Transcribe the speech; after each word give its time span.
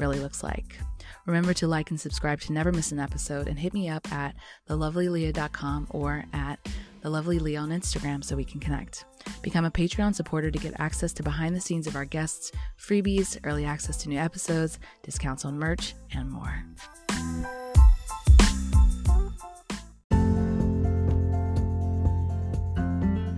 really 0.00 0.18
looks 0.18 0.42
like. 0.42 0.78
Remember 1.26 1.54
to 1.54 1.68
like 1.68 1.90
and 1.90 2.00
subscribe 2.00 2.40
to 2.40 2.52
never 2.52 2.72
miss 2.72 2.90
an 2.90 2.98
episode 2.98 3.46
and 3.46 3.58
hit 3.58 3.74
me 3.74 3.88
up 3.88 4.10
at 4.12 4.34
thelovelyleah.com 4.68 5.88
or 5.90 6.24
at 6.32 6.58
thelovelyleah 7.04 7.60
on 7.60 7.68
Instagram 7.68 8.24
so 8.24 8.34
we 8.34 8.44
can 8.44 8.60
connect. 8.60 9.04
Become 9.42 9.66
a 9.66 9.70
Patreon 9.70 10.14
supporter 10.14 10.50
to 10.50 10.58
get 10.58 10.80
access 10.80 11.12
to 11.12 11.22
behind 11.22 11.54
the 11.54 11.60
scenes 11.60 11.86
of 11.86 11.94
our 11.94 12.06
guests, 12.06 12.50
freebies, 12.78 13.38
early 13.44 13.64
access 13.64 13.98
to 13.98 14.08
new 14.08 14.18
episodes, 14.18 14.78
discounts 15.02 15.44
on 15.44 15.58
merch, 15.58 15.94
and 16.14 16.30
more. 16.30 16.64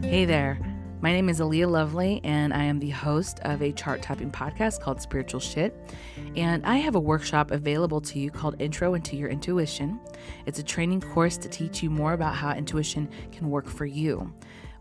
Hey 0.02 0.24
there. 0.24 0.58
My 1.02 1.10
name 1.10 1.28
is 1.28 1.40
Aaliyah 1.40 1.68
Lovely, 1.68 2.20
and 2.22 2.54
I 2.54 2.62
am 2.62 2.78
the 2.78 2.90
host 2.90 3.40
of 3.40 3.60
a 3.60 3.72
chart 3.72 4.02
topping 4.02 4.30
podcast 4.30 4.80
called 4.80 5.02
Spiritual 5.02 5.40
Shit. 5.40 5.74
And 6.36 6.64
I 6.64 6.76
have 6.76 6.94
a 6.94 7.00
workshop 7.00 7.50
available 7.50 8.00
to 8.00 8.18
you 8.18 8.30
called 8.30 8.56
Intro 8.58 8.94
into 8.94 9.16
Your 9.16 9.28
Intuition. 9.28 10.00
It's 10.46 10.58
a 10.58 10.62
training 10.62 11.02
course 11.02 11.36
to 11.36 11.48
teach 11.48 11.82
you 11.82 11.90
more 11.90 12.14
about 12.14 12.34
how 12.34 12.54
intuition 12.54 13.10
can 13.32 13.50
work 13.50 13.68
for 13.68 13.84
you. 13.84 14.32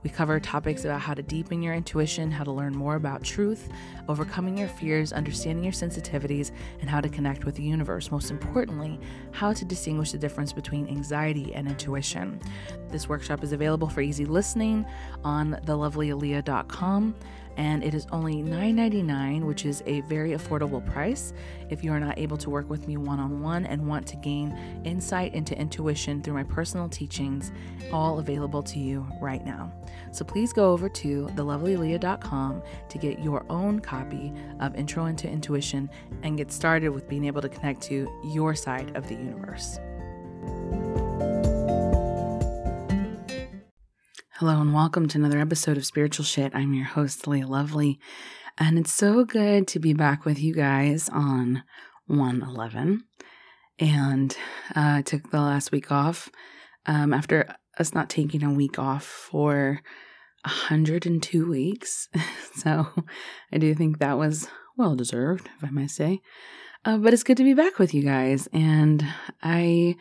We 0.03 0.09
cover 0.09 0.39
topics 0.39 0.83
about 0.85 1.01
how 1.01 1.13
to 1.13 1.21
deepen 1.21 1.61
your 1.61 1.75
intuition, 1.75 2.31
how 2.31 2.43
to 2.43 2.51
learn 2.51 2.75
more 2.75 2.95
about 2.95 3.23
truth, 3.23 3.69
overcoming 4.07 4.57
your 4.57 4.67
fears, 4.67 5.13
understanding 5.13 5.63
your 5.63 5.73
sensitivities, 5.73 6.51
and 6.79 6.89
how 6.89 7.01
to 7.01 7.09
connect 7.09 7.45
with 7.45 7.55
the 7.55 7.63
universe. 7.63 8.09
Most 8.09 8.31
importantly, 8.31 8.99
how 9.31 9.53
to 9.53 9.63
distinguish 9.63 10.11
the 10.11 10.17
difference 10.17 10.53
between 10.53 10.87
anxiety 10.87 11.53
and 11.53 11.67
intuition. 11.67 12.39
This 12.89 13.09
workshop 13.09 13.43
is 13.43 13.51
available 13.51 13.89
for 13.89 14.01
easy 14.01 14.25
listening 14.25 14.85
on 15.23 15.59
thelovelyleah.com 15.65 17.15
and 17.57 17.83
it 17.83 17.93
is 17.93 18.07
only 18.11 18.35
$9.99, 18.43 19.43
which 19.43 19.65
is 19.65 19.83
a 19.85 20.01
very 20.01 20.31
affordable 20.31 20.85
price 20.85 21.33
if 21.69 21.83
you 21.83 21.91
are 21.91 21.99
not 21.99 22.17
able 22.17 22.37
to 22.37 22.49
work 22.49 22.69
with 22.69 22.87
me 22.87 22.97
one 22.97 23.19
on 23.19 23.41
one 23.41 23.65
and 23.65 23.85
want 23.87 24.05
to 24.07 24.15
gain 24.17 24.57
insight 24.83 25.33
into 25.33 25.57
intuition 25.57 26.21
through 26.21 26.33
my 26.33 26.43
personal 26.43 26.89
teachings, 26.89 27.51
all 27.91 28.19
available 28.19 28.61
to 28.63 28.79
you 28.79 29.05
right 29.21 29.45
now. 29.45 29.71
So 30.11 30.25
please 30.25 30.53
go 30.53 30.71
over 30.71 30.89
to 30.89 31.27
thelovelyleah.com 31.35 32.61
to 32.89 32.97
get 32.97 33.19
your 33.19 33.45
own 33.49 33.79
copy 33.79 34.33
of 34.59 34.75
Intro 34.75 35.05
into 35.05 35.29
Intuition 35.29 35.89
and 36.23 36.37
get 36.37 36.51
started 36.51 36.89
with 36.89 37.07
being 37.07 37.25
able 37.25 37.41
to 37.41 37.49
connect 37.49 37.81
to 37.83 38.09
your 38.23 38.55
side 38.55 38.95
of 38.95 39.07
the 39.07 39.15
universe. 39.15 39.79
Hello 44.41 44.59
and 44.59 44.73
welcome 44.73 45.07
to 45.07 45.19
another 45.19 45.37
episode 45.37 45.77
of 45.77 45.85
Spiritual 45.85 46.25
Shit. 46.25 46.55
I'm 46.55 46.73
your 46.73 46.87
host, 46.87 47.27
Leah 47.27 47.45
Lovely, 47.45 47.99
and 48.57 48.79
it's 48.79 48.91
so 48.91 49.23
good 49.23 49.67
to 49.67 49.77
be 49.77 49.93
back 49.93 50.25
with 50.25 50.39
you 50.39 50.55
guys 50.55 51.09
on 51.09 51.61
111. 52.07 53.03
And 53.77 54.35
uh, 54.75 54.97
I 54.97 55.01
took 55.03 55.29
the 55.29 55.39
last 55.39 55.71
week 55.71 55.91
off 55.91 56.27
um, 56.87 57.13
after 57.13 57.55
us 57.77 57.93
not 57.93 58.09
taking 58.09 58.41
a 58.41 58.51
week 58.51 58.79
off 58.79 59.03
for 59.03 59.79
102 60.43 61.47
weeks. 61.47 62.09
so 62.55 62.87
I 63.53 63.59
do 63.59 63.75
think 63.75 63.99
that 63.99 64.17
was 64.17 64.47
well 64.75 64.95
deserved, 64.95 65.51
if 65.55 65.63
I 65.63 65.69
may 65.69 65.85
say. 65.85 66.19
Uh, 66.83 66.97
but 66.97 67.13
it's 67.13 67.21
good 67.21 67.37
to 67.37 67.43
be 67.43 67.53
back 67.53 67.77
with 67.77 67.93
you 67.93 68.01
guys. 68.01 68.49
And 68.51 69.05
I 69.43 69.97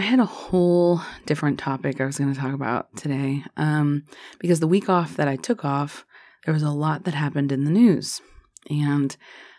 I 0.00 0.04
had 0.04 0.18
a 0.18 0.24
whole 0.24 1.02
different 1.26 1.58
topic 1.58 2.00
I 2.00 2.06
was 2.06 2.16
going 2.16 2.32
to 2.32 2.40
talk 2.40 2.54
about 2.54 2.96
today 2.96 3.44
um, 3.58 4.04
because 4.38 4.58
the 4.58 4.66
week 4.66 4.88
off 4.88 5.16
that 5.16 5.28
I 5.28 5.36
took 5.36 5.62
off, 5.62 6.06
there 6.46 6.54
was 6.54 6.62
a 6.62 6.70
lot 6.70 7.04
that 7.04 7.12
happened 7.12 7.52
in 7.52 7.64
the 7.64 7.70
news. 7.70 8.22
And 8.70 9.14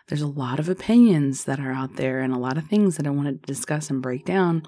there's 0.08 0.20
a 0.20 0.26
lot 0.26 0.58
of 0.58 0.68
opinions 0.68 1.44
that 1.44 1.60
are 1.60 1.70
out 1.70 1.94
there 1.94 2.18
and 2.18 2.34
a 2.34 2.40
lot 2.40 2.58
of 2.58 2.66
things 2.66 2.96
that 2.96 3.06
I 3.06 3.10
wanted 3.10 3.40
to 3.40 3.46
discuss 3.46 3.88
and 3.88 4.02
break 4.02 4.24
down. 4.24 4.64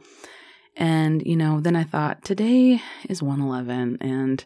And, 0.77 1.27
you 1.27 1.35
know, 1.35 1.59
then 1.59 1.75
I 1.75 1.83
thought 1.83 2.23
today 2.23 2.81
is 3.09 3.21
111. 3.21 3.99
And 4.01 4.45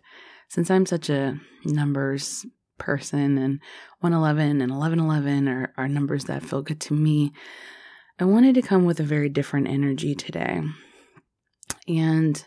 since 0.49 0.71
I'm 0.71 0.87
such 0.87 1.11
a 1.11 1.39
numbers 1.63 2.47
person 2.79 3.37
and 3.37 3.61
111 4.01 4.63
and 4.63 4.73
1111 4.73 5.47
are, 5.47 5.75
are 5.77 5.89
numbers 5.89 6.25
that 6.25 6.43
feel 6.43 6.63
good 6.63 6.81
to 6.81 6.95
me, 6.95 7.35
I 8.19 8.25
wanted 8.25 8.55
to 8.55 8.63
come 8.63 8.87
with 8.87 8.99
a 8.99 9.03
very 9.05 9.29
different 9.29 9.69
energy 9.69 10.15
today. 10.15 10.63
And, 11.89 12.45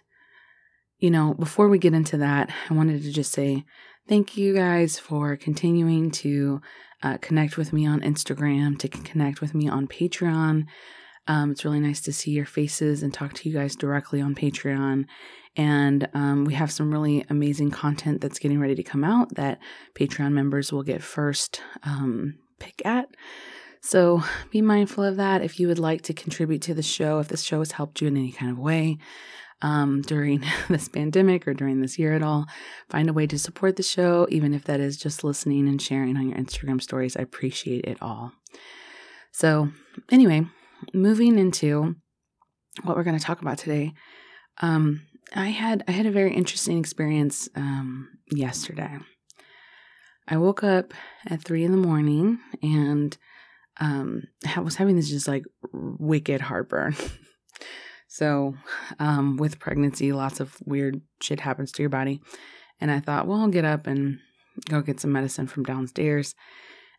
you 1.00 1.10
know, 1.10 1.34
before 1.34 1.68
we 1.68 1.80
get 1.80 1.94
into 1.94 2.18
that, 2.18 2.54
I 2.70 2.74
wanted 2.74 3.04
to 3.04 3.12
just 3.12 3.32
say 3.32 3.66
thank 4.08 4.38
you 4.38 4.54
guys 4.54 5.00
for 5.00 5.36
continuing 5.36 6.12
to 6.12 6.62
uh, 7.04 7.18
connect 7.18 7.58
with 7.58 7.74
me 7.74 7.88
on 7.88 8.02
Instagram, 8.02 8.78
to 8.80 8.88
connect 8.88 9.42
with 9.42 9.56
me 9.56 9.68
on 9.68 9.88
Patreon. 9.88 10.66
Um, 11.28 11.52
it's 11.52 11.66
really 11.66 11.80
nice 11.80 12.02
to 12.02 12.14
see 12.14 12.32
your 12.32 12.46
faces 12.46 13.04
and 13.04 13.14
talk 13.14 13.34
to 13.34 13.50
you 13.50 13.56
guys 13.56 13.76
directly 13.76 14.22
on 14.22 14.36
Patreon. 14.36 15.06
And 15.56 16.08
um, 16.14 16.46
we 16.46 16.54
have 16.54 16.72
some 16.72 16.92
really 16.92 17.26
amazing 17.30 17.72
content 17.72 18.22
that's 18.22 18.40
getting 18.40 18.60
ready 18.60 18.76
to 18.76 18.84
come 18.84 19.04
out 19.04 19.36
that 19.36 19.60
Patreon 19.96 20.32
members 20.32 20.72
will 20.72 20.84
get 20.84 21.04
first 21.04 21.62
um, 21.84 22.36
pick 22.60 22.82
at. 22.86 23.08
So 23.82 24.24
be 24.52 24.62
mindful 24.62 25.04
of 25.04 25.18
that. 25.18 25.42
If 25.42 25.60
you 25.60 25.68
would 25.68 25.80
like 25.80 26.04
to 26.04 26.14
contribute 26.14 26.62
to 26.64 26.74
the 26.74 26.84
show, 26.84 27.20
if 27.20 27.28
this 27.28 27.42
show 27.42 27.60
has 27.60 27.72
helped 27.72 28.00
you 28.00 28.08
in 28.08 28.16
any 28.16 28.32
kind 28.32 28.52
of 28.52 28.60
way 28.60 29.00
um, 29.62 30.02
during 30.04 30.44
this 30.70 30.88
pandemic 30.88 31.48
or 31.48 31.54
during 31.54 31.82
this 31.82 31.98
year 31.98 32.14
at 32.14 32.24
all, 32.24 32.46
find 32.90 33.10
a 33.10 33.14
way 33.14 33.26
to 33.28 33.40
support 33.40 33.76
the 33.76 33.84
show, 33.84 34.28
even 34.30 34.54
if 34.54 34.66
that 34.66 34.80
is 34.80 34.98
just 34.98 35.24
listening 35.24 35.68
and 35.68 35.82
sharing 35.82 36.16
on 36.16 36.30
your 36.30 36.38
Instagram 36.38 36.82
stories. 36.82 37.18
I 37.18 37.22
appreciate 37.22 37.86
it 37.86 37.98
all. 38.02 38.32
So, 39.32 39.70
anyway, 40.12 40.46
moving 40.94 41.40
into 41.40 41.96
what 42.84 42.96
we're 42.96 43.04
going 43.04 43.18
to 43.18 43.24
talk 43.24 43.42
about 43.42 43.58
today. 43.58 43.94
Um, 44.62 45.02
I 45.36 45.48
had 45.48 45.84
I 45.88 45.92
had 45.92 46.06
a 46.06 46.12
very 46.12 46.34
interesting 46.34 46.78
experience 46.78 47.50
um, 47.56 48.10
yesterday. 48.30 48.98
I 50.28 50.38
woke 50.38 50.64
up 50.64 50.94
at 51.26 51.44
three 51.44 51.64
in 51.64 51.72
the 51.72 51.78
morning 51.78 52.40
and 52.62 53.18
um, 53.82 54.24
I 54.56 54.60
was 54.62 54.76
having 54.76 54.96
this 54.96 55.10
just 55.10 55.28
like 55.28 55.44
wicked 55.74 56.40
heartburn. 56.40 56.96
so, 58.08 58.54
um, 59.00 59.38
with 59.38 59.60
pregnancy, 59.60 60.14
lots 60.14 60.40
of 60.40 60.56
weird 60.64 61.02
shit 61.22 61.40
happens 61.42 61.72
to 61.74 61.84
your 61.84 61.90
body. 61.90 62.22
And 62.80 62.92
I 62.92 63.00
thought, 63.00 63.28
well, 63.28 63.42
I'll 63.42 63.48
get 63.48 63.66
up 63.66 63.88
and 63.88 64.20
go 64.70 64.82
get 64.82 65.00
some 65.00 65.12
medicine 65.12 65.48
from 65.48 65.64
downstairs. 65.64 66.36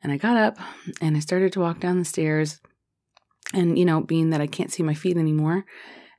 And 0.02 0.12
I 0.12 0.16
got 0.16 0.36
up 0.36 0.58
and 1.00 1.16
I 1.16 1.20
started 1.20 1.52
to 1.52 1.60
walk 1.60 1.78
down 1.78 2.00
the 2.00 2.04
stairs. 2.04 2.60
And, 3.54 3.78
you 3.78 3.84
know, 3.84 4.00
being 4.00 4.30
that 4.30 4.40
I 4.40 4.46
can't 4.48 4.72
see 4.72 4.82
my 4.82 4.94
feet 4.94 5.16
anymore 5.16 5.64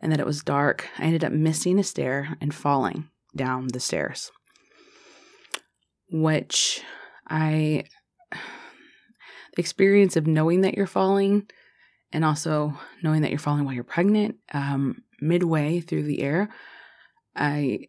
and 0.02 0.12
that 0.12 0.20
it 0.20 0.26
was 0.26 0.44
dark, 0.44 0.88
I 0.98 1.04
ended 1.04 1.26
up 1.26 1.34
missing 1.34 1.78
a 1.78 1.84
stair 1.84 2.38
and 2.40 2.54
falling 2.54 3.10
down 3.36 3.68
the 3.68 3.80
stairs, 3.80 4.32
which 6.10 6.82
I 7.28 7.86
experience 9.58 10.16
of 10.16 10.28
knowing 10.28 10.62
that 10.62 10.76
you're 10.76 10.88
falling 10.88 11.48
and 12.12 12.24
also 12.24 12.78
knowing 13.02 13.22
that 13.22 13.32
you're 13.32 13.40
falling 13.40 13.66
while 13.66 13.74
you're 13.74 13.84
pregnant 13.84 14.36
um, 14.54 15.04
midway 15.22 15.80
through 15.80 16.04
the 16.04 16.22
air 16.22 16.50
i 17.36 17.88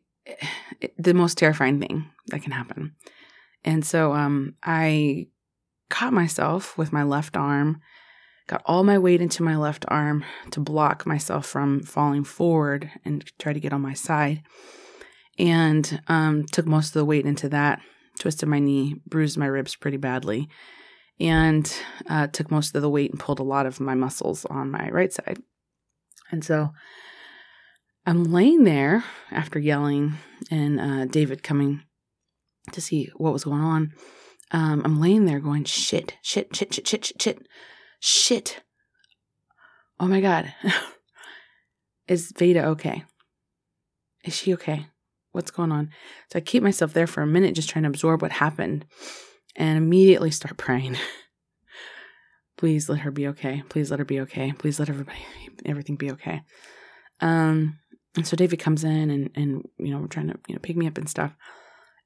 it, 0.81 0.95
the 0.99 1.15
most 1.15 1.39
terrifying 1.39 1.81
thing 1.81 2.09
that 2.29 2.43
can 2.43 2.53
happen. 2.53 2.95
And 3.65 3.85
so 3.85 4.13
um, 4.13 4.55
i 4.63 5.27
caught 5.91 6.13
myself 6.13 6.77
with 6.79 6.93
my 6.93 7.03
left 7.03 7.37
arm 7.37 7.81
got 8.47 8.63
all 8.67 8.85
my 8.85 8.99
weight 8.99 9.21
into 9.23 9.43
my 9.43 9.57
left 9.57 9.85
arm 9.89 10.25
to 10.51 10.61
block 10.61 11.07
myself 11.07 11.47
from 11.47 11.83
falling 11.83 12.25
forward 12.25 12.91
and 13.05 13.25
try 13.39 13.53
to 13.55 13.61
get 13.61 13.73
on 13.73 13.81
my 13.81 13.95
side. 13.95 14.43
And 15.39 16.03
um, 16.09 16.45
took 16.45 16.67
most 16.67 16.89
of 16.89 16.95
the 16.95 17.05
weight 17.05 17.27
into 17.27 17.49
that 17.51 17.81
twisted 18.19 18.49
my 18.49 18.61
knee 18.61 18.95
bruised 19.07 19.37
my 19.37 19.47
ribs 19.47 19.75
pretty 19.75 19.97
badly 19.97 20.49
and 21.21 21.73
uh, 22.09 22.27
took 22.29 22.51
most 22.51 22.75
of 22.75 22.83
the 22.83 22.91
weight 22.91 23.11
and 23.11 23.21
pulled 23.21 23.41
a 23.41 23.45
lot 23.45 23.67
of 23.67 23.81
my 23.81 23.95
muscles 23.95 24.45
on 24.47 24.71
my 24.71 24.89
right 24.91 25.13
side. 25.13 25.43
And 26.31 26.45
so 26.45 26.71
I'm 28.07 28.25
laying 28.25 28.65
there 28.65 29.05
after 29.31 29.59
yelling 29.59 30.15
and 30.51 30.81
uh, 30.81 31.05
David 31.07 31.43
coming 31.43 31.83
to 32.73 32.81
see 32.81 33.11
what 33.17 33.33
was 33.33 33.45
going 33.45 33.61
on. 33.61 33.93
Um, 34.51 34.83
I'm 34.85 35.01
laying 35.01 35.25
there 35.25 35.41
going, 35.41 35.65
shit, 35.65 36.17
shit, 36.23 36.55
shit, 36.55 36.75
shit, 36.75 36.87
shit, 36.87 37.05
shit, 37.05 37.23
shit. 37.23 37.39
shit. 38.01 38.61
Oh 39.99 40.07
my 40.07 40.21
God. 40.21 40.53
Is 42.09 42.33
Veda 42.37 42.67
okay? 42.67 43.05
Is 44.25 44.37
she 44.37 44.53
okay? 44.55 44.87
What's 45.33 45.51
going 45.51 45.73
on? 45.73 45.91
So 46.31 46.39
I 46.39 46.41
keep 46.41 46.63
myself 46.63 46.93
there 46.93 47.07
for 47.07 47.23
a 47.23 47.27
minute 47.27 47.55
just 47.55 47.71
trying 47.71 47.85
to 47.85 47.89
absorb 47.89 48.23
what 48.23 48.33
happened 48.33 48.85
and 49.57 49.79
immediately 49.79 50.31
start 50.31 50.57
praying. 50.57 50.97
Please 52.57 52.89
let 52.89 53.01
her 53.01 53.11
be 53.11 53.27
okay. 53.29 53.63
Please 53.69 53.91
let 53.91 53.99
her 53.99 54.05
be 54.05 54.21
okay. 54.21 54.53
Please 54.53 54.79
let 54.79 54.89
everybody, 54.89 55.19
everything 55.67 55.97
be 55.97 56.11
okay. 56.13 56.43
Um, 57.21 57.79
and 58.17 58.27
so 58.27 58.37
David 58.37 58.59
comes 58.59 58.85
in 58.85 59.11
and, 59.11 59.31
and, 59.35 59.69
you 59.79 59.91
know, 59.91 59.99
we're 59.99 60.07
trying 60.07 60.29
to, 60.29 60.39
you 60.47 60.55
know, 60.55 60.61
pick 60.63 60.77
me 60.77 60.87
up 60.87 60.99
and 60.99 61.09
stuff. 61.09 61.33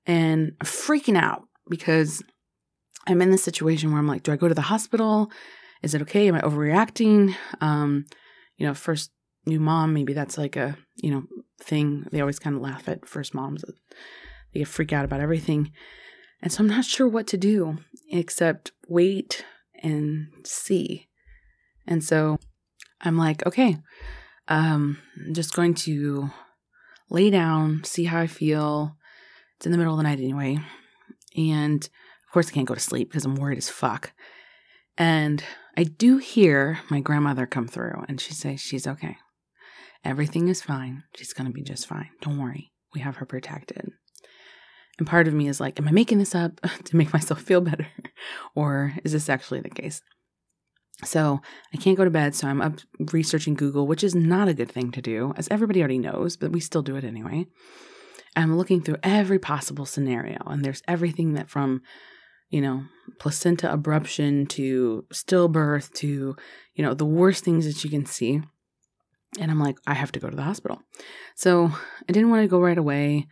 And 0.06 0.52
I'm 0.60 0.66
freaking 0.66 1.18
out 1.18 1.42
because 1.68 2.22
I'm 3.06 3.20
in 3.20 3.30
this 3.30 3.44
situation 3.44 3.90
where 3.90 3.98
I'm 3.98 4.06
like, 4.06 4.22
do 4.22 4.32
I 4.32 4.36
go 4.36 4.48
to 4.48 4.54
the 4.54 4.62
hospital? 4.62 5.30
Is 5.82 5.94
it 5.94 6.02
okay? 6.02 6.28
Am 6.28 6.34
I 6.34 6.40
overreacting? 6.40 7.34
Um, 7.60 8.06
you 8.56 8.66
know, 8.66 8.74
first 8.74 9.10
new 9.46 9.60
mom, 9.60 9.92
maybe 9.92 10.12
that's 10.12 10.38
like 10.38 10.56
a, 10.56 10.76
you 10.96 11.10
know, 11.10 11.24
thing. 11.60 12.06
They 12.10 12.20
always 12.20 12.38
kind 12.38 12.56
of 12.56 12.62
laugh 12.62 12.88
at 12.88 13.06
first 13.06 13.34
moms. 13.34 13.64
They 14.54 14.64
freak 14.64 14.92
out 14.92 15.04
about 15.04 15.20
everything. 15.20 15.72
And 16.40 16.52
so 16.52 16.60
I'm 16.62 16.68
not 16.68 16.84
sure 16.84 17.08
what 17.08 17.26
to 17.28 17.36
do 17.36 17.78
except 18.10 18.72
wait 18.86 19.44
and 19.82 20.28
see. 20.44 21.08
And 21.86 22.02
so 22.02 22.38
I'm 23.00 23.16
like, 23.16 23.44
okay, 23.46 23.78
um, 24.48 24.98
I'm 25.26 25.34
just 25.34 25.54
going 25.54 25.74
to 25.74 26.30
lay 27.10 27.30
down, 27.30 27.82
see 27.84 28.04
how 28.04 28.20
I 28.20 28.26
feel. 28.26 28.96
It's 29.56 29.66
in 29.66 29.72
the 29.72 29.78
middle 29.78 29.94
of 29.94 29.98
the 29.98 30.04
night 30.04 30.20
anyway. 30.20 30.58
And 31.36 31.84
of 31.84 32.32
course, 32.32 32.48
I 32.48 32.52
can't 32.52 32.68
go 32.68 32.74
to 32.74 32.80
sleep 32.80 33.08
because 33.08 33.24
I'm 33.24 33.36
worried 33.36 33.58
as 33.58 33.68
fuck. 33.68 34.12
And 34.96 35.42
I 35.76 35.84
do 35.84 36.18
hear 36.18 36.80
my 36.90 37.00
grandmother 37.00 37.46
come 37.46 37.68
through 37.68 38.04
and 38.08 38.20
she 38.20 38.34
says 38.34 38.60
she's 38.60 38.86
okay. 38.86 39.16
Everything 40.04 40.48
is 40.48 40.62
fine. 40.62 41.04
She's 41.16 41.32
going 41.32 41.46
to 41.46 41.52
be 41.52 41.62
just 41.62 41.86
fine. 41.86 42.10
Don't 42.20 42.38
worry. 42.38 42.72
We 42.94 43.00
have 43.00 43.16
her 43.16 43.26
protected. 43.26 43.92
And 44.98 45.06
part 45.06 45.28
of 45.28 45.34
me 45.34 45.48
is 45.48 45.60
like, 45.60 45.78
am 45.78 45.88
I 45.88 45.92
making 45.92 46.18
this 46.18 46.34
up 46.34 46.60
to 46.84 46.96
make 46.96 47.12
myself 47.12 47.40
feel 47.40 47.60
better? 47.60 47.86
or 48.54 48.94
is 49.04 49.12
this 49.12 49.28
actually 49.28 49.60
the 49.60 49.70
case? 49.70 50.02
So 51.04 51.40
I 51.72 51.76
can't 51.76 51.96
go 51.96 52.04
to 52.04 52.10
bed, 52.10 52.34
so 52.34 52.48
I'm 52.48 52.60
up 52.60 52.80
researching 53.12 53.54
Google, 53.54 53.86
which 53.86 54.02
is 54.02 54.16
not 54.16 54.48
a 54.48 54.54
good 54.54 54.70
thing 54.70 54.90
to 54.92 55.00
do, 55.00 55.32
as 55.36 55.46
everybody 55.48 55.80
already 55.80 55.98
knows, 55.98 56.36
but 56.36 56.50
we 56.50 56.58
still 56.58 56.82
do 56.82 56.96
it 56.96 57.04
anyway. 57.04 57.46
I'm 58.34 58.56
looking 58.56 58.82
through 58.82 58.96
every 59.04 59.38
possible 59.38 59.86
scenario, 59.86 60.38
and 60.46 60.64
there's 60.64 60.82
everything 60.88 61.34
that 61.34 61.48
from, 61.48 61.82
you 62.50 62.60
know, 62.60 62.82
placenta 63.20 63.68
abruption 63.68 64.48
to 64.50 65.04
stillbirth 65.12 65.92
to, 65.94 66.36
you 66.74 66.84
know, 66.84 66.94
the 66.94 67.06
worst 67.06 67.44
things 67.44 67.64
that 67.66 67.84
you 67.84 67.90
can 67.90 68.04
see. 68.04 68.40
And 69.38 69.50
I'm 69.52 69.60
like, 69.60 69.76
I 69.86 69.94
have 69.94 70.10
to 70.12 70.20
go 70.20 70.28
to 70.28 70.36
the 70.36 70.42
hospital. 70.42 70.80
So 71.36 71.70
I 72.08 72.12
didn't 72.12 72.30
want 72.30 72.42
to 72.42 72.48
go 72.48 72.60
right 72.60 72.78
away 72.78 73.28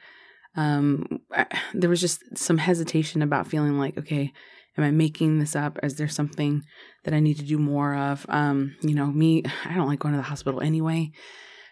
um, 0.56 1.20
I, 1.32 1.46
there 1.74 1.90
was 1.90 2.00
just 2.00 2.36
some 2.36 2.58
hesitation 2.58 3.22
about 3.22 3.46
feeling 3.46 3.78
like, 3.78 3.98
okay, 3.98 4.32
am 4.76 4.84
I 4.84 4.90
making 4.90 5.38
this 5.38 5.54
up? 5.54 5.78
Is 5.82 5.96
there 5.96 6.08
something 6.08 6.62
that 7.04 7.14
I 7.14 7.20
need 7.20 7.38
to 7.38 7.44
do 7.44 7.58
more 7.58 7.94
of? 7.94 8.26
Um, 8.28 8.74
you 8.80 8.94
know, 8.94 9.06
me, 9.06 9.44
I 9.64 9.74
don't 9.74 9.88
like 9.88 9.98
going 9.98 10.14
to 10.14 10.18
the 10.18 10.24
hospital 10.24 10.60
anyway. 10.60 11.10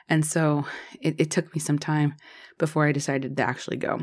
And 0.09 0.25
so 0.25 0.67
it, 1.01 1.17
it 1.19 1.31
took 1.31 1.55
me 1.55 1.61
some 1.61 1.79
time 1.79 2.15
before 2.59 2.87
I 2.87 2.93
decided 2.93 3.37
to 3.37 3.43
actually 3.43 3.79
go. 3.79 4.01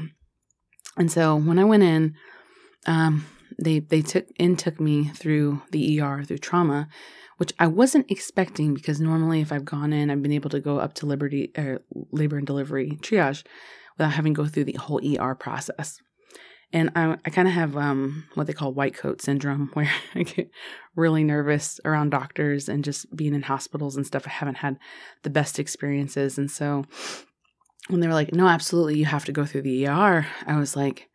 And 0.98 1.12
so 1.12 1.36
when 1.36 1.60
I 1.60 1.63
went 1.63 1.84
in, 1.84 2.16
um, 2.86 3.25
they 3.60 3.80
they 3.80 4.01
took 4.01 4.25
in 4.38 4.56
took 4.56 4.80
me 4.80 5.10
through 5.10 5.62
the 5.72 6.01
ER 6.01 6.24
through 6.24 6.39
trauma, 6.39 6.88
which 7.38 7.54
I 7.60 7.68
wasn't 7.68 8.10
expecting 8.10 8.74
because 8.74 9.00
normally 9.00 9.42
if 9.42 9.51
I've 9.51 9.66
gone 9.66 9.94
in, 9.94 10.10
I've 10.10 10.24
been 10.24 10.31
able 10.31 10.50
to 10.50 10.60
go 10.60 10.80
up 10.80 10.94
to 10.95 11.06
Liberty 11.06 11.51
or 11.56 11.81
labor 12.12 12.38
and 12.38 12.48
delivery 12.48 12.98
triage 13.01 13.44
without 14.01 14.15
having 14.15 14.33
to 14.33 14.42
go 14.42 14.48
through 14.48 14.63
the 14.63 14.74
whole 14.74 15.00
ER 15.06 15.36
process. 15.36 16.00
And 16.74 16.89
I, 16.95 17.18
I 17.24 17.30
kind 17.30 17.48
of 17.48 17.53
have 17.53 17.77
um, 17.77 18.25
what 18.33 18.48
they 18.48 18.53
call 18.53 18.74
white 18.74 18.95
coat 18.95 19.21
syndrome, 19.21 19.69
where 19.74 19.92
I 20.15 20.24
get 20.24 20.50
really 20.95 21.24
nervous 21.24 21.80
around 21.86 22.09
doctors 22.09 22.68
and 22.68 22.83
just 22.83 23.15
being 23.15 23.36
in 23.36 23.44
hospitals 23.44 23.95
and 23.95 24.07
stuff. 24.07 24.25
I 24.25 24.31
haven't 24.31 24.56
had 24.56 24.80
the 25.21 25.30
best 25.30 25.59
experiences. 25.59 26.39
And 26.39 26.50
so 26.50 26.86
when 27.89 28.00
they 28.00 28.07
were 28.07 28.13
like, 28.13 28.33
no, 28.33 28.48
absolutely, 28.48 28.98
you 28.98 29.06
have 29.06 29.25
to 29.25 29.31
go 29.31 29.45
through 29.45 29.63
the 29.63 29.88
ER, 29.88 30.25
I 30.48 30.57
was 30.57 30.75
like, 30.75 31.07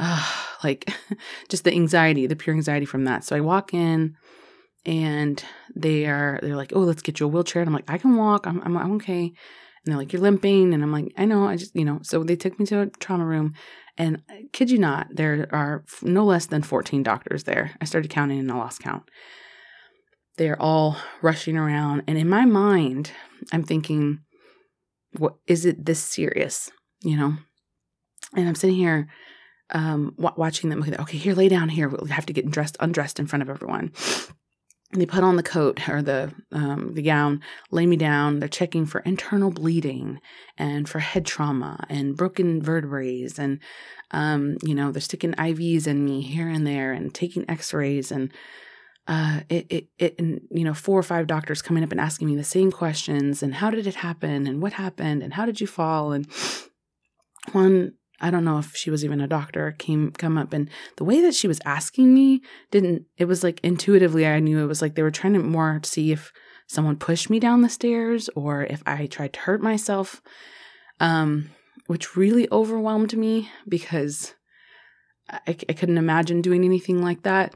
oh, 0.00 0.56
like 0.64 0.92
just 1.48 1.62
the 1.62 1.72
anxiety, 1.72 2.26
the 2.26 2.34
pure 2.34 2.56
anxiety 2.56 2.86
from 2.86 3.04
that. 3.04 3.22
So 3.22 3.36
I 3.36 3.40
walk 3.40 3.72
in 3.72 4.16
and 4.84 5.44
they 5.76 6.06
are, 6.06 6.40
they're 6.42 6.56
like, 6.56 6.72
oh, 6.74 6.80
let's 6.80 7.02
get 7.02 7.20
you 7.20 7.26
a 7.26 7.28
wheelchair. 7.28 7.62
And 7.62 7.68
I'm 7.68 7.74
like, 7.74 7.88
I 7.88 7.98
can 7.98 8.16
walk. 8.16 8.48
I'm, 8.48 8.60
I'm, 8.62 8.76
I'm 8.76 8.92
okay. 8.96 9.32
And 9.86 9.92
they're 9.92 9.98
like, 9.98 10.12
You're 10.12 10.22
limping. 10.22 10.74
And 10.74 10.82
I'm 10.82 10.92
like, 10.92 11.12
I 11.16 11.24
know. 11.24 11.46
I 11.46 11.56
just, 11.56 11.74
you 11.76 11.84
know. 11.84 12.00
So 12.02 12.24
they 12.24 12.36
took 12.36 12.58
me 12.58 12.66
to 12.66 12.82
a 12.82 12.86
trauma 12.86 13.24
room. 13.24 13.54
And 13.96 14.22
kid 14.52 14.70
you 14.70 14.78
not, 14.78 15.06
there 15.10 15.48
are 15.52 15.84
no 16.02 16.24
less 16.24 16.46
than 16.46 16.62
14 16.62 17.02
doctors 17.02 17.44
there. 17.44 17.70
I 17.80 17.86
started 17.86 18.10
counting 18.10 18.40
and 18.40 18.50
I 18.50 18.56
lost 18.56 18.82
count. 18.82 19.04
They're 20.36 20.60
all 20.60 20.98
rushing 21.22 21.56
around. 21.56 22.02
And 22.06 22.18
in 22.18 22.28
my 22.28 22.44
mind, 22.44 23.12
I'm 23.52 23.62
thinking, 23.62 24.18
what 25.16 25.36
is 25.46 25.64
it 25.64 25.86
this 25.86 26.00
serious? 26.00 26.70
You 27.02 27.16
know? 27.16 27.36
And 28.34 28.46
I'm 28.46 28.54
sitting 28.54 28.76
here 28.76 29.08
um, 29.70 30.14
watching 30.18 30.68
them. 30.68 30.84
Okay, 31.00 31.16
here, 31.16 31.34
lay 31.34 31.48
down 31.48 31.70
here. 31.70 31.88
We'll 31.88 32.06
have 32.06 32.26
to 32.26 32.34
get 32.34 32.50
dressed, 32.50 32.76
undressed 32.80 33.18
in 33.18 33.26
front 33.26 33.42
of 33.44 33.48
everyone 33.48 33.92
they 34.92 35.06
put 35.06 35.24
on 35.24 35.36
the 35.36 35.42
coat 35.42 35.88
or 35.88 36.00
the 36.00 36.32
um, 36.52 36.94
the 36.94 37.02
gown, 37.02 37.40
lay 37.70 37.86
me 37.86 37.96
down. 37.96 38.38
They're 38.38 38.48
checking 38.48 38.86
for 38.86 39.00
internal 39.00 39.50
bleeding 39.50 40.20
and 40.56 40.88
for 40.88 41.00
head 41.00 41.26
trauma 41.26 41.84
and 41.88 42.16
broken 42.16 42.62
vertebrae, 42.62 43.26
and 43.38 43.60
um, 44.12 44.56
you 44.62 44.74
know 44.74 44.92
they're 44.92 45.00
sticking 45.00 45.32
IVs 45.32 45.86
in 45.86 46.04
me 46.04 46.22
here 46.22 46.48
and 46.48 46.66
there 46.66 46.92
and 46.92 47.12
taking 47.12 47.48
X-rays 47.50 48.12
and 48.12 48.32
uh, 49.08 49.40
it, 49.48 49.66
it, 49.70 49.88
it, 49.98 50.14
and, 50.18 50.40
you 50.50 50.64
know, 50.64 50.74
four 50.74 50.98
or 50.98 51.02
five 51.02 51.28
doctors 51.28 51.62
coming 51.62 51.84
up 51.84 51.92
and 51.92 52.00
asking 52.00 52.26
me 52.26 52.34
the 52.34 52.42
same 52.42 52.72
questions 52.72 53.40
and 53.40 53.54
how 53.54 53.70
did 53.70 53.86
it 53.86 53.94
happen 53.94 54.48
and 54.48 54.60
what 54.60 54.72
happened 54.72 55.22
and 55.22 55.34
how 55.34 55.46
did 55.46 55.60
you 55.60 55.66
fall 55.66 56.10
and 56.12 56.26
one 57.52 57.92
I 58.20 58.30
don't 58.30 58.44
know 58.44 58.58
if 58.58 58.74
she 58.74 58.90
was 58.90 59.04
even 59.04 59.20
a 59.20 59.26
doctor, 59.26 59.72
came 59.78 60.10
come 60.12 60.38
up 60.38 60.52
and 60.52 60.70
the 60.96 61.04
way 61.04 61.20
that 61.20 61.34
she 61.34 61.48
was 61.48 61.60
asking 61.64 62.14
me 62.14 62.42
didn't 62.70 63.04
it 63.18 63.26
was 63.26 63.42
like 63.42 63.60
intuitively 63.62 64.26
I 64.26 64.40
knew 64.40 64.62
it 64.62 64.66
was 64.66 64.80
like 64.80 64.94
they 64.94 65.02
were 65.02 65.10
trying 65.10 65.34
to 65.34 65.40
more 65.40 65.80
see 65.84 66.12
if 66.12 66.32
someone 66.66 66.96
pushed 66.96 67.30
me 67.30 67.38
down 67.38 67.60
the 67.60 67.68
stairs 67.68 68.28
or 68.34 68.64
if 68.64 68.82
I 68.86 69.06
tried 69.06 69.34
to 69.34 69.40
hurt 69.40 69.62
myself. 69.62 70.20
Um, 70.98 71.50
which 71.86 72.16
really 72.16 72.48
overwhelmed 72.50 73.16
me 73.16 73.50
because 73.68 74.34
I, 75.28 75.56
I 75.68 75.72
couldn't 75.72 75.98
imagine 75.98 76.42
doing 76.42 76.64
anything 76.64 77.02
like 77.02 77.22
that. 77.22 77.54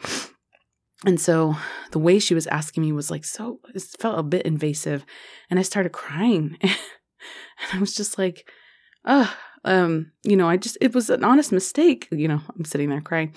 And 1.05 1.21
so 1.21 1.57
the 1.93 1.99
way 1.99 2.19
she 2.19 2.35
was 2.35 2.47
asking 2.49 2.83
me 2.83 2.93
was 2.93 3.11
like 3.11 3.25
so 3.25 3.61
it 3.75 3.83
felt 3.99 4.19
a 4.19 4.23
bit 4.23 4.47
invasive 4.47 5.05
and 5.49 5.59
I 5.59 5.63
started 5.63 5.93
crying. 5.93 6.59
and 6.63 6.71
I 7.73 7.79
was 7.79 7.95
just 7.95 8.19
like, 8.19 8.49
oh, 9.05 9.35
um, 9.65 10.13
you 10.23 10.37
know, 10.37 10.49
I 10.49 10.57
just, 10.57 10.79
it 10.81 10.95
was 10.95 11.11
an 11.11 11.25
honest 11.25 11.53
mistake. 11.53 12.09
You 12.11 12.29
know, 12.29 12.41
I'm 12.57 12.65
sitting 12.65 12.89
there 12.89 13.01
crying. 13.01 13.33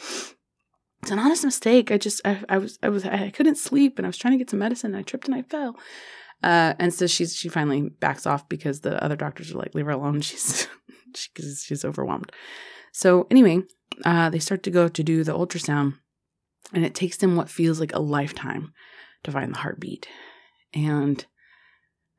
It's 1.01 1.11
an 1.11 1.19
honest 1.19 1.43
mistake. 1.43 1.91
I 1.91 1.97
just, 1.97 2.21
I, 2.23 2.43
I 2.47 2.57
was, 2.57 2.79
I 2.81 2.89
was, 2.89 3.05
I 3.05 3.29
couldn't 3.29 3.57
sleep 3.57 3.97
and 3.97 4.05
I 4.05 4.09
was 4.09 4.17
trying 4.17 4.33
to 4.33 4.37
get 4.37 4.49
some 4.49 4.59
medicine 4.59 4.93
and 4.93 4.99
I 4.99 5.03
tripped 5.03 5.27
and 5.27 5.35
I 5.35 5.41
fell. 5.41 5.77
Uh, 6.41 6.73
and 6.79 6.93
so 6.93 7.07
she's, 7.07 7.35
she 7.35 7.49
finally 7.49 7.89
backs 7.89 8.25
off 8.25 8.47
because 8.49 8.81
the 8.81 9.01
other 9.03 9.15
doctors 9.15 9.51
are 9.51 9.57
like, 9.57 9.75
leave 9.75 9.85
her 9.85 9.91
alone. 9.91 10.21
She's, 10.21 10.67
she, 11.15 11.29
she's 11.55 11.85
overwhelmed. 11.85 12.33
So 12.91 13.27
anyway, 13.31 13.61
uh, 14.03 14.29
they 14.29 14.39
start 14.39 14.63
to 14.63 14.71
go 14.71 14.89
to 14.89 15.03
do 15.03 15.23
the 15.23 15.31
ultrasound 15.31 15.93
and 16.73 16.83
it 16.83 16.95
takes 16.95 17.17
them 17.17 17.37
what 17.37 17.49
feels 17.49 17.79
like 17.79 17.93
a 17.93 17.99
lifetime 17.99 18.73
to 19.23 19.31
find 19.31 19.53
the 19.53 19.59
heartbeat. 19.59 20.07
And 20.73 21.25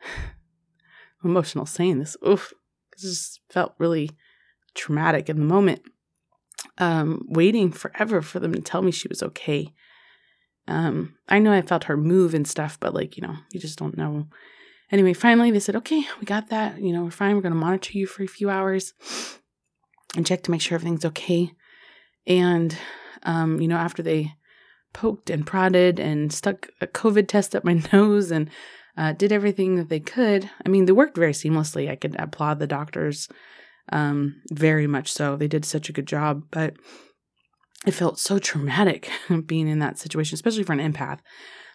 emotional 1.25 1.67
saying 1.67 1.99
this. 1.99 2.17
Oof 2.27 2.55
just 2.99 3.41
felt 3.51 3.75
really 3.79 4.11
traumatic 4.75 5.29
in 5.29 5.39
the 5.39 5.45
moment. 5.45 5.83
Um, 6.79 7.25
waiting 7.29 7.71
forever 7.71 8.23
for 8.23 8.41
them 8.41 8.53
to 8.55 8.61
tell 8.61 8.83
me 8.83 8.91
she 8.91 9.09
was 9.09 9.23
okay. 9.23 9.73
Um, 10.67 11.15
I 11.29 11.39
know 11.39 11.53
I 11.53 11.63
felt 11.63 11.85
her 11.85 11.97
move 11.97 12.35
and 12.35 12.49
stuff, 12.49 12.79
but 12.81 12.95
like, 12.95 13.17
you 13.17 13.23
know, 13.23 13.37
you 13.53 13.61
just 13.61 13.79
don't 13.79 13.97
know. 13.97 14.27
Anyway, 14.91 15.13
finally 15.13 15.51
they 15.51 15.61
said, 15.61 15.77
okay, 15.77 16.05
we 16.21 16.27
got 16.27 16.49
that. 16.49 16.81
You 16.81 16.93
know, 16.93 17.05
we're 17.05 17.11
fine. 17.11 17.35
We're 17.35 17.43
going 17.43 17.53
to 17.53 17.59
monitor 17.59 17.97
you 17.99 18.07
for 18.07 18.23
a 18.23 18.29
few 18.29 18.51
hours 18.51 18.93
and 20.17 20.27
check 20.27 20.43
to 20.45 20.51
make 20.51 20.61
sure 20.61 20.77
everything's 20.77 21.05
okay. 21.05 21.53
And, 22.27 22.77
um, 23.25 23.61
you 23.61 23.69
know, 23.69 23.77
after 23.77 24.03
they 24.03 24.35
poked 24.93 25.29
and 25.29 25.47
prodded 25.47 25.99
and 25.99 26.33
stuck 26.33 26.69
a 26.81 26.87
COVID 26.87 27.29
test 27.29 27.55
up 27.55 27.65
my 27.65 27.83
nose 27.93 28.31
and 28.31 28.49
uh, 28.97 29.13
did 29.13 29.33
everything 29.33 29.77
that 29.77 29.89
they 29.89 30.01
could. 30.01 30.51
I 30.65 30.69
mean, 30.69 30.87
they 30.87 30.93
worked 30.93 31.17
very 31.17 31.33
seamlessly. 31.33 31.91
I 31.91 31.97
could 31.97 32.17
applaud 32.19 32.59
the 32.59 32.67
doctors 32.67 33.29
um, 33.93 34.41
very 34.51 34.87
much 34.87 35.13
so. 35.13 35.37
They 35.37 35.49
did 35.49 35.65
such 35.65 35.89
a 35.89 35.93
good 35.93 36.07
job. 36.07 36.45
But 36.51 36.75
it 37.87 37.93
felt 37.93 38.19
so 38.19 38.39
traumatic 38.39 39.11
being 39.47 39.69
in 39.69 39.81
that 39.81 39.99
situation, 39.99 40.35
especially 40.35 40.63
for 40.63 40.73
an 40.73 40.93
empath. 40.93 41.19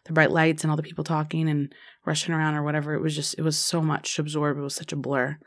The 0.05 0.13
bright 0.13 0.31
lights 0.31 0.63
and 0.63 0.71
all 0.71 0.77
the 0.77 0.83
people 0.83 1.03
talking 1.03 1.49
and 1.49 1.73
rushing 2.05 2.33
around 2.33 2.55
or 2.55 2.63
whatever. 2.63 2.93
It 2.93 3.01
was 3.01 3.15
just, 3.15 3.37
it 3.37 3.41
was 3.41 3.57
so 3.57 3.81
much 3.81 4.15
to 4.15 4.21
absorb. 4.21 4.57
It 4.57 4.61
was 4.61 4.75
such 4.75 4.93
a 4.93 4.95
blur. 4.95 5.37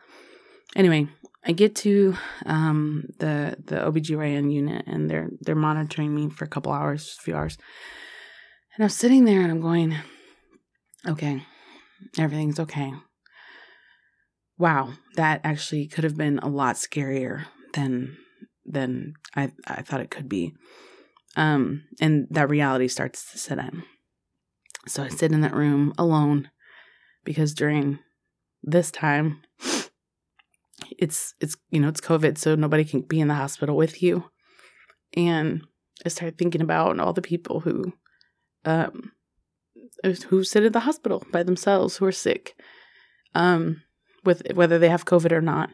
Anyway, 0.77 1.09
I 1.45 1.53
get 1.53 1.75
to 1.77 2.17
um, 2.47 3.05
the 3.19 3.57
the 3.65 3.77
OBGYN 3.77 4.53
unit 4.53 4.87
and 4.87 5.11
they're 5.11 5.29
they're 5.41 5.55
monitoring 5.55 6.15
me 6.15 6.31
for 6.31 6.45
a 6.45 6.49
couple 6.49 6.73
hours, 6.73 7.17
a 7.19 7.23
few 7.23 7.35
hours. 7.35 7.59
And 8.77 8.85
I'm 8.85 8.91
sitting 8.91 9.25
there 9.25 9.43
and 9.43 9.51
I'm 9.51 9.61
going, 9.61 9.97
okay, 11.07 11.45
everything's 12.19 12.61
okay. 12.61 12.93
Wow, 14.59 14.93
that 15.17 15.41
actually 15.45 15.87
could 15.87 16.05
have 16.05 16.17
been 16.17 16.39
a 16.39 16.49
lot 16.49 16.77
scarier 16.77 17.47
than 17.75 18.17
than 18.65 19.15
I, 19.35 19.51
I 19.67 19.83
thought 19.83 20.01
it 20.01 20.11
could 20.11 20.29
be. 20.29 20.55
Um, 21.37 21.85
and 22.01 22.27
that 22.31 22.51
reality 22.51 22.89
starts 22.89 23.33
to 23.33 23.39
set 23.39 23.59
in. 23.59 23.83
So 24.87 25.03
I 25.03 25.09
sit 25.09 25.33
in 25.33 25.41
that 25.41 25.55
room 25.55 25.93
alone 25.99 26.51
because 27.25 27.55
during 27.55 27.99
this 28.63 28.91
time, 28.91 29.43
it's 30.99 31.35
it's 31.41 31.57
you 31.71 31.81
know 31.81 31.89
it's 31.89 32.01
COVID, 32.01 32.39
so 32.39 32.55
nobody 32.55 32.85
can 32.85 33.01
be 33.01 33.21
in 33.21 33.29
the 33.29 33.35
hospital 33.35 33.77
with 33.77 34.03
you. 34.03 34.31
And 35.15 35.63
I 36.05 36.09
started 36.09 36.39
thinking 36.39 36.61
about 36.61 36.99
all 36.99 37.13
the 37.13 37.23
people 37.23 37.61
who 37.61 37.95
um 38.65 39.13
who 40.29 40.45
sit 40.45 40.65
in 40.65 40.73
the 40.73 40.81
hospital 40.81 41.25
by 41.33 41.43
themselves 41.43 41.97
who 41.97 42.07
are 42.07 42.13
sick, 42.13 42.55
um, 43.35 43.83
with 44.25 44.43
whether 44.55 44.79
they 44.79 44.89
have 44.89 45.05
COVID 45.05 45.33
or 45.33 45.41
not. 45.41 45.71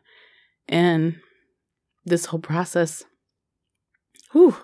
And 0.68 1.20
this 2.04 2.26
whole 2.26 2.40
process, 2.40 3.04
whew, 4.32 4.56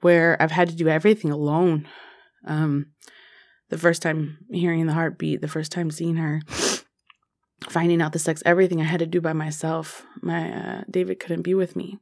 where 0.00 0.40
I've 0.40 0.50
had 0.50 0.68
to 0.68 0.76
do 0.76 0.88
everything 0.88 1.30
alone. 1.30 1.88
Um, 2.44 2.92
the 3.68 3.78
first 3.78 4.02
time 4.02 4.38
hearing 4.50 4.86
the 4.86 4.92
heartbeat, 4.92 5.40
the 5.40 5.48
first 5.48 5.72
time 5.72 5.90
seeing 5.90 6.16
her, 6.16 6.40
finding 7.68 8.00
out 8.00 8.12
the 8.12 8.18
sex, 8.18 8.42
everything 8.46 8.80
I 8.80 8.84
had 8.84 9.00
to 9.00 9.06
do 9.06 9.20
by 9.20 9.32
myself. 9.32 10.06
My 10.22 10.52
uh, 10.52 10.84
David 10.90 11.18
couldn't 11.18 11.42
be 11.42 11.54
with 11.54 11.74
me, 11.74 11.98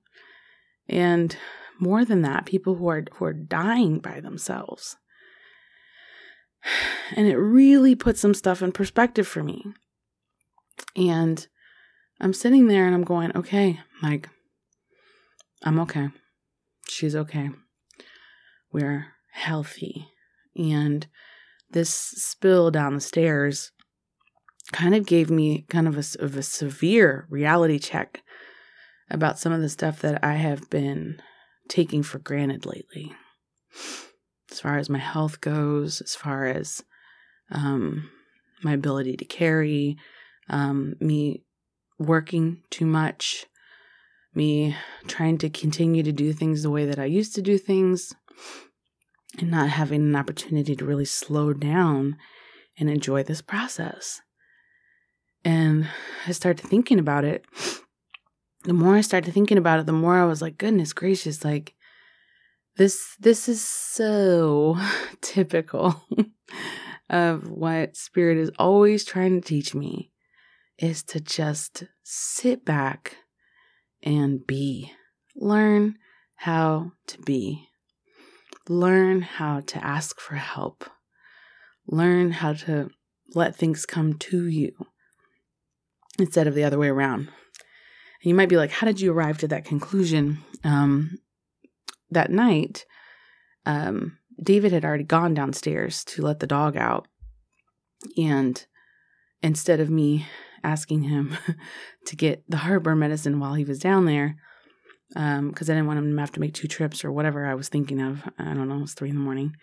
and 0.89 1.37
more 1.79 2.05
than 2.05 2.23
that, 2.23 2.47
people 2.47 2.75
who 2.77 2.89
are 2.89 3.05
who 3.15 3.25
are 3.25 3.33
dying 3.33 3.99
by 3.99 4.21
themselves. 4.21 4.97
And 7.15 7.27
it 7.27 7.37
really 7.37 7.95
put 7.95 8.17
some 8.17 8.35
stuff 8.35 8.63
in 8.63 8.73
perspective 8.73 9.27
for 9.27 9.43
me. 9.43 9.65
And 10.97 11.47
I'm 12.21 12.33
sitting 12.33 12.69
there 12.69 12.87
and 12.87 12.95
I'm 12.95 13.05
going, 13.05 13.37
okay, 13.37 13.81
like, 14.03 14.29
I'm 15.63 15.79
okay. 15.81 16.09
She's 16.89 17.17
okay. 17.17 17.51
We're 18.73 19.07
healthy. 19.33 20.09
And 20.57 21.07
this 21.71 21.91
spill 21.93 22.71
down 22.71 22.95
the 22.95 23.01
stairs 23.01 23.73
kind 24.73 24.95
of 24.95 25.07
gave 25.07 25.31
me 25.31 25.67
kind 25.69 25.89
of 25.89 25.97
a, 25.97 26.25
of 26.25 26.37
a 26.37 26.43
severe 26.43 27.27
reality 27.29 27.79
check 27.79 28.23
about 29.11 29.39
some 29.39 29.53
of 29.53 29.61
the 29.61 29.69
stuff 29.69 30.01
that 30.01 30.25
I 30.25 30.35
have 30.35 30.71
been 30.71 31.21
taking 31.69 32.03
for 32.03 32.19
granted 32.19 32.65
lately. 32.65 33.13
As 34.55 34.61
far 34.61 34.79
as 34.79 34.89
my 34.89 35.01
health 35.01 35.41
goes, 35.41 36.01
as 36.01 36.15
far 36.15 36.47
as 36.47 36.85
um, 37.51 38.09
my 38.63 38.73
ability 38.73 39.17
to 39.17 39.25
carry, 39.25 39.97
um, 40.49 40.95
me 41.01 41.43
working 41.99 42.63
too 42.71 42.87
much, 42.87 43.47
me 44.33 44.77
trying 45.09 45.39
to 45.39 45.51
continue 45.51 46.05
to 46.05 46.13
do 46.13 46.33
things 46.33 46.63
the 46.63 46.71
way 46.71 46.85
that 46.85 47.01
I 47.01 47.07
used 47.07 47.35
to 47.35 47.43
do 47.43 47.59
things, 47.59 48.15
and 49.41 49.51
not 49.51 49.71
having 49.71 50.03
an 50.03 50.15
opportunity 50.15 50.77
to 50.77 50.85
really 50.85 51.05
slow 51.05 51.53
down 51.53 52.17
and 52.79 52.89
enjoy 52.89 53.25
this 53.25 53.43
process. 53.43 54.21
And 55.45 55.89
I 56.29 56.31
started 56.31 56.65
thinking 56.65 57.01
about 57.01 57.25
it. 57.25 57.45
The 58.63 58.73
more 58.73 58.95
I 58.95 59.01
started 59.01 59.35
thinking 59.35 59.59
about 59.59 59.81
it, 59.81 59.87
the 59.87 59.93
more 59.93 60.17
I 60.17 60.27
was 60.27 60.41
like, 60.41 60.59
goodness 60.59 60.93
gracious, 60.93 61.45
like 61.45 61.74
this 62.77 63.17
this 63.21 63.49
is 63.49 63.63
so 63.63 64.77
typical 65.21 66.03
of 67.09 67.49
what 67.49 67.97
spirit 67.97 68.39
is 68.39 68.51
always 68.59 69.05
trying 69.05 69.41
to 69.41 69.47
teach 69.47 69.75
me 69.75 70.11
is 70.79 71.03
to 71.05 71.21
just 71.21 71.85
sit 72.03 72.65
back 72.65 73.17
and 74.03 74.47
be. 74.47 74.93
Learn 75.37 75.97
how 76.37 76.93
to 77.07 77.19
be. 77.23 77.69
Learn 78.69 79.23
how 79.23 79.61
to 79.61 79.85
ask 79.85 80.21
for 80.21 80.37
help. 80.37 80.85
Learn 81.87 82.33
how 82.33 82.55
to 82.55 82.91
let 83.35 83.57
things 83.57 83.87
come 83.87 84.15
to 84.15 84.47
you 84.47 84.73
instead 86.19 86.47
of 86.47 86.55
the 86.55 86.65
other 86.65 86.79
way 86.79 86.89
around. 86.89 87.29
You 88.23 88.35
might 88.35 88.49
be 88.49 88.57
like, 88.57 88.71
how 88.71 88.87
did 88.87 89.01
you 89.01 89.13
arrive 89.13 89.39
to 89.39 89.49
that 89.49 89.67
conclusion? 89.67 90.39
Um, 90.65 91.19
that 92.15 92.31
night, 92.31 92.85
um, 93.67 94.19
David 94.43 94.73
had 94.73 94.85
already 94.85 95.05
gone 95.05 95.35
downstairs 95.35 96.05
to 96.05 96.23
let 96.23 96.41
the 96.41 96.47
dog 96.47 96.77
out. 96.77 97.07
And 98.17 98.65
instead 99.43 99.81
of 99.81 99.91
me 99.91 100.27
asking 100.63 101.03
him 101.03 101.37
to 102.07 102.17
get 102.17 102.43
the 102.49 102.59
heartburn 102.59 102.99
medicine 102.99 103.41
while 103.41 103.55
he 103.55 103.65
was 103.65 103.79
down 103.79 104.07
there, 104.07 104.37
because 105.09 105.39
um, 105.39 105.55
I 105.61 105.65
didn't 105.65 105.87
want 105.87 105.99
him 105.99 106.15
to 106.15 106.21
have 106.21 106.33
to 106.33 106.41
make 106.41 106.55
two 106.55 106.69
trips 106.69 107.05
or 107.05 107.13
whatever 107.13 107.47
I 107.47 107.55
was 107.55 107.69
thinking 107.69 108.01
of, 108.01 108.25
I 108.39 108.55
don't 108.55 108.69
know, 108.69 108.79
it 108.79 108.83
was 108.83 108.95
three 108.95 109.11
in 109.11 109.17
the 109.17 109.21
morning. 109.21 109.55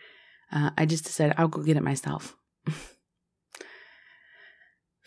Uh, 0.51 0.71
I 0.77 0.85
just 0.85 1.05
decided 1.05 1.35
I'll 1.37 1.47
go 1.47 1.63
get 1.63 1.77
it 1.77 1.83
myself. 1.83 2.35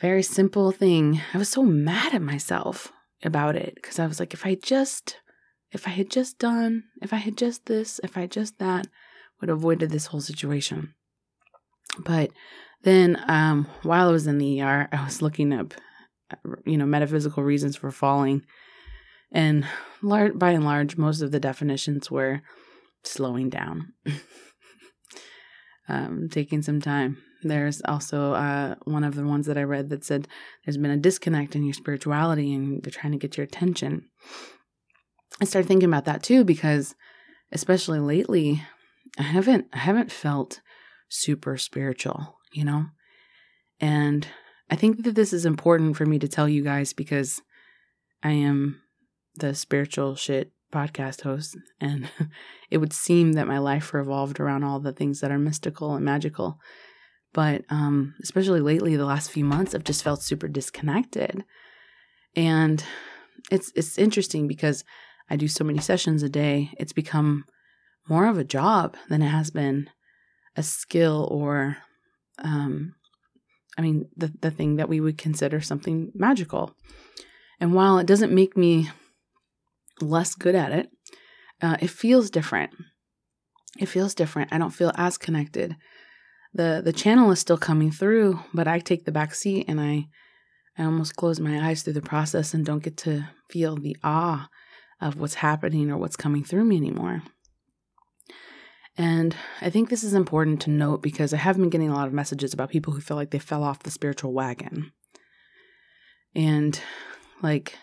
Very 0.01 0.23
simple 0.23 0.73
thing. 0.73 1.21
I 1.33 1.39
was 1.39 1.49
so 1.49 1.63
mad 1.63 2.15
at 2.15 2.23
myself 2.23 2.93
about 3.23 3.57
it 3.57 3.75
because 3.77 3.99
I 3.99 4.07
was 4.07 4.21
like, 4.21 4.35
if 4.35 4.45
I 4.45 4.57
just, 4.57 5.19
if 5.75 5.87
I 5.87 5.91
had 5.91 6.11
just 6.11 6.39
done, 6.39 6.85
if 7.03 7.13
I 7.13 7.17
had 7.17 7.37
just 7.37 7.67
this, 7.67 8.01
if 8.03 8.17
I 8.17 8.27
just 8.27 8.59
that, 8.59 8.87
would 9.41 9.49
have 9.49 9.59
avoided 9.59 9.91
this 9.91 10.07
whole 10.07 10.21
situation. 10.21 10.95
But 11.99 12.31
then, 12.83 13.23
um, 13.29 13.69
while 13.83 14.09
I 14.09 14.13
was 14.13 14.27
in 14.27 14.39
the 14.39 14.63
ER, 14.63 14.89
I 14.91 15.05
was 15.05 15.21
looking 15.21 15.53
up, 15.53 15.75
you 16.65 16.79
know, 16.79 16.87
metaphysical 16.87 17.43
reasons 17.43 17.77
for 17.77 17.91
falling, 17.91 18.43
and 19.33 19.67
lar- 20.03 20.33
by 20.33 20.53
and 20.53 20.65
large, 20.65 20.97
most 20.97 21.21
of 21.21 21.33
the 21.33 21.41
definitions 21.41 22.11
were 22.11 22.41
slowing 23.03 23.51
down, 23.51 23.93
um, 25.89 26.29
taking 26.31 26.63
some 26.63 26.81
time, 26.81 27.19
there's 27.45 27.83
also 27.85 28.33
uh, 28.33 28.75
one 28.85 29.05
of 29.05 29.15
the 29.15 29.25
ones 29.25 29.47
that 29.47 29.59
I 29.59 29.63
read 29.63 29.91
that 29.91 30.05
said 30.05 30.27
there's 30.65 30.79
been 30.79 30.91
a 30.91 30.97
disconnect 30.97 31.55
in 31.55 31.63
your 31.63 31.75
spirituality 31.75 32.55
and 32.55 32.83
they're 32.83 32.91
trying 32.91 33.13
to 33.13 33.19
get 33.19 33.37
your 33.37 33.45
attention. 33.45 34.09
I 35.41 35.45
started 35.45 35.69
thinking 35.69 35.89
about 35.89 36.05
that 36.05 36.23
too 36.23 36.45
because, 36.45 36.95
especially 37.53 37.99
lately, 37.99 38.63
I 39.19 39.23
haven't 39.23 39.67
I 39.73 39.79
haven't 39.79 40.13
felt 40.13 40.61
super 41.09 41.57
spiritual, 41.57 42.37
you 42.53 42.65
know, 42.65 42.87
and 43.81 44.27
I 44.71 44.77
think 44.77 45.05
that 45.05 45.15
this 45.15 45.33
is 45.33 45.45
important 45.45 45.97
for 45.97 46.07
me 46.07 46.19
to 46.19 46.29
tell 46.29 46.49
you 46.49 46.63
guys 46.63 46.93
because 46.93 47.43
I 48.23 48.31
am 48.31 48.81
the 49.37 49.55
spiritual 49.55 50.15
shit 50.15 50.53
podcast 50.73 51.23
host, 51.23 51.57
and 51.81 52.09
it 52.71 52.79
would 52.79 52.93
seem 52.93 53.35
that 53.35 53.47
my 53.47 53.59
life 53.59 53.95
revolved 53.95 54.41
around 54.41 54.65
all 54.65 54.81
the 54.81 54.93
things 54.93 55.21
that 55.21 55.31
are 55.31 55.39
mystical 55.39 55.95
and 55.95 56.05
magical. 56.05 56.59
But 57.33 57.65
um, 57.69 58.15
especially 58.23 58.61
lately, 58.61 58.97
the 58.97 59.05
last 59.05 59.31
few 59.31 59.45
months, 59.45 59.75
I've 59.75 59.85
just 59.85 60.05
felt 60.05 60.23
super 60.23 60.49
disconnected. 60.49 61.45
And 62.37 62.85
it's 63.51 63.73
it's 63.75 63.99
interesting 63.99 64.49
because 64.49 64.85
I 65.29 65.37
do 65.37 65.49
so 65.49 65.65
many 65.65 65.79
sessions 65.79 66.23
a 66.23 66.29
day. 66.29 66.71
It's 66.79 66.93
become 66.93 67.45
more 68.09 68.27
of 68.27 68.39
a 68.39 68.45
job 68.45 68.97
than 69.09 69.23
it 69.23 69.29
has 69.29 69.51
been 69.51 69.89
a 70.57 70.63
skill 70.63 71.29
or 71.31 71.79
um, 72.39 72.95
I 73.79 73.83
mean 73.83 74.09
the 74.17 74.33
the 74.41 74.51
thing 74.51 74.77
that 74.77 74.89
we 74.89 75.01
would 75.01 75.19
consider 75.19 75.61
something 75.61 76.13
magical. 76.15 76.75
And 77.61 77.75
while 77.75 77.99
it 77.99 78.07
doesn't 78.07 78.35
make 78.35 78.57
me 78.57 78.91
less 80.01 80.35
good 80.35 80.55
at 80.55 80.73
it, 80.73 80.91
uh, 81.63 81.77
it 81.81 81.91
feels 81.91 82.31
different. 82.31 82.73
It 83.79 83.87
feels 83.87 84.15
different. 84.15 84.53
I 84.53 84.59
don't 84.59 84.71
feel 84.71 84.93
as 84.97 85.19
connected 85.19 85.77
the 86.55 86.81
the 86.83 86.93
channel 86.93 87.31
is 87.33 87.41
still 87.41 87.59
coming 87.59 87.91
through, 87.91 88.41
but 88.55 88.69
I 88.69 88.79
take 88.79 89.05
the 89.05 89.13
back 89.13 89.35
seat 89.35 89.67
and 89.69 89.81
I 89.81 90.07
I 90.79 90.85
almost 90.85 91.17
close 91.17 91.41
my 91.41 91.69
eyes 91.69 91.83
through 91.83 91.95
the 91.95 92.03
process 92.03 92.55
and 92.55 92.65
don't 92.65 92.83
get 92.83 92.97
to 92.99 93.29
feel 93.51 93.77
the 93.77 93.97
awe 94.03 94.49
of 95.05 95.17
what's 95.17 95.35
happening 95.35 95.91
or 95.91 95.99
what's 95.99 96.17
coming 96.17 96.43
through 96.43 96.65
me 96.65 96.79
anymore. 96.79 97.23
And 98.97 99.37
I 99.61 99.69
think 99.69 99.91
this 99.91 100.03
is 100.03 100.15
important 100.15 100.63
to 100.63 100.71
note 100.71 101.03
because 101.03 101.35
I 101.35 101.37
have 101.37 101.59
been 101.59 101.69
getting 101.69 101.91
a 101.91 101.95
lot 101.95 102.07
of 102.07 102.15
messages 102.15 102.55
about 102.55 102.71
people 102.71 102.95
who 102.95 103.01
feel 103.01 103.17
like 103.17 103.31
they 103.31 103.39
fell 103.39 103.63
off 103.63 103.83
the 103.83 103.91
spiritual 103.91 104.33
wagon. 104.33 104.93
And 106.35 106.81
like 107.43 107.77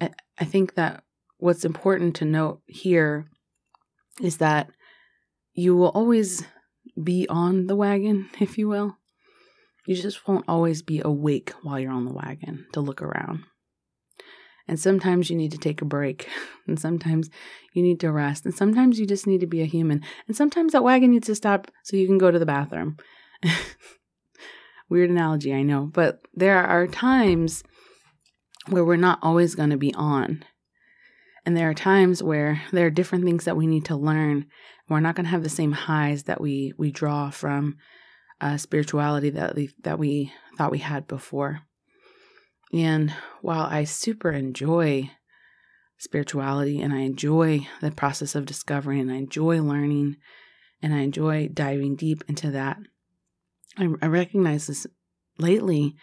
I, 0.00 0.10
I 0.38 0.44
think 0.44 0.74
that 0.74 1.04
what's 1.36 1.64
important 1.64 2.16
to 2.16 2.24
note 2.24 2.62
here 2.66 3.28
is 4.22 4.38
that 4.38 4.70
you 5.52 5.76
will 5.76 5.90
always 5.90 6.44
be 7.02 7.26
on 7.28 7.66
the 7.66 7.76
wagon, 7.76 8.30
if 8.40 8.56
you 8.56 8.68
will. 8.68 8.96
You 9.86 9.96
just 9.96 10.26
won't 10.26 10.46
always 10.48 10.80
be 10.80 11.02
awake 11.04 11.52
while 11.62 11.78
you're 11.78 11.92
on 11.92 12.06
the 12.06 12.14
wagon 12.14 12.66
to 12.72 12.80
look 12.80 13.02
around. 13.02 13.44
And 14.66 14.80
sometimes 14.80 15.28
you 15.28 15.36
need 15.36 15.52
to 15.52 15.58
take 15.58 15.82
a 15.82 15.86
break. 15.86 16.28
And 16.66 16.80
sometimes 16.80 17.28
you 17.74 17.82
need 17.82 18.00
to 18.00 18.10
rest. 18.10 18.46
And 18.46 18.54
sometimes 18.54 18.98
you 18.98 19.04
just 19.04 19.26
need 19.26 19.42
to 19.42 19.46
be 19.46 19.60
a 19.60 19.66
human. 19.66 20.00
And 20.26 20.34
sometimes 20.34 20.72
that 20.72 20.82
wagon 20.82 21.10
needs 21.10 21.26
to 21.26 21.34
stop 21.34 21.70
so 21.82 21.94
you 21.94 22.06
can 22.06 22.16
go 22.16 22.30
to 22.30 22.38
the 22.38 22.46
bathroom. 22.46 22.96
Weird 24.88 25.10
analogy, 25.10 25.52
I 25.52 25.60
know. 25.60 25.90
But 25.92 26.22
there 26.32 26.56
are 26.56 26.86
times 26.86 27.64
where 28.70 28.82
we're 28.82 28.96
not 28.96 29.18
always 29.20 29.54
going 29.54 29.68
to 29.68 29.76
be 29.76 29.92
on. 29.92 30.42
And 31.44 31.54
there 31.54 31.68
are 31.68 31.74
times 31.74 32.22
where 32.22 32.62
there 32.72 32.86
are 32.86 32.90
different 32.90 33.24
things 33.24 33.44
that 33.44 33.58
we 33.58 33.66
need 33.66 33.84
to 33.84 33.96
learn. 33.96 34.46
We're 34.88 35.00
not 35.00 35.14
going 35.14 35.24
to 35.24 35.30
have 35.30 35.42
the 35.42 35.50
same 35.50 35.72
highs 35.72 36.22
that 36.22 36.40
we 36.40 36.72
we 36.78 36.90
draw 36.90 37.28
from 37.28 37.76
uh, 38.40 38.56
spirituality 38.56 39.30
that 39.30 39.54
we, 39.54 39.70
that 39.82 39.98
we 39.98 40.32
thought 40.56 40.70
we 40.70 40.78
had 40.78 41.06
before. 41.06 41.60
And 42.74 43.14
while 43.40 43.66
I 43.70 43.84
super 43.84 44.32
enjoy 44.32 45.12
spirituality 45.96 46.82
and 46.82 46.92
I 46.92 46.98
enjoy 46.98 47.68
the 47.80 47.92
process 47.92 48.34
of 48.34 48.46
discovery 48.46 48.98
and 48.98 49.12
I 49.12 49.14
enjoy 49.14 49.62
learning 49.62 50.16
and 50.82 50.92
I 50.92 50.98
enjoy 50.98 51.48
diving 51.48 51.94
deep 51.94 52.24
into 52.26 52.50
that, 52.50 52.78
I, 53.78 53.88
I 54.02 54.06
recognize 54.06 54.66
this 54.66 54.88
lately 55.38 55.94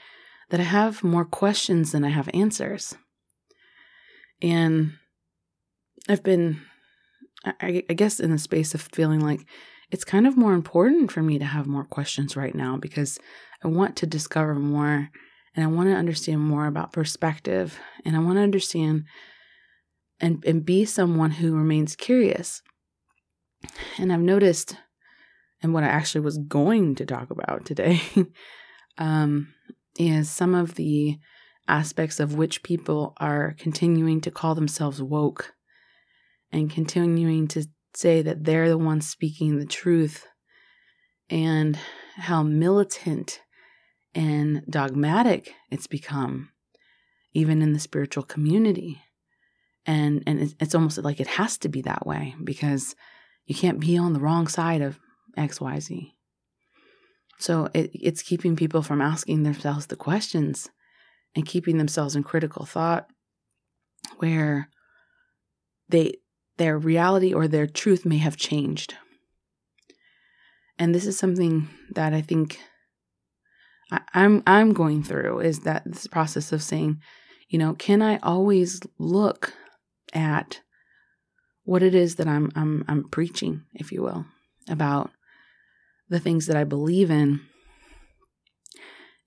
that 0.49 0.61
I 0.61 0.63
have 0.63 1.03
more 1.03 1.25
questions 1.25 1.91
than 1.91 2.05
I 2.05 2.09
have 2.09 2.29
answers. 2.33 2.95
And 4.41 4.93
I've 6.07 6.23
been, 6.23 6.61
I, 7.43 7.83
I 7.89 7.93
guess, 7.93 8.21
in 8.21 8.31
the 8.31 8.39
space 8.39 8.73
of 8.73 8.81
feeling 8.81 9.19
like 9.19 9.41
it's 9.91 10.05
kind 10.05 10.25
of 10.25 10.37
more 10.37 10.53
important 10.53 11.11
for 11.11 11.21
me 11.21 11.37
to 11.37 11.45
have 11.45 11.67
more 11.67 11.83
questions 11.83 12.37
right 12.37 12.55
now 12.55 12.77
because 12.77 13.19
I 13.61 13.67
want 13.67 13.97
to 13.97 14.07
discover 14.07 14.55
more 14.55 15.09
and 15.55 15.65
I 15.65 15.67
want 15.67 15.89
to 15.89 15.95
understand 15.95 16.41
more 16.41 16.65
about 16.65 16.93
perspective 16.93 17.79
and 18.05 18.15
I 18.15 18.19
want 18.19 18.37
to 18.37 18.43
understand 18.43 19.05
and, 20.19 20.43
and 20.45 20.63
be 20.63 20.85
someone 20.85 21.31
who 21.31 21.55
remains 21.55 21.95
curious. 21.95 22.61
And 23.97 24.13
I've 24.13 24.21
noticed, 24.21 24.77
and 25.61 25.73
what 25.73 25.83
I 25.83 25.87
actually 25.87 26.21
was 26.21 26.37
going 26.37 26.95
to 26.95 27.05
talk 27.05 27.29
about 27.31 27.65
today, 27.65 28.01
um, 28.97 29.53
is 29.99 30.29
some 30.29 30.55
of 30.55 30.75
the 30.75 31.17
aspects 31.67 32.19
of 32.19 32.35
which 32.35 32.63
people 32.63 33.13
are 33.17 33.55
continuing 33.57 34.21
to 34.21 34.31
call 34.31 34.55
themselves 34.55 35.01
woke 35.01 35.53
and 36.51 36.69
continuing 36.69 37.47
to 37.49 37.65
say 37.93 38.21
that 38.21 38.43
they're 38.43 38.69
the 38.69 38.77
ones 38.77 39.07
speaking 39.07 39.57
the 39.57 39.65
truth 39.65 40.25
and 41.29 41.77
how 42.15 42.43
militant 42.43 43.41
and 44.13 44.63
dogmatic 44.69 45.53
it's 45.69 45.87
become 45.87 46.49
even 47.33 47.61
in 47.61 47.73
the 47.73 47.79
spiritual 47.79 48.23
community 48.23 49.01
and 49.85 50.23
and 50.27 50.41
it's, 50.41 50.55
it's 50.59 50.75
almost 50.75 50.97
like 50.99 51.19
it 51.19 51.27
has 51.27 51.57
to 51.57 51.69
be 51.69 51.81
that 51.81 52.05
way 52.05 52.35
because 52.43 52.95
you 53.45 53.55
can't 53.55 53.79
be 53.79 53.97
on 53.97 54.13
the 54.13 54.19
wrong 54.19 54.47
side 54.47 54.81
of 54.81 54.99
xyz 55.37 56.11
so 57.39 57.69
it, 57.73 57.89
it's 57.93 58.21
keeping 58.21 58.55
people 58.55 58.81
from 58.81 59.01
asking 59.01 59.43
themselves 59.43 59.87
the 59.87 59.95
questions 59.95 60.69
and 61.35 61.45
keeping 61.45 61.77
themselves 61.77 62.15
in 62.15 62.23
critical 62.23 62.65
thought 62.65 63.07
where 64.17 64.69
they 65.89 66.13
their 66.57 66.77
reality 66.77 67.33
or 67.33 67.47
their 67.47 67.65
truth 67.65 68.05
may 68.05 68.17
have 68.17 68.37
changed. 68.37 68.95
And 70.77 70.93
this 70.93 71.07
is 71.07 71.17
something 71.17 71.67
that 71.95 72.13
I 72.13 72.21
think 72.21 72.59
I, 73.91 74.01
I'm 74.13 74.43
I'm 74.47 74.73
going 74.73 75.03
through 75.03 75.39
is 75.41 75.59
that 75.61 75.83
this 75.85 76.07
process 76.07 76.51
of 76.51 76.63
saying, 76.63 76.99
you 77.49 77.59
know, 77.59 77.73
can 77.73 78.01
I 78.01 78.17
always 78.17 78.81
look 78.97 79.53
at 80.13 80.61
what 81.63 81.83
it 81.83 81.93
is 81.93 82.15
that 82.15 82.27
I'm 82.27 82.51
I'm 82.55 82.85
I'm 82.87 83.09
preaching, 83.09 83.63
if 83.73 83.91
you 83.91 84.01
will, 84.01 84.25
about 84.69 85.11
the 86.09 86.19
things 86.19 86.47
that 86.47 86.55
I 86.55 86.63
believe 86.63 87.11
in? 87.11 87.41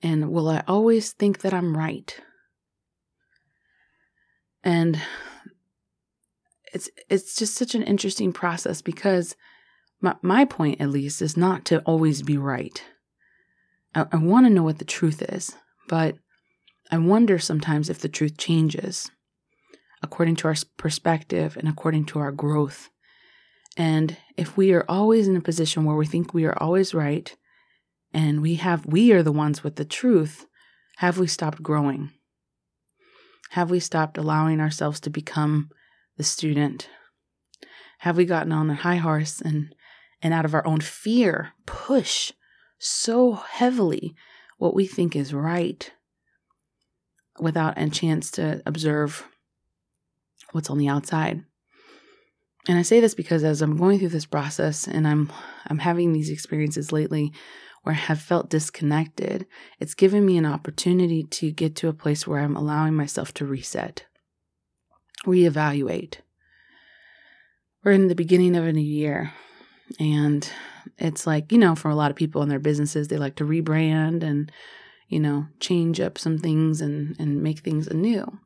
And 0.03 0.31
will 0.31 0.49
I 0.49 0.63
always 0.67 1.13
think 1.13 1.41
that 1.41 1.55
I'm 1.55 1.77
right? 1.77 2.19
And 4.63 5.01
it's 6.73 6.91
it's 7.09 7.37
just 7.37 7.55
such 7.55 7.75
an 7.75 7.83
interesting 7.83 8.33
process 8.33 8.83
because 8.83 9.37
my, 10.01 10.17
my 10.23 10.45
point 10.45 10.81
at 10.81 10.91
least 10.91 11.23
is 11.23 11.37
not 11.37 11.65
to 11.67 11.81
always 11.83 12.23
be 12.23 12.37
right 12.37 12.83
i, 13.95 14.07
I 14.13 14.17
want 14.17 14.47
to 14.47 14.51
know 14.51 14.63
what 14.63 14.79
the 14.79 14.85
truth 14.85 15.23
is 15.23 15.55
but 15.89 16.17
i 16.91 16.99
wonder 16.99 17.39
sometimes 17.39 17.89
if 17.89 18.01
the 18.01 18.09
truth 18.09 18.37
changes 18.37 19.11
according 20.03 20.37
to 20.37 20.49
our 20.49 20.55
perspective 20.77 21.57
and 21.57 21.69
according 21.69 22.05
to 22.07 22.19
our 22.19 22.33
growth 22.33 22.91
and 23.77 24.17
if 24.37 24.57
we 24.57 24.73
are 24.73 24.85
always 24.89 25.27
in 25.27 25.37
a 25.37 25.41
position 25.41 25.85
where 25.85 25.97
we 25.97 26.07
think 26.07 26.33
we 26.33 26.45
are 26.45 26.57
always 26.63 26.95
right 26.95 27.37
and 28.13 28.41
we 28.41 28.57
have 28.57 28.87
we 28.87 29.13
are 29.13 29.23
the 29.23 29.33
ones 29.33 29.65
with 29.65 29.77
the 29.77 29.85
truth 29.85 30.47
have 30.99 31.19
we 31.19 31.27
stopped 31.27 31.63
growing 31.63 32.11
have 33.55 33.71
we 33.71 33.79
stopped 33.79 34.19
allowing 34.19 34.61
ourselves 34.61 34.99
to 34.99 35.11
become 35.11 35.71
the 36.17 36.25
student? 36.25 36.89
Have 37.99 38.17
we 38.17 38.25
gotten 38.25 38.51
on 38.51 38.69
a 38.69 38.75
high 38.75 38.97
horse 38.97 39.41
and, 39.41 39.73
and 40.21 40.35
out 40.35 40.45
of 40.45 40.55
our 40.55 40.67
own 40.67 40.81
fear 40.81 41.53
push 41.65 42.33
so 42.85 43.33
heavily 43.33 44.15
what 44.59 44.75
we 44.75 44.87
think 44.87 45.17
is 45.17 45.35
right 45.35 45.91
without 47.41 47.79
a 47.79 47.91
chance 47.91 48.31
to 48.33 48.63
observe 48.67 49.27
what's 50.53 50.71
on 50.71 50.79
the 50.79 50.89
outside? 50.89 51.45
And 52.69 52.79
I 52.79 52.83
say 52.83 53.01
this 53.01 53.15
because 53.15 53.45
as 53.45 53.61
I'm 53.61 53.77
going 53.77 53.99
through 53.99 54.09
this 54.09 54.27
process 54.27 54.87
and 54.87 55.07
I'm 55.07 55.31
I'm 55.67 55.79
having 55.79 56.13
these 56.13 56.31
experiences 56.31 56.93
lately 56.93 57.33
where 57.83 57.95
I 57.95 57.99
have 57.99 58.21
felt 58.21 58.49
disconnected, 58.49 59.47
it's 59.79 59.95
given 59.95 60.25
me 60.25 60.39
an 60.39 60.47
opportunity 60.47 61.25
to 61.25 61.51
get 61.51 61.77
to 61.77 61.89
a 61.89 61.93
place 61.93 62.27
where 62.27 62.41
I'm 62.41 62.57
allowing 62.57 62.95
myself 62.95 63.35
to 63.35 63.45
reset 63.45 64.07
reevaluate. 65.25 66.17
We're 67.83 67.93
in 67.93 68.09
the 68.09 68.15
beginning 68.15 68.57
of 68.57 68.65
a 68.65 68.73
new 68.73 68.81
year, 68.81 69.33
and 69.99 70.49
it's 70.99 71.27
like, 71.27 71.53
you 71.53 71.59
know, 71.59 71.75
for 71.75 71.91
a 71.91 71.95
lot 71.95 72.11
of 72.11 72.17
people 72.17 72.43
in 72.43 72.49
their 72.49 72.59
businesses, 72.59 73.09
they 73.09 73.17
like 73.17 73.37
to 73.37 73.45
rebrand 73.45 74.23
and, 74.23 74.51
you 75.09 75.21
know, 75.21 75.47
change 75.61 76.01
up 76.01 76.19
some 76.19 76.39
things 76.39 76.81
and, 76.81 77.17
and 77.19 77.43
make 77.43 77.61
things 77.61 77.87
anew. 77.87 78.39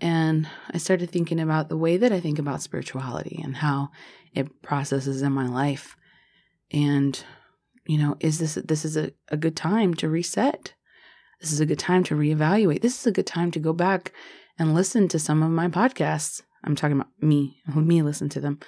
And 0.00 0.48
I 0.72 0.78
started 0.78 1.10
thinking 1.10 1.38
about 1.38 1.68
the 1.68 1.76
way 1.76 1.96
that 1.96 2.12
I 2.12 2.20
think 2.20 2.38
about 2.38 2.62
spirituality 2.62 3.40
and 3.42 3.56
how 3.56 3.90
it 4.34 4.62
processes 4.62 5.22
in 5.22 5.32
my 5.32 5.46
life. 5.46 5.96
And, 6.72 7.22
you 7.86 7.98
know, 7.98 8.16
is 8.20 8.38
this 8.38 8.54
this 8.54 8.84
is 8.84 8.96
a, 8.96 9.12
a 9.28 9.36
good 9.36 9.56
time 9.56 9.94
to 9.94 10.08
reset? 10.08 10.74
This 11.40 11.52
is 11.52 11.60
a 11.60 11.66
good 11.66 11.78
time 11.78 12.04
to 12.04 12.14
reevaluate. 12.14 12.82
This 12.82 12.98
is 12.98 13.06
a 13.06 13.12
good 13.12 13.26
time 13.26 13.50
to 13.52 13.58
go 13.58 13.72
back 13.72 14.12
and 14.58 14.74
listen 14.74 15.08
to 15.08 15.18
some 15.18 15.42
of 15.42 15.50
my 15.50 15.68
podcasts. 15.68 16.42
I'm 16.64 16.76
talking 16.76 16.96
about 16.96 17.12
me, 17.20 17.60
me 17.74 18.02
listen 18.02 18.28
to 18.30 18.40
them, 18.40 18.60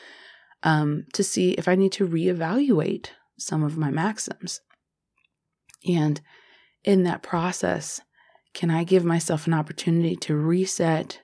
um, 0.65 1.05
to 1.13 1.23
see 1.23 1.53
if 1.53 1.69
I 1.69 1.77
need 1.77 1.93
to 1.93 2.09
reevaluate 2.09 3.09
some 3.39 3.63
of 3.63 3.77
my 3.77 3.91
maxims. 3.91 4.61
And 5.87 6.21
in 6.83 7.05
that 7.05 7.23
process, 7.23 8.01
can 8.55 8.71
I 8.71 8.85
give 8.85 9.05
myself 9.05 9.47
an 9.47 9.55
opportunity 9.55 10.17
to 10.17 10.35
reset 10.35 11.21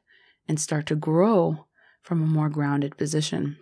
and 0.47 0.61
start 0.61 0.87
to 0.87 0.95
grow 0.95 1.67
from 2.03 2.23
a 2.23 2.27
more 2.27 2.51
grounded 2.51 2.97
position? 2.99 3.57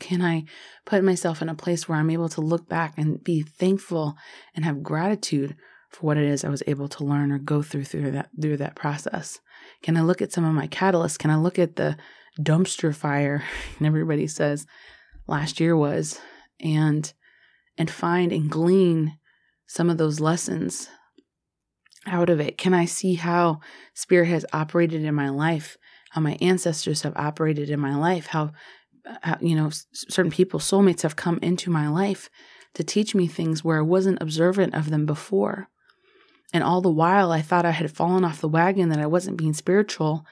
Can 0.00 0.20
I 0.20 0.44
put 0.84 1.04
myself 1.04 1.40
in 1.40 1.48
a 1.48 1.54
place 1.54 1.88
where 1.88 1.98
I'm 1.98 2.10
able 2.10 2.28
to 2.30 2.40
look 2.40 2.68
back 2.68 2.94
and 2.98 3.22
be 3.22 3.42
thankful 3.42 4.16
and 4.54 4.64
have 4.64 4.82
gratitude 4.82 5.56
for 5.90 6.06
what 6.06 6.16
it 6.16 6.24
is 6.24 6.44
I 6.44 6.48
was 6.48 6.62
able 6.66 6.88
to 6.88 7.04
learn 7.04 7.30
or 7.30 7.38
go 7.38 7.62
through 7.62 7.84
through 7.84 8.10
that 8.12 8.30
through 8.40 8.56
that 8.56 8.74
process? 8.74 9.38
Can 9.82 9.96
I 9.96 10.00
look 10.00 10.20
at 10.20 10.32
some 10.32 10.44
of 10.44 10.54
my 10.54 10.66
catalysts? 10.66 11.18
Can 11.18 11.30
I 11.30 11.36
look 11.36 11.58
at 11.58 11.76
the 11.76 11.96
dumpster 12.40 12.94
fire 12.94 13.44
and 13.78 13.86
everybody 13.86 14.26
says 14.26 14.66
last 15.32 15.58
year 15.58 15.76
was 15.76 16.20
and 16.60 17.12
and 17.76 17.90
find 17.90 18.32
and 18.32 18.50
glean 18.50 19.18
some 19.66 19.90
of 19.90 19.98
those 19.98 20.20
lessons 20.20 20.88
out 22.06 22.30
of 22.30 22.38
it? 22.38 22.58
Can 22.58 22.74
I 22.74 22.84
see 22.84 23.14
how 23.14 23.60
spirit 23.94 24.28
has 24.28 24.46
operated 24.52 25.04
in 25.04 25.14
my 25.14 25.30
life, 25.30 25.78
how 26.10 26.20
my 26.20 26.36
ancestors 26.40 27.02
have 27.02 27.16
operated 27.16 27.70
in 27.70 27.80
my 27.80 27.96
life, 27.96 28.26
how, 28.26 28.52
how 29.22 29.38
you 29.40 29.56
know 29.56 29.70
certain 29.92 30.30
people, 30.30 30.60
soulmates 30.60 31.02
have 31.02 31.16
come 31.16 31.38
into 31.42 31.70
my 31.70 31.88
life 31.88 32.28
to 32.74 32.84
teach 32.84 33.14
me 33.14 33.26
things 33.26 33.64
where 33.64 33.78
I 33.78 33.82
wasn't 33.82 34.22
observant 34.22 34.74
of 34.74 34.90
them 34.90 35.06
before. 35.06 35.68
And 36.52 36.62
all 36.62 36.82
the 36.82 36.90
while, 36.90 37.32
I 37.32 37.40
thought 37.40 37.64
I 37.64 37.70
had 37.70 37.90
fallen 37.90 38.24
off 38.24 38.42
the 38.42 38.48
wagon, 38.48 38.90
that 38.90 38.98
I 38.98 39.06
wasn't 39.06 39.38
being 39.38 39.54
spiritual, 39.54 40.26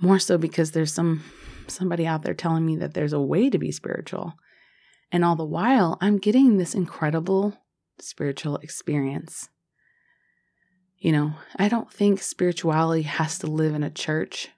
more 0.00 0.20
so 0.20 0.38
because 0.38 0.70
there's 0.70 0.92
some 0.92 1.24
somebody 1.70 2.06
out 2.06 2.22
there 2.22 2.34
telling 2.34 2.64
me 2.64 2.76
that 2.76 2.94
there's 2.94 3.12
a 3.12 3.20
way 3.20 3.50
to 3.50 3.58
be 3.58 3.72
spiritual. 3.72 4.34
And 5.12 5.24
all 5.24 5.36
the 5.36 5.44
while, 5.44 5.98
I'm 6.00 6.18
getting 6.18 6.56
this 6.56 6.74
incredible 6.74 7.56
spiritual 8.00 8.56
experience. 8.58 9.48
You 10.98 11.12
know, 11.12 11.34
I 11.56 11.68
don't 11.68 11.92
think 11.92 12.20
spirituality 12.22 13.02
has 13.02 13.38
to 13.40 13.46
live 13.46 13.74
in 13.74 13.82
a 13.82 13.90
church. 13.90 14.48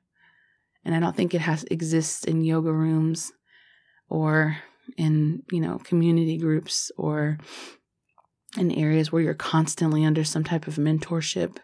And 0.85 0.95
I 0.95 1.01
don't 1.01 1.17
think 1.17 1.35
it 1.35 1.41
has 1.43 1.65
exists 1.65 2.25
in 2.25 2.45
yoga 2.45 2.73
rooms 2.73 3.33
or 4.09 4.59
in, 4.97 5.43
you 5.51 5.61
know, 5.61 5.79
community 5.79 6.39
groups 6.39 6.91
or 6.97 7.39
in 8.57 8.71
areas 8.71 9.13
where 9.13 9.21
you're 9.21 9.35
constantly 9.35 10.05
under 10.05 10.25
some 10.25 10.45
type 10.45 10.67
of 10.67 10.77
mentorship. 10.77 11.59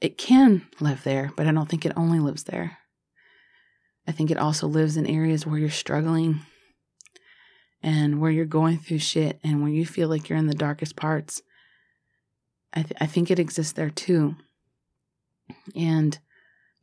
It 0.00 0.16
can 0.16 0.66
live 0.78 1.02
there, 1.02 1.32
but 1.36 1.46
I 1.46 1.52
don't 1.52 1.68
think 1.68 1.84
it 1.84 1.92
only 1.96 2.20
lives 2.20 2.44
there. 2.44 2.78
I 4.06 4.12
think 4.12 4.30
it 4.30 4.38
also 4.38 4.66
lives 4.66 4.96
in 4.96 5.06
areas 5.06 5.46
where 5.46 5.58
you're 5.58 5.70
struggling 5.70 6.40
and 7.82 8.20
where 8.20 8.30
you're 8.30 8.44
going 8.44 8.78
through 8.78 8.98
shit 8.98 9.38
and 9.42 9.62
where 9.62 9.70
you 9.70 9.86
feel 9.86 10.08
like 10.08 10.28
you're 10.28 10.38
in 10.38 10.46
the 10.46 10.54
darkest 10.54 10.96
parts. 10.96 11.42
I, 12.72 12.82
th- 12.82 12.96
I 13.00 13.06
think 13.06 13.30
it 13.30 13.38
exists 13.38 13.72
there 13.72 13.90
too. 13.90 14.36
And 15.74 16.18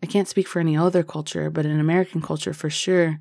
I 0.02 0.06
can't 0.06 0.28
speak 0.28 0.48
for 0.48 0.60
any 0.60 0.78
other 0.78 1.04
culture, 1.04 1.50
but 1.50 1.66
in 1.66 1.80
American 1.80 2.22
culture 2.22 2.54
for 2.54 2.70
sure, 2.70 3.20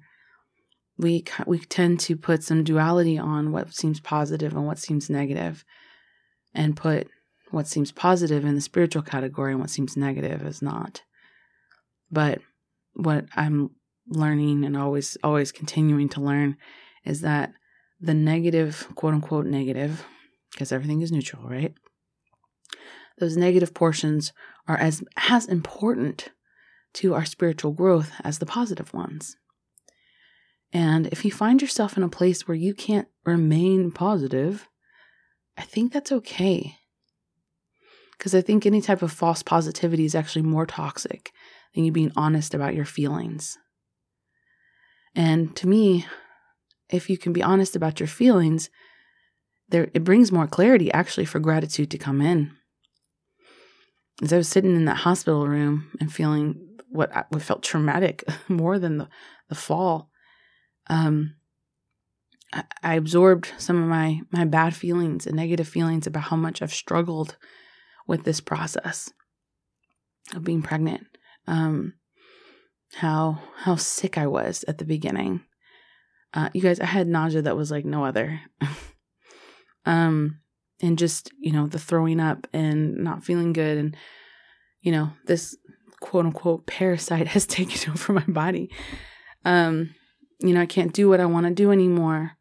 we 0.99 1.25
we 1.47 1.59
tend 1.59 2.01
to 2.01 2.17
put 2.17 2.43
some 2.43 2.65
duality 2.65 3.19
on 3.19 3.53
what 3.53 3.75
seems 3.75 4.01
positive 4.01 4.53
and 4.55 4.67
what 4.67 4.79
seems 4.79 5.11
negative, 5.11 5.65
and 6.55 6.77
put 6.77 7.09
what 7.51 7.67
seems 7.67 7.93
positive 7.93 8.45
in 8.45 8.55
the 8.55 8.61
spiritual 8.61 9.03
category 9.03 9.53
and 9.53 9.61
what 9.61 9.71
seems 9.71 9.97
negative 9.97 10.45
is 10.45 10.63
not. 10.63 11.03
But 12.11 12.41
what 12.95 13.27
I'm 13.35 13.71
learning 14.09 14.65
and 14.65 14.77
always 14.77 15.17
always 15.23 15.53
continuing 15.53 16.09
to 16.11 16.21
learn 16.21 16.57
is 17.05 17.21
that 17.23 17.53
the 18.01 18.15
negative, 18.15 18.89
quote 18.95 19.15
unquote 19.15 19.47
negative, 19.47 20.05
because 20.53 20.73
everything 20.73 21.03
is 21.03 21.13
neutral, 21.13 21.49
right? 21.49 21.75
Those 23.19 23.37
negative 23.37 23.73
portions 23.73 24.33
are 24.69 24.77
as 24.77 25.03
as 25.29 25.47
important 25.47 26.31
to 26.95 27.15
our 27.15 27.25
spiritual 27.25 27.73
growth 27.73 28.13
as 28.25 28.39
the 28.39 28.47
positive 28.47 28.93
ones. 28.93 29.37
And 30.73 31.07
if 31.09 31.25
you 31.25 31.31
find 31.31 31.63
yourself 31.63 31.97
in 31.97 32.03
a 32.03 32.09
place 32.09 32.47
where 32.47 32.57
you 32.57 32.75
can't 32.75 33.09
remain 33.25 33.93
positive, 33.93 34.69
I 35.57 35.63
think 35.63 35.93
that's 35.93 36.13
okay. 36.13 36.77
Because 38.17 38.35
I 38.35 38.41
think 38.41 38.65
any 38.65 38.81
type 38.81 39.03
of 39.03 39.13
false 39.13 39.43
positivity 39.43 40.05
is 40.05 40.15
actually 40.15 40.43
more 40.43 40.67
toxic 40.67 41.33
than 41.75 41.85
you 41.85 41.93
being 41.93 42.13
honest 42.17 42.55
about 42.55 42.75
your 42.75 42.85
feelings. 42.85 43.59
And 45.17 45.57
to 45.57 45.67
me, 45.67 46.07
if 46.91 47.09
you 47.09 47.17
can 47.17 47.33
be 47.33 47.43
honest 47.43 47.75
about 47.75 47.99
your 47.99 48.07
feelings, 48.07 48.71
there 49.71 49.89
it 49.95 50.05
brings 50.05 50.31
more 50.31 50.47
clarity 50.47 50.93
actually 50.93 51.25
for 51.25 51.41
gratitude 51.41 51.91
to 51.91 51.99
come 51.99 52.21
in. 52.21 52.53
As 54.23 54.33
I 54.33 54.37
was 54.37 54.49
sitting 54.49 54.77
in 54.77 54.85
that 54.85 54.99
hospital 54.99 55.49
room 55.49 55.91
and 56.01 56.13
feeling 56.13 56.79
what 56.91 57.27
what 57.31 57.43
felt 57.43 57.63
traumatic 57.63 58.25
more 58.49 58.79
than 58.79 58.99
the, 58.99 59.09
the 59.49 59.55
fall, 59.55 60.11
um, 60.89 61.35
I, 62.53 62.65
I 62.83 62.95
absorbed 62.95 63.53
some 63.59 63.83
of 63.83 63.89
my 63.89 64.21
my 64.31 64.45
bad 64.45 64.77
feelings 64.77 65.27
and 65.27 65.35
negative 65.35 65.67
feelings 65.67 66.07
about 66.07 66.25
how 66.25 66.37
much 66.37 66.61
I've 66.61 66.75
struggled 66.75 67.37
with 68.07 68.25
this 68.25 68.41
process 68.41 69.11
of 70.35 70.45
being 70.45 70.63
pregnant. 70.63 71.07
Um, 71.47 71.95
how 72.97 73.41
how 73.59 73.77
sick 73.77 74.19
I 74.19 74.27
was 74.27 74.65
at 74.69 74.79
the 74.79 74.85
beginning, 74.85 75.43
uh, 76.37 76.51
you 76.53 76.61
guys, 76.61 76.81
I 76.81 76.87
had 76.87 77.09
nausea 77.09 77.43
that 77.43 77.57
was 77.57 77.71
like 77.71 77.85
no 77.87 78.05
other. 78.05 78.41
um, 79.87 80.41
and 80.83 80.99
just, 80.99 81.31
you 81.39 81.51
know, 81.51 81.67
the 81.67 81.79
throwing 81.79 82.21
up 82.21 82.47
and 82.53 82.99
not 82.99 83.25
feeling 83.25 83.55
good. 83.55 83.79
And, 83.79 83.97
you 84.83 84.93
know, 84.93 85.11
this 85.25 85.57
quote 86.01 86.27
unquote 86.27 86.67
parasite 86.67 87.27
has 87.29 87.47
taken 87.47 87.91
over 87.91 88.13
my 88.13 88.25
body. 88.27 88.71
Um, 89.45 89.95
you 90.41 90.53
know, 90.53 90.61
I 90.61 90.67
can't 90.67 90.93
do 90.93 91.09
what 91.09 91.21
I 91.21 91.27
want 91.27 91.47
to 91.47 91.55
do 91.55 91.73
anymore. 91.73 92.33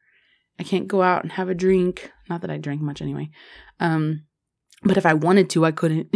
I 0.60 0.64
can't 0.64 0.88
go 0.88 1.02
out 1.02 1.24
and 1.24 1.32
have 1.34 1.50
a 1.50 1.56
drink. 1.56 2.12
Not 2.30 2.42
that 2.42 2.52
I 2.52 2.58
drink 2.58 2.82
much 2.82 3.02
anyway. 3.02 3.30
Um, 3.80 4.26
but 4.84 4.98
if 4.98 5.06
I 5.06 5.14
wanted 5.14 5.50
to, 5.52 5.66
I 5.66 5.72
couldn't. 5.72 6.14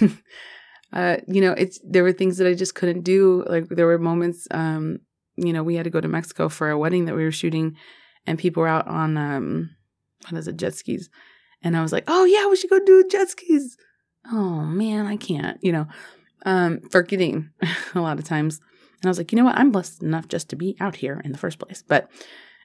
uh, 0.92 1.18
you 1.26 1.40
know, 1.40 1.52
it's 1.52 1.78
there 1.84 2.02
were 2.02 2.12
things 2.12 2.38
that 2.38 2.46
I 2.46 2.54
just 2.54 2.74
couldn't 2.74 3.02
do. 3.02 3.44
Like 3.46 3.68
there 3.68 3.86
were 3.86 3.98
moments 3.98 4.48
um 4.50 5.00
you 5.38 5.52
know, 5.52 5.62
we 5.62 5.76
had 5.76 5.84
to 5.84 5.90
go 5.90 6.00
to 6.00 6.08
Mexico 6.08 6.48
for 6.48 6.70
a 6.70 6.78
wedding 6.78 7.04
that 7.04 7.14
we 7.14 7.24
were 7.24 7.32
shooting, 7.32 7.76
and 8.26 8.38
people 8.38 8.62
were 8.62 8.68
out 8.68 8.88
on 8.88 9.16
um, 9.16 9.70
what 10.28 10.38
is 10.38 10.48
it, 10.48 10.56
jet 10.56 10.74
skis, 10.74 11.08
and 11.62 11.76
I 11.76 11.82
was 11.82 11.92
like, 11.92 12.04
oh 12.08 12.24
yeah, 12.24 12.48
we 12.48 12.56
should 12.56 12.70
go 12.70 12.84
do 12.84 13.06
jet 13.08 13.30
skis. 13.30 13.76
Oh 14.30 14.62
man, 14.62 15.06
I 15.06 15.16
can't, 15.16 15.58
you 15.62 15.72
know, 15.72 15.86
um, 16.44 16.80
forgetting 16.90 17.50
a 17.94 18.00
lot 18.00 18.18
of 18.18 18.24
times. 18.24 18.60
And 19.00 19.06
I 19.06 19.10
was 19.10 19.18
like, 19.18 19.30
you 19.30 19.36
know 19.36 19.44
what, 19.44 19.56
I'm 19.56 19.70
blessed 19.70 20.02
enough 20.02 20.26
just 20.26 20.50
to 20.50 20.56
be 20.56 20.76
out 20.80 20.96
here 20.96 21.22
in 21.24 21.30
the 21.30 21.38
first 21.38 21.60
place. 21.60 21.84
But 21.86 22.10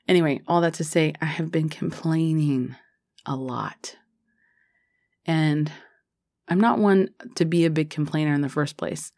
anyway, 0.08 0.42
all 0.48 0.62
that 0.62 0.74
to 0.76 0.84
say, 0.84 1.14
I 1.22 1.26
have 1.26 1.52
been 1.52 1.70
complaining 1.70 2.76
a 3.26 3.36
lot, 3.36 3.96
and 5.26 5.72
I'm 6.48 6.60
not 6.60 6.80
one 6.80 7.10
to 7.36 7.46
be 7.46 7.66
a 7.66 7.70
big 7.70 7.90
complainer 7.90 8.34
in 8.34 8.42
the 8.42 8.50
first 8.50 8.78
place. 8.78 9.12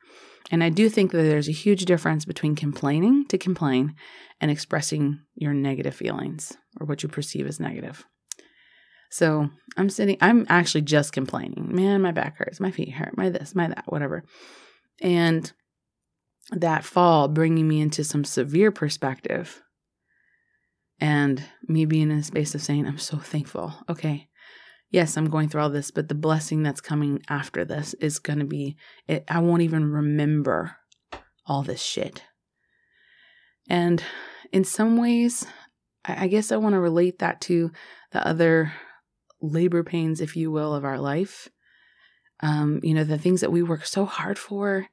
And 0.52 0.64
I 0.64 0.70
do 0.70 0.90
think 0.90 1.12
that 1.12 1.24
there's 1.24 1.50
a 1.50 1.54
huge 1.54 1.86
difference 1.86 2.24
between 2.26 2.56
complaining 2.56 3.26
to 3.28 3.38
complain 3.38 3.96
and 4.40 4.52
expressing 4.52 5.22
your 5.34 5.54
negative 5.54 5.96
feelings 5.96 6.56
or 6.80 6.86
what 6.86 7.02
you 7.02 7.10
perceive 7.10 7.48
as 7.48 7.60
negative. 7.60 8.06
So 9.10 9.50
I'm 9.78 9.90
sitting, 9.90 10.18
I'm 10.22 10.46
actually 10.50 10.82
just 10.82 11.14
complaining. 11.14 11.74
Man, 11.74 12.02
my 12.02 12.12
back 12.12 12.38
hurts, 12.38 12.60
my 12.60 12.72
feet 12.72 12.92
hurt, 12.92 13.18
my 13.18 13.30
this, 13.30 13.56
my 13.56 13.68
that, 13.70 13.86
whatever. 13.88 14.24
And 15.02 15.52
that 16.52 16.84
fall 16.84 17.28
bringing 17.28 17.68
me 17.68 17.82
into 17.82 18.04
some 18.04 18.24
severe 18.24 18.72
perspective 18.72 19.64
and 21.00 21.44
me 21.68 21.86
being 21.86 22.12
in 22.12 22.20
a 22.20 22.24
space 22.24 22.56
of 22.56 22.62
saying, 22.62 22.86
I'm 22.86 22.98
so 22.98 23.18
thankful. 23.18 23.74
Okay, 23.90 24.28
yes, 24.89 25.17
I'm 25.17 25.30
going 25.30 25.50
through 25.50 25.62
all 25.62 25.69
this, 25.69 25.91
but 25.91 26.08
the 26.08 26.15
blessing 26.15 26.63
that's 26.63 26.82
coming 26.82 27.21
after 27.30 27.65
this 27.65 27.93
is 27.95 28.19
going 28.19 28.39
to 28.39 28.45
be, 28.45 28.78
it, 29.08 29.24
I 29.28 29.39
won't 29.39 29.63
even 29.63 29.91
remember 29.91 30.78
all 31.45 31.63
this 31.63 31.82
shit. 31.82 32.24
And 33.69 34.04
in 34.52 34.63
some 34.63 34.98
ways, 34.98 35.45
I, 36.06 36.26
I 36.26 36.28
guess 36.28 36.52
I 36.52 36.58
want 36.58 36.74
to 36.74 36.80
relate 36.80 37.19
that 37.19 37.41
to 37.41 37.71
the 38.12 38.26
other 38.26 38.74
labor 39.41 39.84
pains, 39.84 40.21
if 40.21 40.36
you 40.36 40.52
will, 40.52 40.74
of 40.74 40.86
our 40.86 41.00
life. 41.00 41.50
Um, 42.41 42.80
you 42.84 42.93
know, 42.93 43.04
the 43.04 43.17
things 43.17 43.41
that 43.41 43.52
we 43.52 43.63
work 43.63 43.86
so 43.86 44.06
hard 44.06 44.38
for 44.38 44.88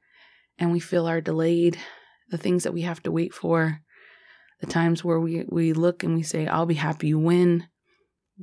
and 0.57 0.71
we 0.71 0.79
feel 0.79 1.07
are 1.07 1.21
delayed, 1.21 1.77
the 2.29 2.37
things 2.37 2.63
that 2.63 2.73
we 2.73 2.81
have 2.81 3.01
to 3.03 3.11
wait 3.11 3.33
for, 3.33 3.81
the 4.59 4.67
times 4.67 5.03
where 5.03 5.19
we, 5.19 5.43
we 5.49 5.73
look 5.73 6.03
and 6.03 6.15
we 6.15 6.23
say, 6.23 6.47
I'll 6.47 6.65
be 6.65 6.75
happy 6.75 7.13
when 7.13 7.67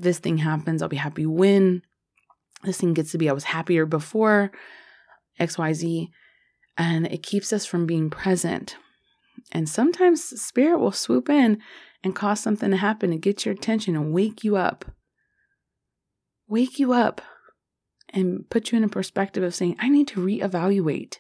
this 0.01 0.19
thing 0.19 0.39
happens. 0.39 0.83
I'll 0.83 0.89
be 0.89 0.97
happy 0.97 1.27
when 1.27 1.83
this 2.63 2.79
thing 2.79 2.95
gets 2.95 3.13
to 3.13 3.19
be. 3.19 3.29
I 3.29 3.35
was 3.35 3.45
happier 3.45 3.87
before 3.87 4.51
XYZ. 5.39 6.09
And 6.77 7.07
it 7.07 7.23
keeps 7.23 7.53
us 7.53 7.67
from 7.67 7.87
being 7.87 8.09
present. 8.11 8.77
And 9.53 9.69
sometimes 9.69 10.25
spirit 10.41 10.79
will 10.79 10.93
swoop 10.93 11.29
in 11.29 11.61
and 12.03 12.15
cause 12.15 12.41
something 12.41 12.71
to 12.71 12.77
happen 12.77 13.11
to 13.11 13.19
get 13.19 13.45
your 13.45 13.55
attention 13.55 13.97
and 13.97 14.13
wake 14.13 14.45
you 14.45 14.57
up. 14.57 14.85
Wake 16.49 16.79
you 16.79 16.93
up 16.93 17.21
and 18.09 18.49
put 18.49 18.73
you 18.73 18.79
in 18.79 18.85
a 18.85 18.89
perspective 18.89 19.43
of 19.43 19.55
saying, 19.55 19.77
I 19.79 19.89
need 19.89 20.09
to 20.09 20.21
reevaluate. 20.21 21.19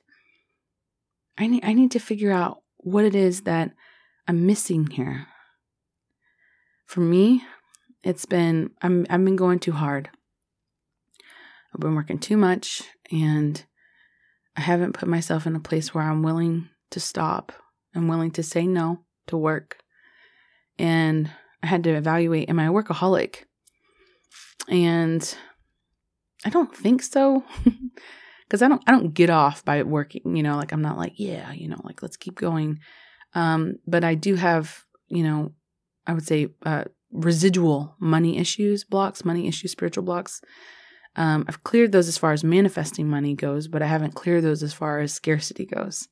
I 1.39 1.47
need 1.47 1.65
I 1.65 1.73
need 1.73 1.91
to 1.93 1.99
figure 1.99 2.33
out 2.33 2.63
what 2.79 3.05
it 3.05 3.15
is 3.15 3.43
that 3.43 3.73
I'm 4.27 4.47
missing 4.47 4.87
here. 4.89 5.27
For 6.87 7.01
me, 7.01 7.45
it's 8.03 8.27
been 8.27 8.71
I'm 8.83 9.07
I've 9.11 9.25
been 9.25 9.37
going 9.37 9.59
too 9.59 9.73
hard. 9.73 10.11
I've 11.75 11.81
been 11.81 11.95
working 11.95 12.19
too 12.19 12.37
much 12.37 12.83
and 13.13 13.63
I 14.57 14.63
haven't 14.63 14.95
put 14.95 15.09
myself 15.09 15.47
in 15.47 15.55
a 15.55 15.61
place 15.61 15.95
where 15.95 16.05
I'm 16.05 16.23
willing 16.23 16.69
to 16.91 17.01
stop. 17.01 17.53
I'm 17.95 18.09
willing 18.09 18.31
to 18.33 18.43
say 18.43 18.67
no 18.67 19.01
to 19.29 19.37
work. 19.37 19.79
And 20.79 21.31
I 21.63 21.67
had 21.67 21.85
to 21.85 21.91
evaluate 21.91 22.49
am 22.49 22.59
I 22.59 22.67
a 22.67 22.73
workaholic? 22.73 23.45
And 24.69 25.37
I 26.45 26.51
don't 26.51 26.75
think 26.75 27.03
so. 27.03 27.45
Cuz 28.51 28.63
I 28.63 28.69
don't 28.69 28.83
I 28.87 28.93
don't 28.93 29.15
get 29.15 29.31
off 29.31 29.65
by 29.65 29.83
working, 29.83 30.37
you 30.37 30.43
know, 30.43 30.57
like 30.57 30.73
I'm 30.73 30.83
not 30.83 30.99
like, 30.99 31.15
yeah, 31.17 31.53
you 31.53 31.69
know, 31.69 31.81
like 31.85 32.03
let's 32.03 32.17
keep 32.17 32.35
going. 32.35 32.81
Um 33.35 33.75
but 33.87 34.03
I 34.05 34.15
do 34.15 34.35
have, 34.35 34.85
you 35.09 35.23
know, 35.23 35.53
I 36.07 36.15
would 36.15 36.27
say 36.27 36.49
uh 36.65 36.85
residual 37.13 37.97
money 37.99 38.39
issues 38.39 38.85
blocks, 38.85 39.25
money 39.25 39.49
issues, 39.49 39.73
spiritual 39.73 40.05
blocks. 40.05 40.41
Um, 41.17 41.45
I've 41.49 41.65
cleared 41.65 41.93
those 41.93 42.09
as 42.09 42.19
far 42.19 42.33
as 42.33 42.45
manifesting 42.45 43.09
money 43.09 43.35
goes, 43.35 43.67
but 43.67 43.83
I 43.83 43.87
haven't 43.87 44.15
cleared 44.15 44.45
those 44.45 44.63
as 44.63 44.73
far 44.73 45.01
as 45.01 45.13
scarcity 45.13 45.67
goes. 45.67 46.09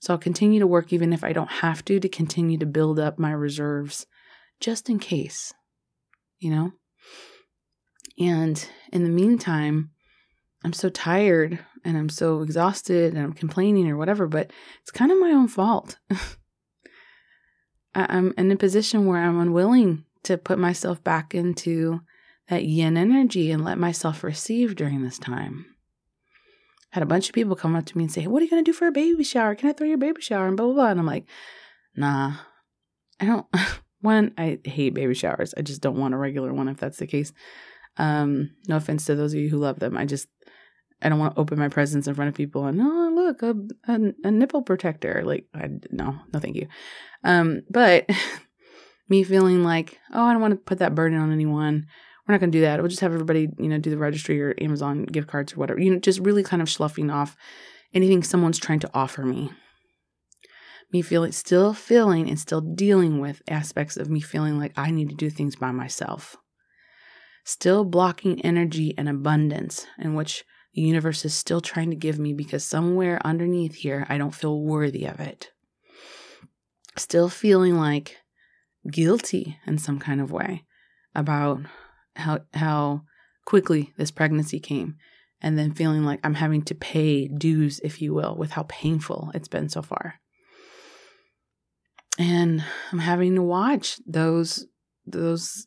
So 0.00 0.14
I'll 0.14 0.18
continue 0.18 0.60
to 0.60 0.66
work 0.66 0.92
even 0.92 1.12
if 1.12 1.24
I 1.24 1.32
don't 1.32 1.50
have 1.50 1.84
to, 1.86 2.00
to 2.00 2.08
continue 2.08 2.56
to 2.58 2.66
build 2.66 2.98
up 2.98 3.18
my 3.18 3.32
reserves 3.32 4.06
just 4.60 4.88
in 4.88 4.98
case, 4.98 5.52
you 6.38 6.50
know? 6.50 6.72
And 8.18 8.66
in 8.92 9.04
the 9.04 9.10
meantime, 9.10 9.90
I'm 10.64 10.72
so 10.72 10.88
tired 10.90 11.58
and 11.84 11.96
I'm 11.96 12.08
so 12.08 12.42
exhausted 12.42 13.14
and 13.14 13.22
I'm 13.22 13.32
complaining 13.32 13.90
or 13.90 13.96
whatever, 13.96 14.26
but 14.26 14.52
it's 14.82 14.90
kind 14.90 15.10
of 15.10 15.18
my 15.18 15.30
own 15.30 15.48
fault. 15.48 15.98
I'm 17.94 18.32
in 18.38 18.52
a 18.52 18.56
position 18.56 19.06
where 19.06 19.22
I'm 19.22 19.40
unwilling 19.40 20.04
to 20.24 20.38
put 20.38 20.58
myself 20.58 21.02
back 21.02 21.34
into 21.34 22.00
that 22.48 22.64
yin 22.64 22.96
energy 22.96 23.50
and 23.50 23.64
let 23.64 23.78
myself 23.78 24.22
receive 24.24 24.74
during 24.74 25.02
this 25.02 25.18
time. 25.18 25.66
Had 26.90 27.02
a 27.02 27.06
bunch 27.06 27.28
of 27.28 27.34
people 27.34 27.54
come 27.54 27.76
up 27.76 27.86
to 27.86 27.96
me 27.96 28.04
and 28.04 28.12
say, 28.12 28.26
What 28.26 28.42
are 28.42 28.44
you 28.44 28.50
going 28.50 28.64
to 28.64 28.68
do 28.68 28.76
for 28.76 28.88
a 28.88 28.92
baby 28.92 29.22
shower? 29.22 29.54
Can 29.54 29.70
I 29.70 29.72
throw 29.72 29.86
your 29.86 29.98
baby 29.98 30.20
shower? 30.20 30.48
And 30.48 30.56
blah, 30.56 30.66
blah, 30.66 30.74
blah. 30.74 30.88
And 30.88 31.00
I'm 31.00 31.06
like, 31.06 31.26
Nah, 31.94 32.34
I 33.20 33.26
don't. 33.26 33.46
One, 34.00 34.32
I 34.38 34.58
hate 34.64 34.94
baby 34.94 35.14
showers. 35.14 35.54
I 35.56 35.62
just 35.62 35.82
don't 35.82 35.98
want 35.98 36.14
a 36.14 36.16
regular 36.16 36.54
one 36.54 36.68
if 36.68 36.78
that's 36.78 36.96
the 36.96 37.06
case. 37.06 37.34
Um, 37.98 38.52
no 38.66 38.76
offense 38.76 39.04
to 39.04 39.14
those 39.14 39.34
of 39.34 39.40
you 39.40 39.50
who 39.50 39.58
love 39.58 39.78
them. 39.78 39.94
I 39.94 40.06
just, 40.06 40.26
I 41.02 41.10
don't 41.10 41.18
want 41.18 41.34
to 41.34 41.40
open 41.40 41.58
my 41.58 41.68
presents 41.68 42.08
in 42.08 42.14
front 42.14 42.30
of 42.30 42.34
people 42.34 42.64
and, 42.64 42.80
oh, 42.80 43.12
look, 43.14 43.42
a, 43.42 43.54
a, 43.92 44.14
a 44.24 44.30
nipple 44.30 44.62
protector. 44.62 45.20
Like, 45.22 45.48
I, 45.54 45.68
no, 45.90 46.18
no, 46.32 46.40
thank 46.40 46.56
you. 46.56 46.68
Um, 47.24 47.60
but 47.68 48.08
me 49.10 49.24
feeling 49.24 49.62
like, 49.62 49.98
oh, 50.12 50.24
I 50.24 50.32
don't 50.32 50.40
want 50.40 50.52
to 50.52 50.56
put 50.56 50.78
that 50.78 50.94
burden 50.94 51.18
on 51.18 51.32
anyone. 51.32 51.86
We're 52.26 52.34
not 52.34 52.40
going 52.40 52.52
to 52.52 52.58
do 52.58 52.62
that. 52.62 52.78
We'll 52.78 52.88
just 52.88 53.00
have 53.00 53.12
everybody, 53.12 53.48
you 53.58 53.68
know, 53.68 53.78
do 53.78 53.90
the 53.90 53.98
registry 53.98 54.40
or 54.40 54.54
Amazon 54.60 55.04
gift 55.04 55.26
cards 55.26 55.52
or 55.52 55.56
whatever. 55.56 55.80
You 55.80 55.90
know, 55.90 55.98
just 55.98 56.20
really 56.20 56.44
kind 56.44 56.62
of 56.62 56.70
sloughing 56.70 57.10
off 57.10 57.36
anything 57.92 58.22
someone's 58.22 58.58
trying 58.58 58.78
to 58.80 58.90
offer 58.94 59.24
me. 59.24 59.50
Me 60.92 61.02
feeling, 61.02 61.32
still 61.32 61.72
feeling 61.72 62.28
and 62.28 62.38
still 62.38 62.60
dealing 62.60 63.20
with 63.20 63.42
aspects 63.48 63.96
of 63.96 64.08
me 64.08 64.20
feeling 64.20 64.58
like 64.58 64.72
I 64.76 64.90
need 64.90 65.08
to 65.08 65.14
do 65.14 65.30
things 65.30 65.56
by 65.56 65.72
myself. 65.72 66.36
Still 67.44 67.84
blocking 67.84 68.40
energy 68.42 68.94
and 68.96 69.08
abundance 69.08 69.86
in 69.98 70.14
which 70.14 70.44
the 70.74 70.82
universe 70.82 71.24
is 71.24 71.34
still 71.34 71.60
trying 71.60 71.90
to 71.90 71.96
give 71.96 72.18
me 72.18 72.32
because 72.32 72.64
somewhere 72.64 73.20
underneath 73.24 73.74
here, 73.74 74.06
I 74.08 74.18
don't 74.18 74.34
feel 74.34 74.60
worthy 74.60 75.04
of 75.06 75.18
it. 75.18 75.50
Still 76.96 77.28
feeling 77.28 77.76
like 77.76 78.18
guilty 78.88 79.58
in 79.66 79.78
some 79.78 79.98
kind 79.98 80.20
of 80.20 80.30
way 80.30 80.64
about 81.14 81.60
how 82.16 82.40
how 82.54 83.02
quickly 83.44 83.92
this 83.96 84.10
pregnancy 84.10 84.60
came 84.60 84.96
and 85.40 85.58
then 85.58 85.72
feeling 85.72 86.04
like 86.04 86.20
I'm 86.22 86.34
having 86.34 86.62
to 86.62 86.74
pay 86.74 87.28
dues 87.28 87.80
if 87.82 88.00
you 88.02 88.14
will 88.14 88.36
with 88.36 88.50
how 88.52 88.64
painful 88.68 89.30
it's 89.34 89.48
been 89.48 89.68
so 89.68 89.82
far. 89.82 90.20
And 92.18 92.62
I'm 92.92 92.98
having 92.98 93.34
to 93.36 93.42
watch 93.42 93.98
those 94.06 94.66
those 95.06 95.66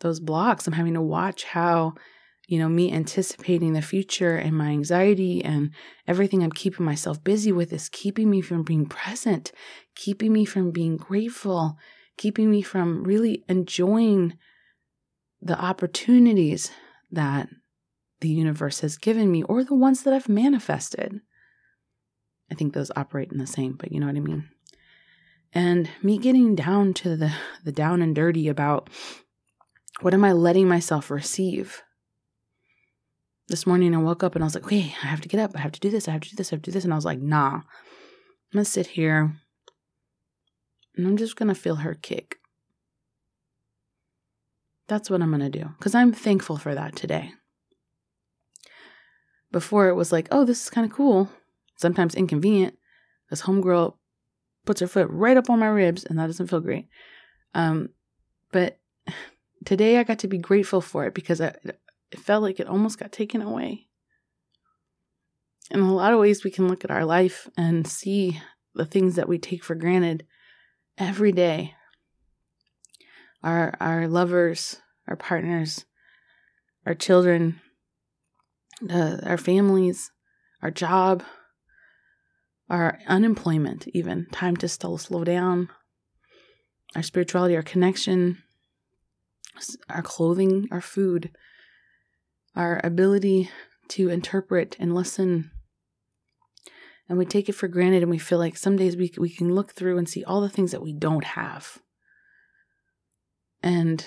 those 0.00 0.20
blocks. 0.20 0.66
I'm 0.66 0.72
having 0.72 0.94
to 0.94 1.02
watch 1.02 1.44
how 1.44 1.94
you 2.48 2.58
know, 2.58 2.68
me 2.68 2.90
anticipating 2.90 3.74
the 3.74 3.82
future 3.82 4.36
and 4.36 4.56
my 4.56 4.70
anxiety 4.70 5.44
and 5.44 5.70
everything 6.06 6.42
I'm 6.42 6.50
keeping 6.50 6.84
myself 6.84 7.22
busy 7.22 7.52
with 7.52 7.74
is 7.74 7.90
keeping 7.90 8.30
me 8.30 8.40
from 8.40 8.62
being 8.62 8.86
present, 8.86 9.52
keeping 9.94 10.32
me 10.32 10.46
from 10.46 10.70
being 10.70 10.96
grateful, 10.96 11.76
keeping 12.16 12.50
me 12.50 12.62
from 12.62 13.04
really 13.04 13.44
enjoying 13.50 14.38
the 15.42 15.60
opportunities 15.60 16.72
that 17.10 17.50
the 18.20 18.30
universe 18.30 18.80
has 18.80 18.96
given 18.96 19.30
me 19.30 19.42
or 19.42 19.62
the 19.62 19.74
ones 19.74 20.02
that 20.02 20.14
I've 20.14 20.28
manifested. 20.28 21.20
I 22.50 22.54
think 22.54 22.72
those 22.72 22.90
operate 22.96 23.30
in 23.30 23.36
the 23.36 23.46
same, 23.46 23.74
but 23.74 23.92
you 23.92 24.00
know 24.00 24.06
what 24.06 24.16
I 24.16 24.20
mean. 24.20 24.48
And 25.52 25.90
me 26.02 26.16
getting 26.16 26.54
down 26.54 26.94
to 26.94 27.14
the 27.14 27.30
the 27.62 27.72
down 27.72 28.00
and 28.00 28.14
dirty 28.14 28.48
about 28.48 28.88
what 30.00 30.14
am 30.14 30.24
I 30.24 30.32
letting 30.32 30.66
myself 30.66 31.10
receive? 31.10 31.82
This 33.48 33.66
morning 33.66 33.94
I 33.94 33.98
woke 33.98 34.22
up 34.22 34.34
and 34.34 34.44
I 34.44 34.46
was 34.46 34.54
like, 34.54 34.64
okay, 34.64 34.94
I 35.02 35.06
have 35.06 35.22
to 35.22 35.28
get 35.28 35.40
up. 35.40 35.52
I 35.54 35.60
have 35.60 35.72
to 35.72 35.80
do 35.80 35.88
this. 35.88 36.06
I 36.06 36.12
have 36.12 36.20
to 36.20 36.30
do 36.30 36.36
this. 36.36 36.52
I 36.52 36.56
have 36.56 36.62
to 36.62 36.70
do 36.70 36.74
this. 36.74 36.84
And 36.84 36.92
I 36.92 36.96
was 36.96 37.06
like, 37.06 37.20
nah, 37.20 37.54
I'm 37.54 37.62
going 38.52 38.64
to 38.64 38.70
sit 38.70 38.88
here 38.88 39.34
and 40.94 41.06
I'm 41.06 41.16
just 41.16 41.36
going 41.36 41.48
to 41.48 41.54
feel 41.54 41.76
her 41.76 41.94
kick. 41.94 42.36
That's 44.86 45.08
what 45.08 45.22
I'm 45.22 45.30
going 45.30 45.50
to 45.50 45.58
do 45.58 45.70
because 45.78 45.94
I'm 45.94 46.12
thankful 46.12 46.58
for 46.58 46.74
that 46.74 46.94
today. 46.94 47.32
Before 49.50 49.88
it 49.88 49.94
was 49.94 50.12
like, 50.12 50.28
oh, 50.30 50.44
this 50.44 50.64
is 50.64 50.70
kind 50.70 50.84
of 50.84 50.94
cool, 50.94 51.30
sometimes 51.76 52.14
inconvenient. 52.14 52.76
This 53.30 53.42
homegirl 53.42 53.94
puts 54.66 54.80
her 54.80 54.86
foot 54.86 55.08
right 55.10 55.38
up 55.38 55.48
on 55.48 55.58
my 55.58 55.68
ribs 55.68 56.04
and 56.04 56.18
that 56.18 56.26
doesn't 56.26 56.48
feel 56.48 56.60
great. 56.60 56.88
Um, 57.54 57.88
but 58.52 58.78
today 59.64 59.96
I 59.96 60.02
got 60.02 60.18
to 60.20 60.28
be 60.28 60.36
grateful 60.36 60.82
for 60.82 61.06
it 61.06 61.14
because 61.14 61.40
I, 61.40 61.54
it 62.10 62.20
felt 62.20 62.42
like 62.42 62.60
it 62.60 62.66
almost 62.66 62.98
got 62.98 63.12
taken 63.12 63.42
away. 63.42 63.86
In 65.70 65.80
a 65.80 65.94
lot 65.94 66.12
of 66.12 66.18
ways, 66.18 66.44
we 66.44 66.50
can 66.50 66.68
look 66.68 66.84
at 66.84 66.90
our 66.90 67.04
life 67.04 67.48
and 67.56 67.86
see 67.86 68.40
the 68.74 68.86
things 68.86 69.16
that 69.16 69.28
we 69.28 69.38
take 69.38 69.62
for 69.62 69.74
granted 69.74 70.26
every 70.96 71.32
day. 71.32 71.74
Our 73.42 73.74
our 73.80 74.08
lovers, 74.08 74.80
our 75.06 75.16
partners, 75.16 75.84
our 76.86 76.94
children, 76.94 77.60
uh, 78.90 79.18
our 79.24 79.36
families, 79.36 80.10
our 80.62 80.70
job, 80.70 81.22
our 82.70 82.98
unemployment, 83.06 83.86
even 83.88 84.26
time 84.32 84.56
to 84.56 84.68
still 84.68 84.98
slow 84.98 85.24
down, 85.24 85.68
our 86.96 87.02
spirituality, 87.02 87.56
our 87.56 87.62
connection, 87.62 88.42
our 89.88 90.02
clothing, 90.02 90.68
our 90.70 90.80
food, 90.80 91.30
our 92.58 92.80
ability 92.82 93.48
to 93.86 94.10
interpret 94.10 94.76
and 94.80 94.92
listen. 94.92 95.52
And 97.08 97.16
we 97.16 97.24
take 97.24 97.48
it 97.48 97.54
for 97.54 97.68
granted 97.68 98.02
and 98.02 98.10
we 98.10 98.18
feel 98.18 98.38
like 98.38 98.56
some 98.56 98.76
days 98.76 98.96
we, 98.96 99.12
we 99.16 99.30
can 99.30 99.54
look 99.54 99.72
through 99.72 99.96
and 99.96 100.08
see 100.08 100.24
all 100.24 100.40
the 100.40 100.48
things 100.48 100.72
that 100.72 100.82
we 100.82 100.92
don't 100.92 101.24
have. 101.24 101.78
And 103.62 104.04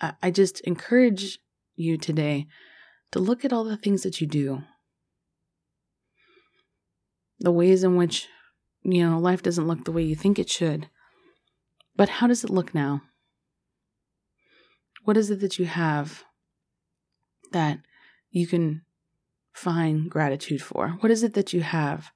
I, 0.00 0.12
I 0.22 0.30
just 0.30 0.60
encourage 0.60 1.40
you 1.74 1.98
today 1.98 2.46
to 3.10 3.18
look 3.18 3.44
at 3.44 3.52
all 3.52 3.64
the 3.64 3.76
things 3.76 4.02
that 4.04 4.20
you 4.20 4.26
do, 4.28 4.62
the 7.40 7.52
ways 7.52 7.82
in 7.82 7.96
which, 7.96 8.28
you 8.82 9.04
know, 9.08 9.18
life 9.18 9.42
doesn't 9.42 9.66
look 9.66 9.84
the 9.84 9.92
way 9.92 10.04
you 10.04 10.14
think 10.14 10.38
it 10.38 10.48
should. 10.48 10.88
But 11.96 12.08
how 12.08 12.28
does 12.28 12.44
it 12.44 12.50
look 12.50 12.74
now? 12.74 13.02
What 15.04 15.16
is 15.16 15.30
it 15.30 15.40
that 15.40 15.58
you 15.58 15.66
have 15.66 16.24
that 17.52 17.78
you 18.30 18.46
can 18.46 18.82
find 19.52 20.10
gratitude 20.10 20.62
for? 20.62 20.90
What 21.00 21.10
is 21.10 21.22
it 21.22 21.34
that 21.34 21.52
you 21.52 21.62
have? 21.62 22.10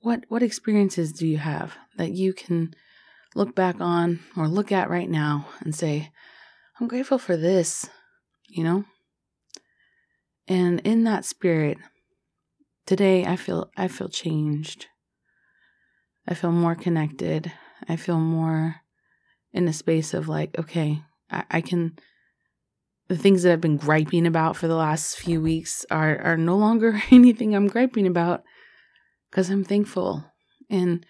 What 0.00 0.24
what 0.28 0.42
experiences 0.42 1.12
do 1.12 1.26
you 1.26 1.38
have 1.38 1.76
that 1.96 2.12
you 2.12 2.32
can 2.32 2.74
look 3.34 3.54
back 3.54 3.80
on 3.80 4.20
or 4.36 4.48
look 4.48 4.72
at 4.72 4.90
right 4.90 5.10
now 5.10 5.48
and 5.60 5.74
say, 5.74 6.10
I'm 6.80 6.88
grateful 6.88 7.18
for 7.18 7.36
this, 7.36 7.88
you 8.48 8.64
know? 8.64 8.84
And 10.48 10.80
in 10.80 11.04
that 11.04 11.24
spirit, 11.24 11.78
today 12.86 13.24
I 13.24 13.36
feel 13.36 13.70
I 13.76 13.88
feel 13.88 14.08
changed. 14.08 14.86
I 16.28 16.34
feel 16.34 16.52
more 16.52 16.74
connected. 16.74 17.52
I 17.88 17.96
feel 17.96 18.18
more 18.18 18.76
in 19.52 19.68
a 19.68 19.72
space 19.72 20.12
of 20.12 20.28
like, 20.28 20.58
okay, 20.58 21.02
I, 21.30 21.44
I 21.50 21.60
can 21.60 21.98
the 23.08 23.16
things 23.16 23.42
that 23.42 23.52
I've 23.52 23.60
been 23.60 23.76
griping 23.76 24.26
about 24.26 24.56
for 24.56 24.66
the 24.66 24.74
last 24.74 25.16
few 25.16 25.40
weeks 25.40 25.84
are 25.90 26.18
are 26.22 26.36
no 26.36 26.56
longer 26.56 27.00
anything 27.10 27.54
I'm 27.54 27.68
griping 27.68 28.06
about 28.06 28.42
because 29.30 29.50
I'm 29.50 29.64
thankful. 29.64 30.24
And 30.68 31.06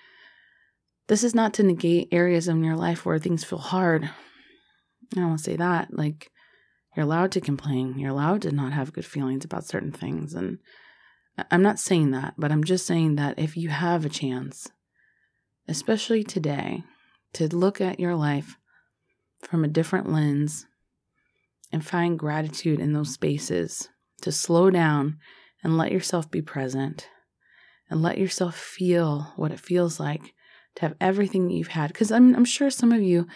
this 1.09 1.23
is 1.23 1.35
not 1.35 1.55
to 1.55 1.63
negate 1.63 2.09
areas 2.13 2.49
in 2.49 2.65
your 2.65 2.77
life 2.77 3.07
where 3.07 3.19
things 3.19 3.45
feel 3.45 3.59
hard. 3.59 4.11
I 5.17 5.21
to 5.21 5.39
say 5.39 5.57
that. 5.57 5.89
Like 5.93 6.31
you're 6.95 7.05
allowed 7.05 7.33
to 7.33 7.41
complain. 7.41 7.99
You're 7.99 8.11
allowed 8.11 8.43
to 8.43 8.53
not 8.53 8.73
have 8.73 8.93
good 8.93 9.07
feelings 9.07 9.45
about 9.45 9.65
certain 9.65 9.93
things. 9.93 10.35
And 10.35 10.59
I'm 11.51 11.63
not 11.63 11.79
saying 11.79 12.11
that, 12.11 12.35
but 12.37 12.51
I'm 12.51 12.65
just 12.65 12.87
saying 12.87 13.17
that 13.17 13.39
if 13.39 13.57
you 13.57 13.69
have 13.69 14.05
a 14.05 14.11
chance, 14.11 14.69
especially 15.69 16.25
today, 16.25 16.83
to 17.35 17.55
look 17.55 17.81
at 17.81 18.01
your 18.01 18.17
life 18.17 18.57
from 19.43 19.63
a 19.63 19.69
different 19.69 20.11
lens 20.11 20.67
and 21.77 21.85
find 21.85 22.19
gratitude 22.19 22.81
in 22.81 22.95
those 22.95 23.13
spaces 23.13 23.91
to 24.23 24.33
slow 24.33 24.71
down 24.71 25.19
and 25.63 25.77
let 25.77 25.93
yourself 25.93 26.31
be 26.31 26.41
present 26.41 27.07
and 27.91 28.01
let 28.01 28.17
yourself 28.17 28.57
feel 28.57 29.31
what 29.37 29.53
it 29.53 29.61
feels 29.61 30.01
like 30.01 30.33
to 30.75 30.81
have 30.81 30.97
everything 31.03 31.47
that 31.47 31.53
you've 31.53 31.69
had. 31.69 31.89
Because 31.89 32.11
I'm, 32.11 32.35
I'm 32.35 32.47
sure 32.47 32.71
some 32.71 32.93
of 32.93 33.03
you, 33.03 33.27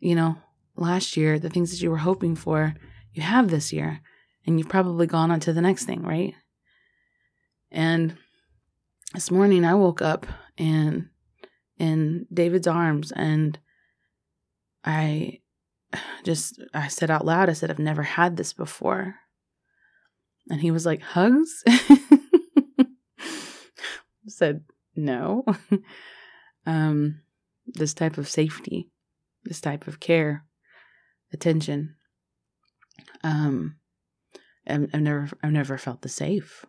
you 0.00 0.16
know, 0.16 0.34
last 0.74 1.16
year, 1.16 1.38
the 1.38 1.48
things 1.48 1.70
that 1.70 1.80
you 1.80 1.88
were 1.88 1.98
hoping 1.98 2.34
for, 2.34 2.74
you 3.12 3.22
have 3.22 3.50
this 3.50 3.72
year, 3.72 4.00
and 4.44 4.58
you've 4.58 4.68
probably 4.68 5.06
gone 5.06 5.30
on 5.30 5.38
to 5.38 5.52
the 5.52 5.62
next 5.62 5.84
thing, 5.84 6.02
right? 6.02 6.34
And 7.70 8.16
this 9.14 9.30
morning 9.30 9.64
I 9.64 9.74
woke 9.74 10.02
up 10.02 10.26
and 10.58 11.10
in 11.78 12.26
David's 12.34 12.66
arms 12.66 13.12
and 13.12 13.60
I 14.84 15.38
just 16.24 16.60
I 16.74 16.88
said 16.88 17.10
out 17.10 17.24
loud 17.24 17.48
I 17.48 17.52
said 17.52 17.70
I've 17.70 17.78
never 17.78 18.02
had 18.02 18.36
this 18.36 18.52
before. 18.52 19.16
And 20.48 20.60
he 20.60 20.70
was 20.70 20.86
like, 20.86 21.02
"Hugs?" 21.02 21.64
said, 24.28 24.62
"No." 24.94 25.44
um 26.66 27.20
this 27.66 27.94
type 27.94 28.16
of 28.16 28.28
safety, 28.28 28.90
this 29.44 29.60
type 29.60 29.88
of 29.88 29.98
care, 29.98 30.44
attention. 31.32 31.96
Um 33.24 33.76
I've, 34.66 34.88
I've 34.92 35.00
never 35.00 35.28
I've 35.42 35.52
never 35.52 35.78
felt 35.78 36.02
this 36.02 36.14
safe. 36.14 36.64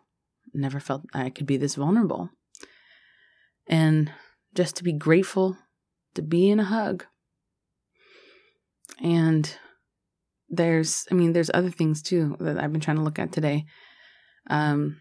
Never 0.54 0.80
felt 0.80 1.04
I 1.12 1.30
could 1.30 1.46
be 1.46 1.56
this 1.56 1.74
vulnerable. 1.74 2.30
And 3.66 4.12
just 4.54 4.76
to 4.76 4.84
be 4.84 4.92
grateful 4.92 5.56
to 6.14 6.22
be 6.22 6.50
in 6.50 6.58
a 6.58 6.64
hug. 6.64 7.04
And 9.02 9.56
there's, 10.48 11.06
I 11.10 11.14
mean, 11.14 11.32
there's 11.32 11.50
other 11.52 11.70
things 11.70 12.02
too 12.02 12.36
that 12.40 12.58
I've 12.58 12.72
been 12.72 12.80
trying 12.80 12.96
to 12.96 13.02
look 13.02 13.18
at 13.18 13.32
today. 13.32 13.64
Um, 14.50 15.00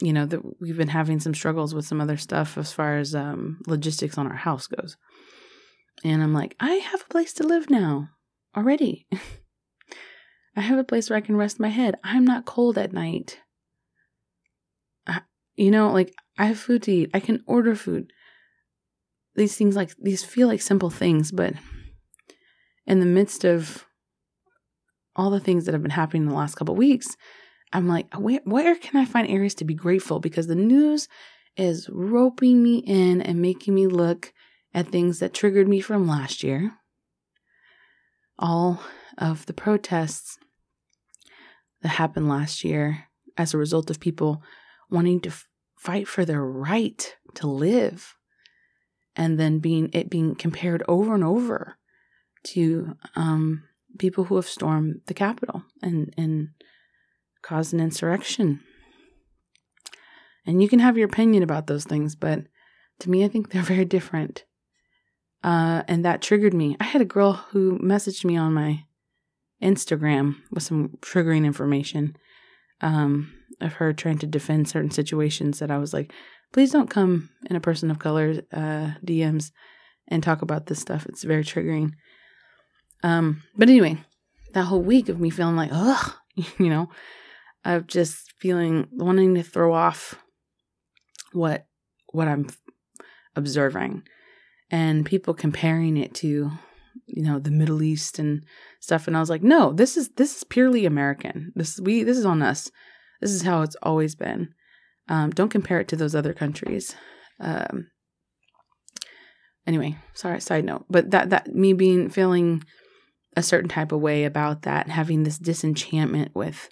you 0.00 0.12
know, 0.12 0.26
that 0.26 0.40
we've 0.60 0.76
been 0.76 0.88
having 0.88 1.20
some 1.20 1.34
struggles 1.34 1.74
with 1.74 1.86
some 1.86 2.00
other 2.00 2.16
stuff 2.16 2.58
as 2.58 2.72
far 2.72 2.98
as 2.98 3.14
um, 3.14 3.60
logistics 3.66 4.18
on 4.18 4.26
our 4.26 4.36
house 4.36 4.66
goes. 4.66 4.96
And 6.04 6.22
I'm 6.22 6.34
like, 6.34 6.54
I 6.60 6.74
have 6.74 7.00
a 7.00 7.10
place 7.10 7.32
to 7.34 7.46
live 7.46 7.70
now 7.70 8.10
already. 8.56 9.06
I 10.56 10.60
have 10.60 10.78
a 10.78 10.84
place 10.84 11.08
where 11.08 11.16
I 11.16 11.22
can 11.22 11.36
rest 11.36 11.60
my 11.60 11.68
head. 11.68 11.96
I'm 12.04 12.24
not 12.24 12.44
cold 12.44 12.78
at 12.78 12.92
night. 12.92 13.40
I, 15.06 15.22
you 15.54 15.70
know, 15.70 15.90
like 15.90 16.14
I 16.38 16.46
have 16.46 16.58
food 16.58 16.82
to 16.84 16.92
eat. 16.92 17.10
I 17.14 17.20
can 17.20 17.42
order 17.46 17.74
food 17.74 18.12
these 19.36 19.56
things 19.56 19.76
like 19.76 19.94
these 19.98 20.24
feel 20.24 20.48
like 20.48 20.60
simple 20.60 20.90
things, 20.90 21.30
but 21.30 21.54
in 22.86 23.00
the 23.00 23.06
midst 23.06 23.44
of 23.44 23.84
all 25.14 25.30
the 25.30 25.40
things 25.40 25.64
that 25.64 25.72
have 25.72 25.82
been 25.82 25.90
happening 25.90 26.22
in 26.22 26.28
the 26.28 26.34
last 26.34 26.54
couple 26.54 26.74
weeks, 26.74 27.16
I'm 27.72 27.88
like, 27.88 28.12
where, 28.14 28.40
where 28.44 28.76
can 28.76 29.00
I 29.00 29.04
find 29.04 29.28
areas 29.28 29.54
to 29.56 29.64
be 29.64 29.74
grateful? 29.74 30.20
Because 30.20 30.46
the 30.46 30.54
news 30.54 31.08
is 31.56 31.88
roping 31.90 32.62
me 32.62 32.78
in 32.78 33.20
and 33.22 33.40
making 33.40 33.74
me 33.74 33.86
look 33.86 34.32
at 34.74 34.88
things 34.88 35.18
that 35.18 35.34
triggered 35.34 35.68
me 35.68 35.80
from 35.80 36.06
last 36.06 36.42
year. 36.42 36.74
All 38.38 38.80
of 39.16 39.46
the 39.46 39.54
protests 39.54 40.38
that 41.82 41.88
happened 41.88 42.28
last 42.28 42.62
year 42.62 43.04
as 43.36 43.54
a 43.54 43.58
result 43.58 43.90
of 43.90 44.00
people 44.00 44.42
wanting 44.90 45.20
to 45.20 45.30
f- 45.30 45.46
fight 45.78 46.06
for 46.06 46.24
their 46.24 46.44
right 46.44 47.16
to 47.34 47.46
live 47.46 48.16
and 49.14 49.38
then 49.40 49.58
being 49.58 49.88
it 49.92 50.10
being 50.10 50.34
compared 50.34 50.82
over 50.86 51.14
and 51.14 51.24
over 51.24 51.75
to 52.46 52.96
um, 53.14 53.64
people 53.98 54.24
who 54.24 54.36
have 54.36 54.48
stormed 54.48 55.00
the 55.06 55.14
Capitol 55.14 55.62
and 55.82 56.12
and 56.16 56.48
caused 57.42 57.72
an 57.72 57.80
insurrection. 57.80 58.60
And 60.46 60.62
you 60.62 60.68
can 60.68 60.78
have 60.78 60.96
your 60.96 61.06
opinion 61.08 61.42
about 61.42 61.66
those 61.66 61.84
things, 61.84 62.14
but 62.14 62.44
to 63.00 63.10
me, 63.10 63.24
I 63.24 63.28
think 63.28 63.50
they're 63.50 63.62
very 63.76 63.84
different. 63.84 64.44
Uh, 65.42 65.82
and 65.86 66.04
that 66.04 66.22
triggered 66.22 66.54
me. 66.54 66.76
I 66.80 66.84
had 66.84 67.02
a 67.02 67.06
girl 67.06 67.32
who 67.50 67.78
messaged 67.78 68.24
me 68.24 68.36
on 68.36 68.54
my 68.54 68.84
Instagram 69.62 70.36
with 70.50 70.62
some 70.62 70.90
triggering 71.00 71.44
information 71.44 72.16
um, 72.80 73.32
of 73.60 73.74
her 73.74 73.92
trying 73.92 74.18
to 74.18 74.26
defend 74.26 74.68
certain 74.68 74.90
situations 74.90 75.58
that 75.58 75.70
I 75.70 75.78
was 75.78 75.92
like, 75.92 76.12
please 76.52 76.72
don't 76.72 76.90
come 76.90 77.30
in 77.48 77.56
a 77.56 77.60
person 77.60 77.90
of 77.90 77.98
color 77.98 78.42
uh, 78.52 78.92
DMs 79.04 79.50
and 80.08 80.22
talk 80.22 80.42
about 80.42 80.66
this 80.66 80.80
stuff. 80.80 81.06
It's 81.06 81.24
very 81.24 81.44
triggering. 81.44 81.92
Um, 83.06 83.44
but 83.56 83.68
anyway, 83.68 83.98
that 84.52 84.64
whole 84.64 84.82
week 84.82 85.08
of 85.08 85.20
me 85.20 85.30
feeling 85.30 85.54
like, 85.54 85.70
ugh, 85.72 86.12
you 86.34 86.68
know, 86.68 86.88
of 87.64 87.86
just 87.86 88.32
feeling 88.32 88.88
wanting 88.90 89.36
to 89.36 89.44
throw 89.44 89.72
off 89.72 90.20
what 91.32 91.66
what 92.12 92.26
I'm 92.26 92.48
observing, 93.36 94.02
and 94.72 95.06
people 95.06 95.34
comparing 95.34 95.96
it 95.96 96.14
to, 96.16 96.50
you 97.06 97.22
know, 97.22 97.38
the 97.38 97.52
Middle 97.52 97.80
East 97.80 98.18
and 98.18 98.42
stuff. 98.80 99.06
And 99.06 99.16
I 99.16 99.20
was 99.20 99.30
like, 99.30 99.42
no, 99.42 99.72
this 99.72 99.96
is 99.96 100.08
this 100.16 100.38
is 100.38 100.44
purely 100.44 100.84
American. 100.84 101.52
This 101.54 101.78
we 101.78 102.02
this 102.02 102.18
is 102.18 102.26
on 102.26 102.42
us. 102.42 102.72
This 103.20 103.30
is 103.30 103.42
how 103.42 103.62
it's 103.62 103.76
always 103.84 104.16
been. 104.16 104.48
Um, 105.08 105.30
don't 105.30 105.48
compare 105.48 105.78
it 105.78 105.86
to 105.88 105.96
those 105.96 106.16
other 106.16 106.32
countries. 106.32 106.96
Um, 107.38 107.86
anyway, 109.64 109.96
sorry, 110.12 110.40
side 110.40 110.64
note. 110.64 110.86
But 110.90 111.12
that 111.12 111.30
that 111.30 111.54
me 111.54 111.72
being 111.72 112.10
feeling 112.10 112.64
a 113.36 113.42
certain 113.42 113.68
type 113.68 113.92
of 113.92 114.00
way 114.00 114.24
about 114.24 114.62
that, 114.62 114.88
having 114.88 115.22
this 115.22 115.38
disenchantment 115.38 116.34
with 116.34 116.68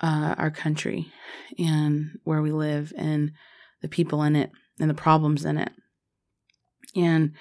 uh, 0.00 0.34
our 0.36 0.50
country 0.50 1.12
and 1.58 2.18
where 2.24 2.42
we 2.42 2.50
live 2.50 2.92
and 2.96 3.32
the 3.80 3.88
people 3.88 4.22
in 4.22 4.34
it 4.34 4.50
and 4.80 4.90
the 4.90 4.94
problems 4.94 5.44
in 5.44 5.56
it. 5.56 5.72
And 6.96 7.32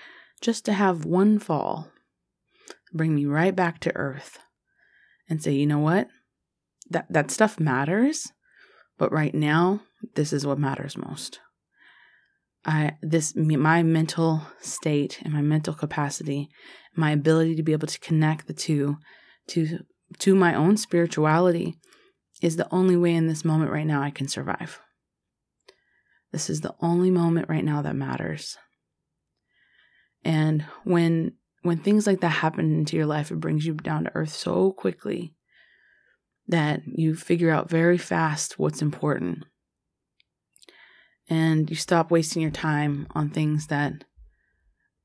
just 0.42 0.66
to 0.66 0.74
have 0.74 1.06
one 1.06 1.40
fall 1.40 1.90
bring 2.94 3.16
me 3.16 3.26
right 3.26 3.56
back 3.56 3.80
to 3.80 3.96
earth 3.96 4.38
and 5.28 5.42
say, 5.42 5.52
you 5.52 5.66
know 5.66 5.80
what? 5.80 6.08
That 6.90 7.08
that 7.10 7.32
stuff 7.32 7.60
matters 7.60 8.32
but 8.98 9.12
right 9.12 9.34
now, 9.34 9.82
this 10.16 10.32
is 10.34 10.46
what 10.46 10.60
matters 10.60 10.98
most. 10.98 11.40
I 12.66 12.94
this 13.02 13.36
my 13.36 13.84
mental 13.84 14.42
state 14.62 15.20
and 15.24 15.34
my 15.34 15.42
mental 15.42 15.74
capacity, 15.74 16.50
my 16.96 17.12
ability 17.12 17.56
to 17.56 17.64
be 17.64 17.74
able 17.74 17.88
to 17.88 18.00
connect 18.00 18.48
the 18.48 18.54
two 18.54 18.98
to 19.50 19.80
to 20.20 20.36
my 20.36 20.54
own 20.56 20.78
spirituality 20.78 21.76
is 22.42 22.56
the 22.56 22.72
only 22.74 22.96
way 22.96 23.14
in 23.14 23.28
this 23.28 23.46
moment 23.46 23.72
right 23.72 23.88
now 23.88 24.02
I 24.02 24.12
can 24.12 24.28
survive. 24.28 24.80
This 26.32 26.50
is 26.50 26.62
the 26.62 26.76
only 26.82 27.12
moment 27.12 27.50
right 27.50 27.64
now 27.64 27.82
that 27.82 27.96
matters. 27.96 28.58
And 30.24 30.64
when 30.84 31.34
when 31.62 31.78
things 31.78 32.06
like 32.08 32.22
that 32.22 32.30
happen 32.30 32.74
into 32.74 32.98
your 32.98 33.06
life, 33.06 33.32
it 33.32 33.40
brings 33.40 33.66
you 33.66 33.74
down 33.74 34.06
to 34.06 34.16
earth 34.16 34.34
so 34.34 34.72
quickly 34.72 35.34
that 36.48 36.82
you 36.86 37.16
figure 37.16 37.50
out 37.50 37.70
very 37.70 37.98
fast 37.98 38.60
what's 38.60 38.82
important. 38.82 39.46
And 41.34 41.68
you 41.68 41.76
stop 41.76 42.12
wasting 42.12 42.44
your 42.44 42.52
time 42.52 43.08
on 43.16 43.32
things 43.32 43.66
that 43.68 44.04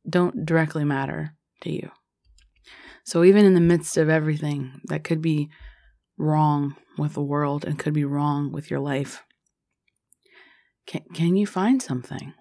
don't 0.06 0.44
directly 0.44 0.84
matter 0.84 1.34
to 1.62 1.72
you. 1.72 1.90
So, 3.02 3.24
even 3.24 3.46
in 3.46 3.54
the 3.54 3.62
midst 3.62 3.96
of 3.96 4.10
everything 4.10 4.82
that 4.88 5.04
could 5.04 5.22
be 5.22 5.48
wrong 6.18 6.76
with 6.98 7.14
the 7.14 7.22
world 7.22 7.64
and 7.64 7.78
could 7.78 7.94
be 7.94 8.04
wrong 8.04 8.52
with 8.52 8.70
your 8.70 8.78
life, 8.78 9.24
can, 10.86 11.00
can 11.14 11.34
you 11.34 11.46
find 11.46 11.80
something 11.80 12.34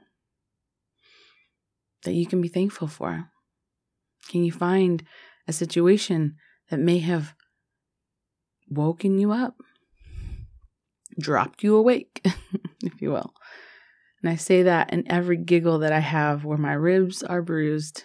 that 2.04 2.14
you 2.14 2.26
can 2.26 2.42
be 2.42 2.50
thankful 2.50 2.90
for? 2.90 3.30
Can 4.28 4.44
you 4.44 4.52
find 4.52 5.02
a 5.48 5.54
situation 5.54 6.36
that 6.70 6.80
may 6.82 7.00
have 7.00 7.36
woken 8.70 9.18
you 9.18 9.32
up, 9.32 9.56
dropped 11.18 11.64
you 11.64 11.78
awake, 11.78 12.20
if 12.84 13.02
you 13.02 13.12
will. 13.12 13.34
And 14.28 14.34
I 14.34 14.36
say 14.36 14.64
that 14.64 14.92
in 14.92 15.10
every 15.10 15.38
giggle 15.38 15.80
that 15.80 15.94
I 15.94 16.02
have 16.02 16.44
where 16.44 16.58
my 16.58 16.74
ribs 16.74 17.24
are 17.24 17.42
bruised 17.42 18.04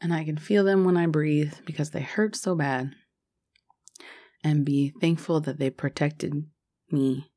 and 0.00 0.12
I 0.12 0.24
can 0.24 0.36
feel 0.36 0.64
them 0.64 0.84
when 0.84 0.96
I 0.96 1.06
breathe 1.06 1.54
because 1.64 1.90
they 1.90 2.00
hurt 2.00 2.34
so 2.34 2.56
bad. 2.56 2.96
And 4.42 4.64
be 4.64 4.92
thankful 5.00 5.40
that 5.42 5.60
they 5.60 5.70
protected 5.70 6.46
me 6.90 7.30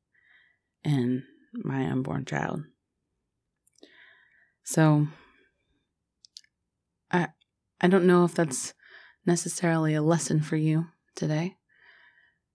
and 0.82 1.22
my 1.52 1.88
unborn 1.88 2.24
child. 2.24 2.64
So 4.64 5.06
I 7.12 7.28
I 7.80 7.86
don't 7.86 8.08
know 8.08 8.24
if 8.24 8.34
that's 8.34 8.74
necessarily 9.24 9.94
a 9.94 10.02
lesson 10.02 10.40
for 10.40 10.56
you 10.56 10.86
today 11.14 11.54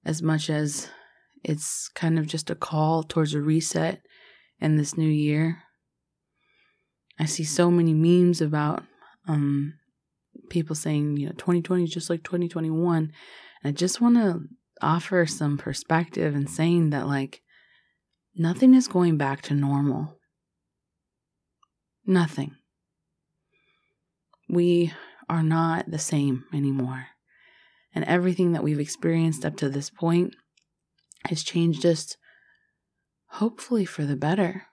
as 0.03 0.21
much 0.21 0.49
as 0.49 0.89
it's 1.45 1.88
kind 1.95 2.19
of 2.19 2.28
just 2.28 2.49
a 2.49 2.55
call 2.55 3.03
towards 3.03 3.34
a 3.34 3.39
reset 3.39 4.01
in 4.64 4.78
this 4.78 4.97
new 4.97 5.09
year. 5.09 5.64
I 7.20 7.26
see 7.26 7.43
so 7.43 7.70
many 7.70 7.93
memes 7.93 8.41
about 8.41 8.84
um, 9.28 9.76
people 10.49 10.76
saying, 10.76 11.18
you 11.18 11.28
know, 11.28 11.34
2020 11.34 11.84
is 11.84 11.91
just 11.91 12.09
like 12.09 12.24
2021. 12.24 12.97
And 12.97 13.11
I 13.64 13.72
just 13.72 14.01
want 14.01 14.16
to 14.16 14.41
offer 14.82 15.26
some 15.26 15.57
perspective 15.57 16.34
and 16.34 16.49
saying 16.49 16.89
that, 16.89 17.07
like, 17.07 17.41
nothing 18.36 18.74
is 18.74 18.88
going 18.88 19.18
back 19.18 19.41
to 19.43 19.53
normal. 19.53 20.18
Nothing. 22.05 22.55
We 24.49 24.91
are 25.30 25.43
not 25.43 25.89
the 25.89 25.99
same 25.99 26.45
anymore 26.51 27.07
and 27.95 28.03
everything 28.05 28.53
that 28.53 28.64
we've 28.64 28.80
experienced 28.80 29.45
up 29.45 29.55
to 29.57 29.70
this 29.70 29.89
point 29.89 30.36
has 31.28 31.43
changed 31.43 31.86
us, 31.86 32.18
hopefully 33.34 33.84
for 33.84 34.05
the 34.05 34.15
better. 34.15 34.67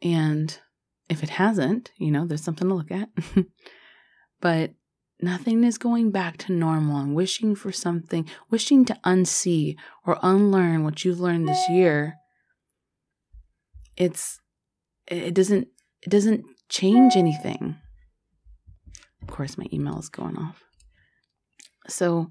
And 0.00 0.56
if 1.08 1.24
it 1.24 1.30
hasn't, 1.30 1.90
you 1.98 2.12
know, 2.12 2.24
there's 2.24 2.44
something 2.44 2.68
to 2.68 2.74
look 2.74 2.92
at. 2.92 3.08
but 4.40 4.74
nothing 5.20 5.64
is 5.64 5.76
going 5.76 6.12
back 6.12 6.36
to 6.38 6.52
normal 6.52 6.98
and 6.98 7.16
wishing 7.16 7.56
for 7.56 7.72
something, 7.72 8.28
wishing 8.48 8.84
to 8.84 8.98
unsee 9.04 9.76
or 10.06 10.18
unlearn 10.22 10.84
what 10.84 11.04
you've 11.04 11.18
learned 11.18 11.48
this 11.48 11.68
year. 11.68 12.14
It's 13.96 14.38
it 15.08 15.34
doesn't 15.34 15.66
it 16.02 16.10
doesn't 16.10 16.44
change 16.68 17.16
anything. 17.16 17.74
Of 19.22 19.28
course 19.28 19.58
my 19.58 19.66
email 19.72 19.98
is 19.98 20.08
going 20.08 20.36
off. 20.36 20.62
So 21.88 22.30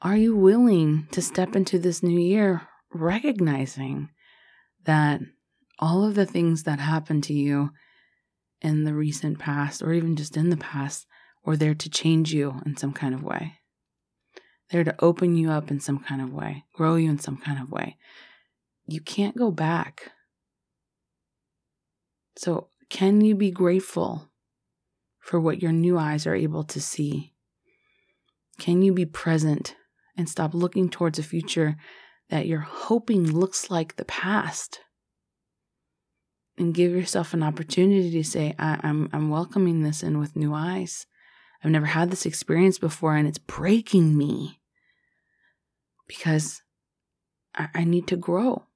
are 0.00 0.16
you 0.16 0.34
willing 0.34 1.08
to 1.10 1.20
step 1.20 1.54
into 1.54 1.78
this 1.78 2.02
new 2.02 2.18
year 2.18 2.62
recognizing 2.92 4.10
that 4.84 5.20
all 5.78 6.04
of 6.04 6.14
the 6.14 6.26
things 6.26 6.64
that 6.64 6.78
happened 6.78 7.24
to 7.24 7.32
you 7.32 7.70
in 8.60 8.84
the 8.84 8.94
recent 8.94 9.38
past, 9.38 9.82
or 9.82 9.92
even 9.92 10.16
just 10.16 10.36
in 10.36 10.50
the 10.50 10.56
past, 10.56 11.06
were 11.44 11.56
there 11.56 11.74
to 11.74 11.88
change 11.88 12.32
you 12.32 12.60
in 12.66 12.76
some 12.76 12.92
kind 12.92 13.14
of 13.14 13.22
way. 13.22 13.54
There 14.70 14.84
to 14.84 14.94
open 15.00 15.36
you 15.36 15.50
up 15.50 15.70
in 15.70 15.80
some 15.80 15.98
kind 15.98 16.20
of 16.20 16.32
way, 16.32 16.64
grow 16.74 16.96
you 16.96 17.08
in 17.08 17.18
some 17.18 17.38
kind 17.38 17.60
of 17.60 17.70
way. 17.70 17.96
You 18.86 19.00
can't 19.00 19.36
go 19.36 19.50
back. 19.50 20.12
So, 22.36 22.68
can 22.88 23.20
you 23.20 23.34
be 23.34 23.50
grateful 23.50 24.30
for 25.20 25.40
what 25.40 25.62
your 25.62 25.72
new 25.72 25.96
eyes 25.98 26.26
are 26.26 26.34
able 26.34 26.64
to 26.64 26.80
see? 26.80 27.32
Can 28.58 28.82
you 28.82 28.92
be 28.92 29.06
present 29.06 29.76
and 30.16 30.28
stop 30.28 30.54
looking 30.54 30.88
towards 30.88 31.18
a 31.18 31.22
future 31.22 31.76
that 32.30 32.46
you're 32.46 32.60
hoping 32.60 33.30
looks 33.30 33.70
like 33.70 33.96
the 33.96 34.04
past? 34.04 34.80
and 36.60 36.74
give 36.74 36.92
yourself 36.92 37.32
an 37.32 37.42
opportunity 37.42 38.10
to 38.10 38.22
say, 38.22 38.54
I'm, 38.58 39.08
I'm 39.14 39.30
welcoming 39.30 39.82
this 39.82 40.02
in 40.02 40.18
with 40.18 40.36
new 40.36 40.52
eyes. 40.52 41.06
I've 41.64 41.70
never 41.70 41.86
had 41.86 42.10
this 42.10 42.26
experience 42.26 42.78
before, 42.78 43.16
and 43.16 43.26
it's 43.26 43.38
breaking 43.38 44.16
me 44.16 44.60
because 46.06 46.60
I, 47.54 47.68
I 47.74 47.84
need 47.84 48.06
to 48.08 48.16
grow. 48.16 48.66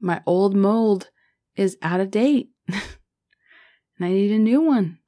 My 0.00 0.22
old 0.24 0.56
mold 0.56 1.10
is 1.54 1.76
out 1.82 2.00
of 2.00 2.10
date, 2.10 2.48
and 2.68 2.80
I 4.00 4.08
need 4.08 4.32
a 4.32 4.38
new 4.38 4.62
one. 4.62 4.98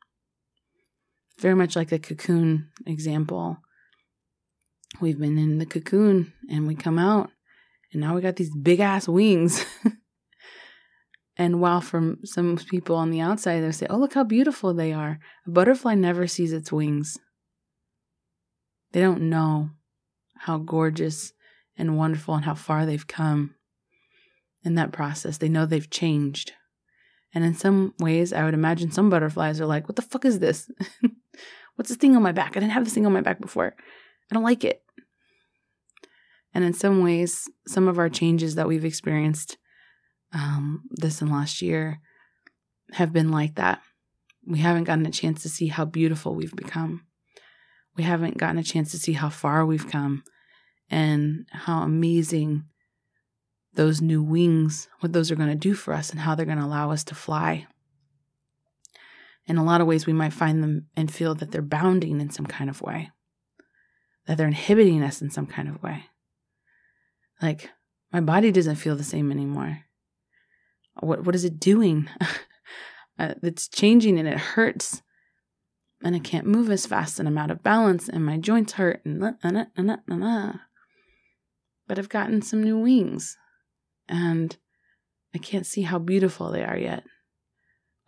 Very 1.41 1.55
much 1.55 1.75
like 1.75 1.89
the 1.89 1.99
cocoon 1.99 2.69
example. 2.87 3.59
We've 5.01 5.19
been 5.19 5.39
in 5.39 5.59
the 5.59 5.67
cocoon 5.67 6.35
and 6.51 6.67
we 6.67 6.75
come 6.75 6.99
out, 6.99 7.31
and 7.93 8.01
now 8.01 8.15
we 8.15 8.21
got 8.21 8.37
these 8.37 8.55
big 8.55 8.81
ass 8.81 9.09
wings. 9.09 9.65
And 11.37 11.61
while 11.61 11.81
from 11.81 12.19
some 12.25 12.57
people 12.57 12.97
on 12.97 13.11
the 13.11 13.21
outside, 13.21 13.61
they 13.61 13.73
say, 13.73 13.87
Oh, 13.91 13.99
look 13.99 14.15
how 14.15 14.25
beautiful 14.25 14.73
they 14.73 14.93
are. 14.93 15.19
A 15.47 15.51
butterfly 15.51 15.95
never 15.95 16.27
sees 16.27 16.53
its 16.53 16.73
wings. 16.73 17.19
They 18.93 19.01
don't 19.01 19.29
know 19.29 19.71
how 20.39 20.59
gorgeous 20.59 21.33
and 21.77 21.99
wonderful 21.99 22.35
and 22.35 22.45
how 22.45 22.55
far 22.55 22.87
they've 22.87 23.07
come 23.07 23.55
in 24.65 24.77
that 24.77 24.93
process. 24.93 25.37
They 25.37 25.51
know 25.51 25.67
they've 25.67 25.91
changed. 25.91 26.53
And 27.35 27.45
in 27.45 27.55
some 27.55 27.93
ways, 27.99 28.33
I 28.33 28.45
would 28.45 28.55
imagine 28.55 28.91
some 28.91 29.11
butterflies 29.11 29.61
are 29.61 29.67
like, 29.67 29.89
What 29.89 29.97
the 29.97 30.03
fuck 30.03 30.25
is 30.25 30.39
this? 30.39 30.71
What's 31.77 31.91
this 31.91 31.99
thing 31.99 32.17
on 32.17 32.23
my 32.23 32.33
back? 32.33 32.57
I 32.57 32.61
didn't 32.61 32.73
have 32.73 32.85
this 32.85 32.95
thing 32.95 33.05
on 33.05 33.13
my 33.13 33.21
back 33.21 33.41
before. 33.41 33.75
I 34.31 34.35
don't 34.35 34.43
like 34.43 34.65
it. 34.65 34.83
And 36.57 36.65
in 36.65 36.73
some 36.73 37.03
ways, 37.03 37.51
some 37.67 37.87
of 37.87 37.99
our 37.99 38.09
changes 38.09 38.55
that 38.55 38.67
we've 38.67 38.87
experienced 38.87 39.59
um, 40.33 40.85
this 40.91 41.21
and 41.21 41.31
last 41.31 41.61
year 41.61 42.01
have 42.93 43.13
been 43.13 43.31
like 43.31 43.57
that. 43.57 43.83
We 44.47 44.61
haven't 44.61 44.85
gotten 44.85 45.05
a 45.05 45.11
chance 45.11 45.43
to 45.43 45.51
see 45.51 45.67
how 45.67 45.85
beautiful 45.85 46.35
we've 46.35 46.57
become. 46.57 47.05
We 47.95 48.05
haven't 48.05 48.39
gotten 48.39 48.57
a 48.57 48.63
chance 48.63 48.91
to 48.93 48.99
see 48.99 49.13
how 49.13 49.29
far 49.29 49.67
we've 49.67 49.87
come 49.87 50.25
and 50.89 51.47
how 51.53 51.83
amazing 51.83 52.65
those 53.75 54.01
new 54.01 54.23
wings, 54.23 54.89
what 55.01 55.13
those 55.13 55.31
are 55.31 55.37
going 55.37 55.51
to 55.51 55.57
do 55.57 55.75
for 55.75 55.93
us, 55.93 56.09
and 56.09 56.21
how 56.21 56.35
they're 56.35 56.47
going 56.47 56.57
to 56.57 56.65
allow 56.65 56.91
us 56.91 57.05
to 57.05 57.15
fly. 57.15 57.67
In 59.45 59.59
a 59.59 59.65
lot 59.65 59.83
of 59.83 59.87
ways, 59.87 60.07
we 60.07 60.15
might 60.15 60.33
find 60.33 60.63
them 60.63 60.87
and 60.97 61.13
feel 61.13 61.35
that 61.35 61.51
they're 61.51 61.61
bounding 61.61 62.19
in 62.19 62.31
some 62.31 62.47
kind 62.47 62.71
of 62.71 62.81
way, 62.81 63.11
that 64.27 64.39
they're 64.39 64.47
inhibiting 64.47 65.03
us 65.03 65.21
in 65.21 65.29
some 65.29 65.47
kind 65.47 65.69
of 65.69 65.83
way. 65.83 66.07
Like, 67.41 67.71
my 68.13 68.21
body 68.21 68.51
doesn't 68.51 68.77
feel 68.77 68.97
the 68.97 69.05
same 69.05 69.31
anymore. 69.31 69.81
What 71.01 71.25
what 71.25 71.35
is 71.35 71.45
it 71.45 71.61
doing? 71.61 72.09
uh, 73.19 73.35
it's 73.43 73.69
changing 73.69 74.19
and 74.19 74.29
it 74.29 74.39
hurts, 74.39 75.03
and 76.03 76.15
I 76.15 76.19
can't 76.19 76.47
move 76.47 76.71
as 76.71 76.87
fast, 76.87 77.19
and 77.19 77.29
I'm 77.29 77.39
out 77.39 77.51
of 77.51 77.63
balance, 77.63 78.09
and 78.09 78.25
my 78.25 78.39
joints 78.39 78.75
hurt, 78.75 79.03
and 79.05 79.19
nah, 79.21 79.33
nah, 79.45 79.67
nah, 79.77 79.97
nah, 80.07 80.17
nah. 80.17 80.53
but 81.87 81.99
I've 81.99 82.09
gotten 82.09 82.41
some 82.41 82.63
new 82.63 82.79
wings, 82.79 83.37
and 84.09 84.57
I 85.35 85.39
can't 85.39 85.67
see 85.67 85.83
how 85.83 85.99
beautiful 85.99 86.51
they 86.51 86.65
are 86.65 86.79
yet, 86.79 87.05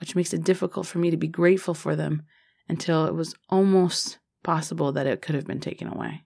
which 0.01 0.17
makes 0.17 0.33
it 0.33 0.45
difficult 0.45 0.87
for 0.87 0.99
me 0.99 1.11
to 1.11 1.19
be 1.19 1.29
grateful 1.29 1.75
for 1.75 1.95
them 1.95 2.23
until 2.69 3.05
it 3.05 3.15
was 3.15 3.35
almost 3.51 4.19
possible 4.43 4.93
that 4.93 5.07
it 5.07 5.21
could 5.21 5.35
have 5.35 5.47
been 5.47 5.61
taken 5.61 5.89
away. 5.89 6.25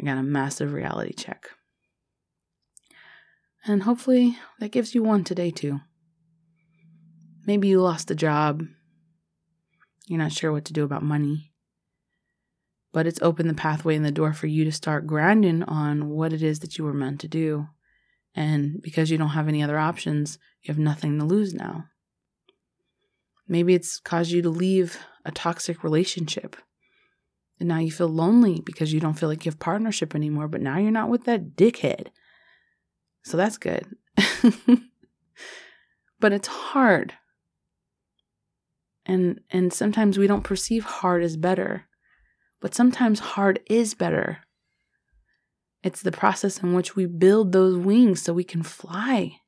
I 0.00 0.04
got 0.04 0.18
a 0.18 0.22
massive 0.22 0.72
reality 0.72 1.12
check. 1.12 1.50
And 3.66 3.82
hopefully 3.82 4.38
that 4.60 4.70
gives 4.70 4.94
you 4.94 5.02
one 5.02 5.24
today 5.24 5.50
too. 5.50 5.80
Maybe 7.46 7.68
you 7.68 7.80
lost 7.80 8.10
a 8.10 8.14
job. 8.14 8.62
You're 10.06 10.20
not 10.20 10.32
sure 10.32 10.52
what 10.52 10.64
to 10.66 10.72
do 10.72 10.84
about 10.84 11.02
money. 11.02 11.52
But 12.92 13.06
it's 13.08 13.20
opened 13.20 13.50
the 13.50 13.54
pathway 13.54 13.96
and 13.96 14.04
the 14.04 14.12
door 14.12 14.32
for 14.32 14.46
you 14.46 14.64
to 14.64 14.72
start 14.72 15.06
grinding 15.06 15.64
on 15.64 16.10
what 16.10 16.32
it 16.32 16.42
is 16.42 16.60
that 16.60 16.78
you 16.78 16.84
were 16.84 16.94
meant 16.94 17.20
to 17.20 17.28
do. 17.28 17.66
And 18.34 18.80
because 18.82 19.10
you 19.10 19.18
don't 19.18 19.30
have 19.30 19.48
any 19.48 19.62
other 19.62 19.78
options, 19.78 20.38
you 20.62 20.72
have 20.72 20.78
nothing 20.78 21.18
to 21.18 21.24
lose 21.24 21.52
now. 21.52 21.86
Maybe 23.48 23.74
it's 23.74 23.98
caused 23.98 24.30
you 24.30 24.42
to 24.42 24.50
leave 24.50 24.98
a 25.24 25.32
toxic 25.32 25.82
relationship. 25.82 26.56
And 27.58 27.68
now 27.68 27.78
you 27.78 27.90
feel 27.90 28.08
lonely 28.08 28.60
because 28.64 28.92
you 28.92 29.00
don't 29.00 29.14
feel 29.14 29.28
like 29.28 29.44
you 29.44 29.50
have 29.50 29.58
partnership 29.58 30.14
anymore, 30.14 30.46
but 30.46 30.60
now 30.60 30.78
you're 30.78 30.90
not 30.90 31.08
with 31.08 31.24
that 31.24 31.56
dickhead 31.56 32.08
so 33.26 33.36
that's 33.36 33.58
good. 33.58 33.84
but 36.20 36.32
it's 36.32 36.46
hard. 36.46 37.14
And 39.04 39.40
and 39.50 39.72
sometimes 39.72 40.16
we 40.16 40.28
don't 40.28 40.44
perceive 40.44 40.84
hard 40.84 41.24
as 41.24 41.36
better. 41.36 41.86
But 42.60 42.72
sometimes 42.72 43.18
hard 43.18 43.58
is 43.66 43.94
better. 43.94 44.38
It's 45.82 46.02
the 46.02 46.12
process 46.12 46.62
in 46.62 46.72
which 46.72 46.94
we 46.94 47.06
build 47.06 47.50
those 47.50 47.76
wings 47.76 48.22
so 48.22 48.32
we 48.32 48.44
can 48.44 48.62
fly 48.62 49.40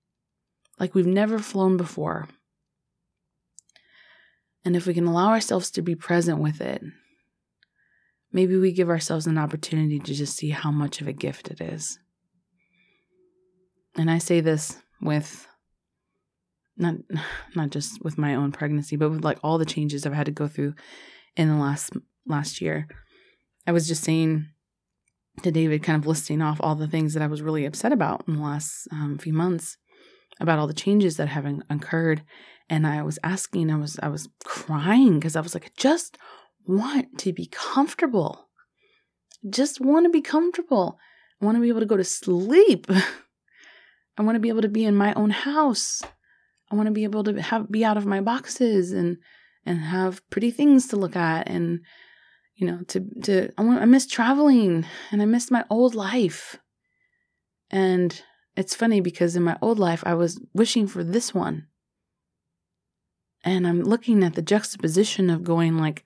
like 0.81 0.97
we've 0.97 1.07
never 1.07 1.39
flown 1.39 1.77
before. 1.77 2.29
And 4.65 4.75
if 4.75 4.87
we 4.87 4.95
can 4.95 5.07
allow 5.07 5.29
ourselves 5.29 5.71
to 5.71 5.83
be 5.83 5.95
present 5.95 6.41
with 6.41 6.61
it, 6.61 6.83
maybe 8.33 8.57
we 8.57 8.73
give 8.73 8.91
ourselves 8.91 9.29
an 9.29 9.39
opportunity 9.39 10.01
to 10.01 10.15
just 10.15 10.37
see 10.37 10.51
how 10.51 10.73
much 10.73 11.01
of 11.01 11.07
a 11.07 11.13
gift 11.13 11.49
it 11.49 11.61
is 11.61 12.01
and 13.97 14.11
I 14.11 14.19
say 14.19 14.41
this 14.41 14.77
with 15.01 15.47
not 16.77 16.95
not 17.55 17.71
just 17.71 18.03
with 18.05 18.19
my 18.19 18.35
own 18.35 18.53
pregnancy, 18.53 18.97
but 18.97 19.11
with 19.11 19.25
like 19.25 19.39
all 19.43 19.59
the 19.59 19.65
changes 19.65 20.07
I've 20.07 20.13
had 20.13 20.27
to 20.27 20.33
go 20.33 20.49
through 20.49 20.75
in 21.37 21.49
the 21.49 21.57
last 21.57 21.93
last 22.27 22.61
year. 22.61 22.87
I 23.67 23.73
was 23.73 23.89
just 23.89 24.05
saying 24.05 24.47
to 25.43 25.51
David, 25.51 25.83
kind 25.83 26.01
of 26.01 26.07
listing 26.07 26.41
off 26.41 26.59
all 26.61 26.75
the 26.75 26.89
things 26.89 27.15
that 27.15 27.23
I 27.23 27.27
was 27.27 27.43
really 27.43 27.65
upset 27.65 27.93
about 27.93 28.25
in 28.27 28.37
the 28.37 28.43
last 28.43 28.89
um, 28.91 29.19
few 29.19 29.33
months 29.33 29.77
about 30.41 30.59
all 30.59 30.67
the 30.67 30.73
changes 30.75 31.17
that 31.17 31.29
have 31.29 31.47
occurred, 31.69 32.23
and 32.71 32.87
I 32.87 33.03
was 33.03 33.19
asking, 33.25 33.71
I 33.71 33.77
was 33.77 33.99
I 34.03 34.09
was 34.09 34.29
crying 34.45 35.19
because 35.19 35.37
I 35.37 35.41
was 35.41 35.55
like, 35.55 35.67
I 35.67 35.71
just 35.77 36.17
want 36.67 37.19
to 37.19 37.33
be 37.33 37.47
comfortable, 37.47 38.49
just 39.49 39.81
want 39.81 40.07
to 40.07 40.11
be 40.11 40.23
comfortable. 40.23 40.99
Want 41.41 41.57
to 41.57 41.61
be 41.61 41.69
able 41.69 41.81
to 41.81 41.87
go 41.87 41.97
to 41.97 42.03
sleep. 42.03 42.87
I 44.19 44.23
want 44.23 44.35
to 44.35 44.41
be 44.41 44.49
able 44.49 44.63
to 44.63 44.69
be 44.69 44.85
in 44.85 44.97
my 44.97 45.15
own 45.15 45.31
house. 45.31 46.03
I 46.71 46.75
want 46.75 46.87
to 46.87 46.93
be 46.93 47.05
able 47.05 47.25
to 47.25 47.41
have 47.41 47.71
be 47.71 47.85
out 47.85 47.97
of 47.97 48.05
my 48.05 48.21
boxes 48.21 48.93
and 48.93 49.19
and 49.65 49.81
have 49.81 50.29
pretty 50.29 50.51
things 50.51 50.89
to 50.89 50.97
look 50.97 51.17
at 51.17 51.49
and 51.49 51.81
you 52.57 52.67
know 52.67 52.81
to 52.89 53.07
to 53.23 53.51
I 53.57 53.63
want 53.63 53.81
I 53.81 53.85
miss 53.85 54.07
traveling 54.07 54.85
and 55.13 55.23
I 55.23 55.25
miss 55.25 55.51
my 55.51 55.65
old 55.71 55.95
life. 55.95 56.57
And 57.71 58.21
it's 58.57 58.75
funny 58.75 59.01
because 59.01 59.37
in 59.37 59.45
my 59.45 59.57
old 59.63 59.79
life 59.79 60.03
I 60.05 60.15
was 60.15 60.41
wishing 60.53 60.89
for 60.89 61.05
this 61.05 61.33
one. 61.33 61.69
And 63.45 63.69
I'm 63.69 63.83
looking 63.83 64.25
at 64.25 64.35
the 64.35 64.43
juxtaposition 64.43 65.31
of 65.31 65.45
going 65.45 65.79
like 65.79 66.03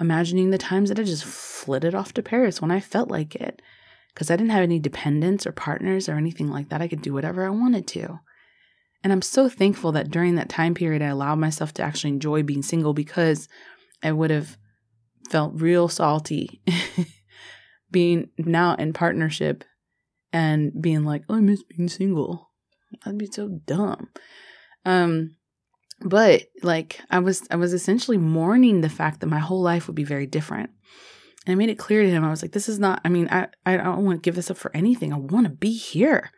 imagining 0.00 0.50
the 0.50 0.58
times 0.58 0.88
that 0.88 0.98
I 0.98 1.04
just 1.04 1.24
flitted 1.24 1.94
off 1.94 2.12
to 2.14 2.22
Paris 2.22 2.60
when 2.60 2.72
I 2.72 2.80
felt 2.80 3.10
like 3.10 3.36
it 3.36 3.62
because 4.14 4.30
I 4.30 4.36
didn't 4.36 4.52
have 4.52 4.62
any 4.62 4.78
dependents 4.78 5.46
or 5.46 5.52
partners 5.52 6.08
or 6.08 6.14
anything 6.14 6.50
like 6.50 6.68
that. 6.68 6.80
I 6.80 6.88
could 6.88 7.02
do 7.02 7.12
whatever 7.12 7.44
I 7.44 7.50
wanted 7.50 7.86
to. 7.88 8.20
And 9.02 9.12
I'm 9.12 9.22
so 9.22 9.48
thankful 9.48 9.92
that 9.92 10.10
during 10.10 10.36
that 10.36 10.48
time 10.48 10.74
period, 10.74 11.02
I 11.02 11.08
allowed 11.08 11.36
myself 11.36 11.74
to 11.74 11.82
actually 11.82 12.10
enjoy 12.10 12.42
being 12.42 12.62
single 12.62 12.94
because 12.94 13.48
I 14.02 14.12
would 14.12 14.30
have 14.30 14.56
felt 15.28 15.60
real 15.60 15.88
salty 15.88 16.62
being 17.90 18.30
now 18.38 18.74
in 18.76 18.92
partnership 18.92 19.64
and 20.32 20.72
being 20.80 21.04
like, 21.04 21.24
oh, 21.28 21.36
I 21.36 21.40
miss 21.40 21.62
being 21.62 21.88
single. 21.88 22.50
That'd 23.04 23.18
be 23.18 23.26
so 23.26 23.48
dumb. 23.66 24.08
Um, 24.84 25.36
but 26.00 26.44
like 26.62 27.00
I 27.10 27.18
was 27.18 27.46
I 27.50 27.56
was 27.56 27.72
essentially 27.72 28.18
mourning 28.18 28.80
the 28.80 28.88
fact 28.88 29.20
that 29.20 29.26
my 29.26 29.38
whole 29.38 29.62
life 29.62 29.86
would 29.86 29.96
be 29.96 30.04
very 30.04 30.26
different. 30.26 30.70
And 31.46 31.52
I 31.52 31.56
made 31.56 31.68
it 31.68 31.78
clear 31.78 32.02
to 32.02 32.10
him. 32.10 32.24
I 32.24 32.30
was 32.30 32.42
like, 32.42 32.52
this 32.52 32.68
is 32.68 32.78
not, 32.78 33.00
I 33.04 33.08
mean, 33.08 33.28
I, 33.30 33.48
I 33.66 33.76
don't 33.76 34.04
want 34.04 34.22
to 34.22 34.26
give 34.26 34.34
this 34.34 34.50
up 34.50 34.56
for 34.56 34.74
anything. 34.74 35.12
I 35.12 35.18
want 35.18 35.46
to 35.46 35.52
be 35.52 35.76
here. 35.76 36.30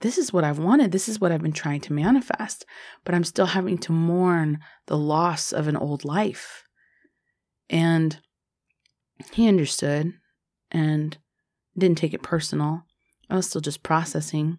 This 0.00 0.18
is 0.18 0.32
what 0.32 0.44
I've 0.44 0.58
wanted. 0.58 0.92
This 0.92 1.08
is 1.08 1.20
what 1.20 1.32
I've 1.32 1.42
been 1.42 1.52
trying 1.52 1.80
to 1.82 1.92
manifest. 1.92 2.64
But 3.04 3.14
I'm 3.14 3.24
still 3.24 3.46
having 3.46 3.78
to 3.78 3.92
mourn 3.92 4.58
the 4.86 4.96
loss 4.96 5.52
of 5.52 5.68
an 5.68 5.76
old 5.76 6.04
life. 6.04 6.64
And 7.70 8.18
he 9.32 9.48
understood 9.48 10.12
and 10.70 11.16
didn't 11.76 11.98
take 11.98 12.14
it 12.14 12.22
personal. 12.22 12.82
I 13.30 13.36
was 13.36 13.48
still 13.48 13.60
just 13.60 13.82
processing, 13.82 14.58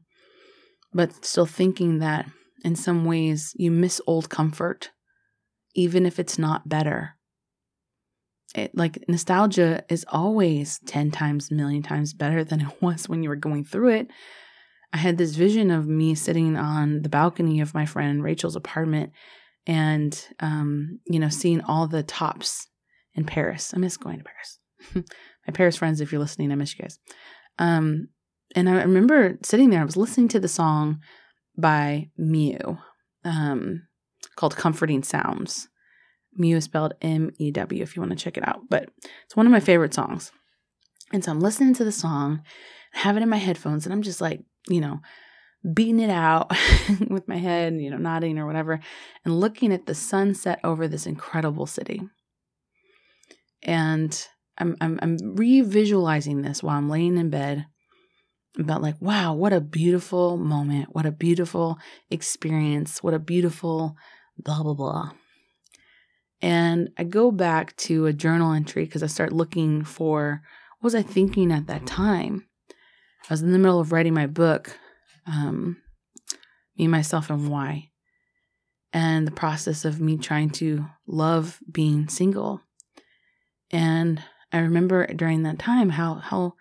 but 0.93 1.25
still 1.25 1.45
thinking 1.45 1.99
that 1.99 2.25
in 2.63 2.75
some 2.75 3.05
ways 3.05 3.53
you 3.55 3.69
miss 3.69 4.01
old 4.07 4.29
comfort, 4.29 4.91
even 5.75 6.05
if 6.05 6.19
it's 6.19 6.39
not 6.39 6.69
better. 6.69 7.15
It, 8.55 8.75
like 8.75 9.03
nostalgia 9.07 9.83
is 9.89 10.05
always 10.09 10.79
10 10.85 11.11
times, 11.11 11.49
million 11.49 11.81
times 11.81 12.13
better 12.13 12.43
than 12.43 12.61
it 12.61 12.81
was 12.81 13.09
when 13.09 13.23
you 13.23 13.29
were 13.29 13.35
going 13.35 13.65
through 13.65 13.89
it. 13.89 14.07
I 14.91 14.97
had 14.97 15.17
this 15.17 15.35
vision 15.35 15.71
of 15.71 15.87
me 15.87 16.13
sitting 16.13 16.55
on 16.55 17.01
the 17.01 17.09
balcony 17.09 17.61
of 17.61 17.73
my 17.73 17.87
friend 17.87 18.23
Rachel's 18.23 18.55
apartment 18.55 19.11
and, 19.65 20.27
um, 20.39 20.99
you 21.07 21.19
know, 21.19 21.29
seeing 21.29 21.61
all 21.61 21.87
the 21.87 22.03
tops 22.03 22.67
in 23.15 23.25
Paris. 23.25 23.73
I 23.73 23.79
miss 23.79 23.97
going 23.97 24.19
to 24.19 24.23
Paris. 24.23 24.59
my 25.47 25.51
Paris 25.51 25.77
friends, 25.77 25.99
if 25.99 26.11
you're 26.11 26.21
listening, 26.21 26.51
I 26.51 26.55
miss 26.55 26.77
you 26.77 26.83
guys. 26.83 26.99
Um, 27.57 28.09
and 28.55 28.69
I 28.69 28.83
remember 28.83 29.37
sitting 29.41 29.71
there, 29.71 29.81
I 29.81 29.85
was 29.85 29.97
listening 29.97 30.27
to 30.29 30.39
the 30.39 30.47
song 30.47 30.99
by 31.57 32.09
Mew 32.17 32.77
um, 33.23 33.87
called 34.35 34.55
Comforting 34.55 35.03
Sounds. 35.03 35.69
Mew 36.35 36.57
is 36.57 36.65
spelled 36.65 36.93
M 37.01 37.31
E 37.37 37.51
W 37.51 37.83
if 37.83 37.95
you 37.95 38.01
want 38.01 38.11
to 38.11 38.23
check 38.23 38.37
it 38.37 38.47
out, 38.47 38.61
but 38.69 38.89
it's 39.25 39.35
one 39.35 39.45
of 39.45 39.51
my 39.51 39.59
favorite 39.59 39.93
songs. 39.93 40.31
And 41.11 41.23
so 41.23 41.31
I'm 41.31 41.39
listening 41.39 41.73
to 41.75 41.83
the 41.83 41.91
song, 41.91 42.41
have 42.93 43.17
it 43.17 43.23
in 43.23 43.29
my 43.29 43.37
headphones, 43.37 43.85
and 43.85 43.93
I'm 43.93 44.01
just 44.01 44.21
like, 44.21 44.41
you 44.67 44.81
know, 44.81 44.99
beating 45.73 45.99
it 45.99 46.09
out 46.09 46.51
with 47.09 47.27
my 47.27 47.37
head, 47.37 47.75
you 47.75 47.89
know, 47.89 47.97
nodding 47.97 48.37
or 48.37 48.45
whatever, 48.45 48.79
and 49.23 49.39
looking 49.39 49.71
at 49.71 49.85
the 49.85 49.95
sunset 49.95 50.59
over 50.63 50.87
this 50.87 51.05
incredible 51.05 51.65
city. 51.65 52.01
And 53.61 54.27
I'm 54.57 54.75
I'm, 54.81 54.99
I'm 55.01 55.17
re-visualizing 55.35 56.41
this 56.41 56.61
while 56.61 56.77
I'm 56.77 56.89
laying 56.89 57.17
in 57.17 57.29
bed 57.29 57.65
about 58.59 58.81
like, 58.81 58.95
wow, 58.99 59.33
what 59.33 59.53
a 59.53 59.61
beautiful 59.61 60.37
moment, 60.37 60.89
what 60.91 61.05
a 61.05 61.11
beautiful 61.11 61.77
experience, 62.11 63.01
what 63.01 63.13
a 63.13 63.19
beautiful 63.19 63.95
blah 64.37 64.63
blah 64.63 64.73
blah. 64.73 65.11
And 66.43 66.89
I 66.97 67.05
go 67.05 67.31
back 67.31 67.73
to 67.77 68.05
a 68.05 68.11
journal 68.11 68.51
entry 68.51 68.83
because 68.83 69.01
I 69.01 69.07
start 69.07 69.31
looking 69.31 69.85
for 69.85 70.41
what 70.79 70.87
was 70.87 70.93
I 70.93 71.01
thinking 71.01 71.53
at 71.53 71.67
that 71.67 71.87
time. 71.87 72.45
I 72.69 73.33
was 73.33 73.41
in 73.41 73.53
the 73.53 73.57
middle 73.57 73.79
of 73.79 73.93
writing 73.93 74.13
my 74.13 74.27
book, 74.27 74.77
um, 75.25 75.77
Me, 76.77 76.89
Myself, 76.89 77.29
and 77.29 77.47
Why, 77.47 77.91
and 78.91 79.25
the 79.25 79.31
process 79.31 79.85
of 79.85 80.01
me 80.01 80.17
trying 80.17 80.49
to 80.51 80.85
love 81.07 81.59
being 81.71 82.09
single. 82.09 82.59
And 83.71 84.21
I 84.51 84.57
remember 84.57 85.07
during 85.07 85.43
that 85.43 85.59
time 85.59 85.91
how 85.91 86.15
how 86.15 86.55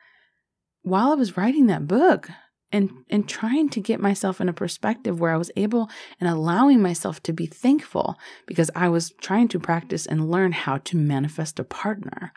while 0.82 1.10
I 1.10 1.16
was 1.16 1.36
writing 1.36 1.66
that 1.66 1.88
book 1.88 2.30
and 2.72 2.90
and 3.10 3.28
trying 3.28 3.68
to 3.68 3.80
get 3.80 4.00
myself 4.00 4.40
in 4.40 4.48
a 4.48 4.52
perspective 4.52 5.20
where 5.20 5.32
I 5.32 5.36
was 5.36 5.50
able 5.56 5.90
and 6.18 6.28
allowing 6.28 6.80
myself 6.80 7.22
to 7.24 7.32
be 7.32 7.46
thankful 7.46 8.16
because 8.46 8.70
I 8.74 8.88
was 8.88 9.12
trying 9.20 9.48
to 9.48 9.60
practice 9.60 10.06
and 10.06 10.30
learn 10.30 10.52
how 10.52 10.78
to 10.78 10.96
manifest 10.96 11.60
a 11.60 11.64
partner. 11.64 12.32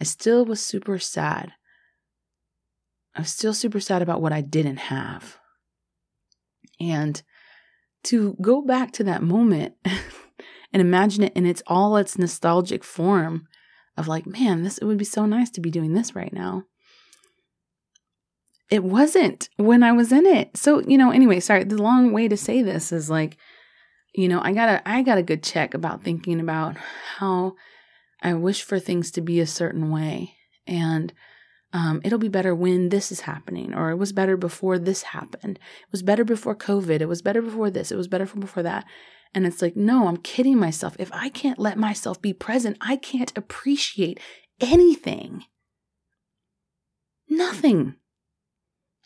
I 0.00 0.04
still 0.04 0.44
was 0.44 0.60
super 0.60 0.98
sad. 0.98 1.52
I 3.16 3.22
was 3.22 3.30
still 3.30 3.54
super 3.54 3.80
sad 3.80 4.02
about 4.02 4.20
what 4.20 4.32
I 4.32 4.42
didn't 4.42 4.76
have. 4.76 5.38
And 6.78 7.20
to 8.04 8.36
go 8.40 8.62
back 8.62 8.92
to 8.92 9.04
that 9.04 9.22
moment 9.22 9.74
and 10.72 10.80
imagine 10.80 11.24
it 11.24 11.32
in 11.34 11.46
its 11.46 11.62
all 11.66 11.96
its 11.96 12.16
nostalgic 12.18 12.84
form 12.84 13.48
of 13.96 14.06
like, 14.06 14.26
man, 14.26 14.62
this 14.62 14.78
it 14.78 14.84
would 14.84 14.98
be 14.98 15.04
so 15.04 15.26
nice 15.26 15.50
to 15.50 15.60
be 15.60 15.70
doing 15.70 15.94
this 15.94 16.14
right 16.14 16.32
now. 16.32 16.64
It 18.70 18.84
wasn't 18.84 19.48
when 19.56 19.82
I 19.82 19.92
was 19.92 20.12
in 20.12 20.26
it. 20.26 20.56
So, 20.56 20.80
you 20.80 20.98
know, 20.98 21.10
anyway, 21.10 21.40
sorry, 21.40 21.64
the 21.64 21.82
long 21.82 22.12
way 22.12 22.28
to 22.28 22.36
say 22.36 22.62
this 22.62 22.92
is 22.92 23.08
like, 23.08 23.36
you 24.14 24.28
know, 24.28 24.40
I 24.42 24.52
got 24.52 24.68
a 24.68 24.88
I 24.88 25.02
got 25.02 25.18
a 25.18 25.22
good 25.22 25.42
check 25.42 25.74
about 25.74 26.02
thinking 26.02 26.40
about 26.40 26.76
how 27.16 27.54
I 28.22 28.34
wish 28.34 28.62
for 28.62 28.78
things 28.78 29.10
to 29.12 29.20
be 29.20 29.40
a 29.40 29.46
certain 29.46 29.90
way 29.90 30.34
and 30.66 31.12
um, 31.72 32.00
it'll 32.02 32.18
be 32.18 32.28
better 32.28 32.54
when 32.54 32.88
this 32.88 33.12
is 33.12 33.20
happening, 33.20 33.74
or 33.74 33.90
it 33.90 33.96
was 33.96 34.12
better 34.12 34.36
before 34.36 34.78
this 34.78 35.02
happened. 35.02 35.58
It 35.58 35.92
was 35.92 36.02
better 36.02 36.24
before 36.24 36.54
COVID. 36.54 37.00
It 37.00 37.08
was 37.08 37.20
better 37.20 37.42
before 37.42 37.70
this. 37.70 37.92
It 37.92 37.96
was 37.96 38.08
better 38.08 38.24
before 38.24 38.62
that. 38.62 38.86
And 39.34 39.46
it's 39.46 39.60
like, 39.60 39.76
no, 39.76 40.08
I'm 40.08 40.16
kidding 40.16 40.58
myself. 40.58 40.96
If 40.98 41.12
I 41.12 41.28
can't 41.28 41.58
let 41.58 41.76
myself 41.76 42.22
be 42.22 42.32
present, 42.32 42.78
I 42.80 42.96
can't 42.96 43.36
appreciate 43.36 44.18
anything. 44.60 45.44
Nothing. 47.28 47.96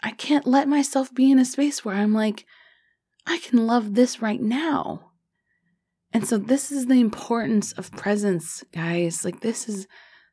I 0.03 0.11
can't 0.11 0.47
let 0.47 0.69
myself 0.69 1.15
be 1.15 1.31
in 1.31 1.39
a 1.39 1.45
space 1.45 1.85
where 1.85 1.95
I'm 1.95 2.13
like, 2.13 2.45
I 3.27 3.39
can 3.39 3.67
love 3.67 3.95
this 3.95 4.21
right 4.21 4.41
now. 4.41 5.13
And 6.13 6.27
so, 6.27 6.37
this 6.37 6.71
is 6.71 6.87
the 6.87 7.01
importance 7.01 7.73
of 7.73 7.91
presence, 7.93 8.65
guys. 8.73 9.25
Like, 9.25 9.41
this 9.41 9.69
is 9.69 9.87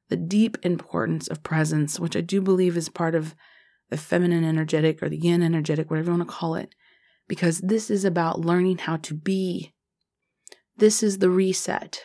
the 0.10 0.18
deep 0.18 0.58
importance 0.64 1.28
of 1.28 1.44
presence, 1.44 2.00
which 2.00 2.18
I 2.18 2.22
do 2.22 2.42
believe 2.42 2.76
is 2.76 2.90
part 2.90 3.16
of 3.16 3.36
the 3.90 3.98
feminine 3.98 4.44
energetic 4.44 5.02
or 5.02 5.10
the 5.10 5.18
yin 5.18 5.42
energetic, 5.42 5.90
whatever 5.90 6.12
you 6.12 6.18
want 6.18 6.30
to 6.30 6.36
call 6.36 6.56
it, 6.56 6.76
because 7.28 7.60
this 7.60 7.90
is 7.90 8.04
about 8.04 8.42
learning 8.42 8.80
how 8.80 8.98
to 8.98 9.14
be. 9.14 9.74
This 10.78 11.02
is 11.02 11.20
the 11.20 11.30
reset. 11.30 12.04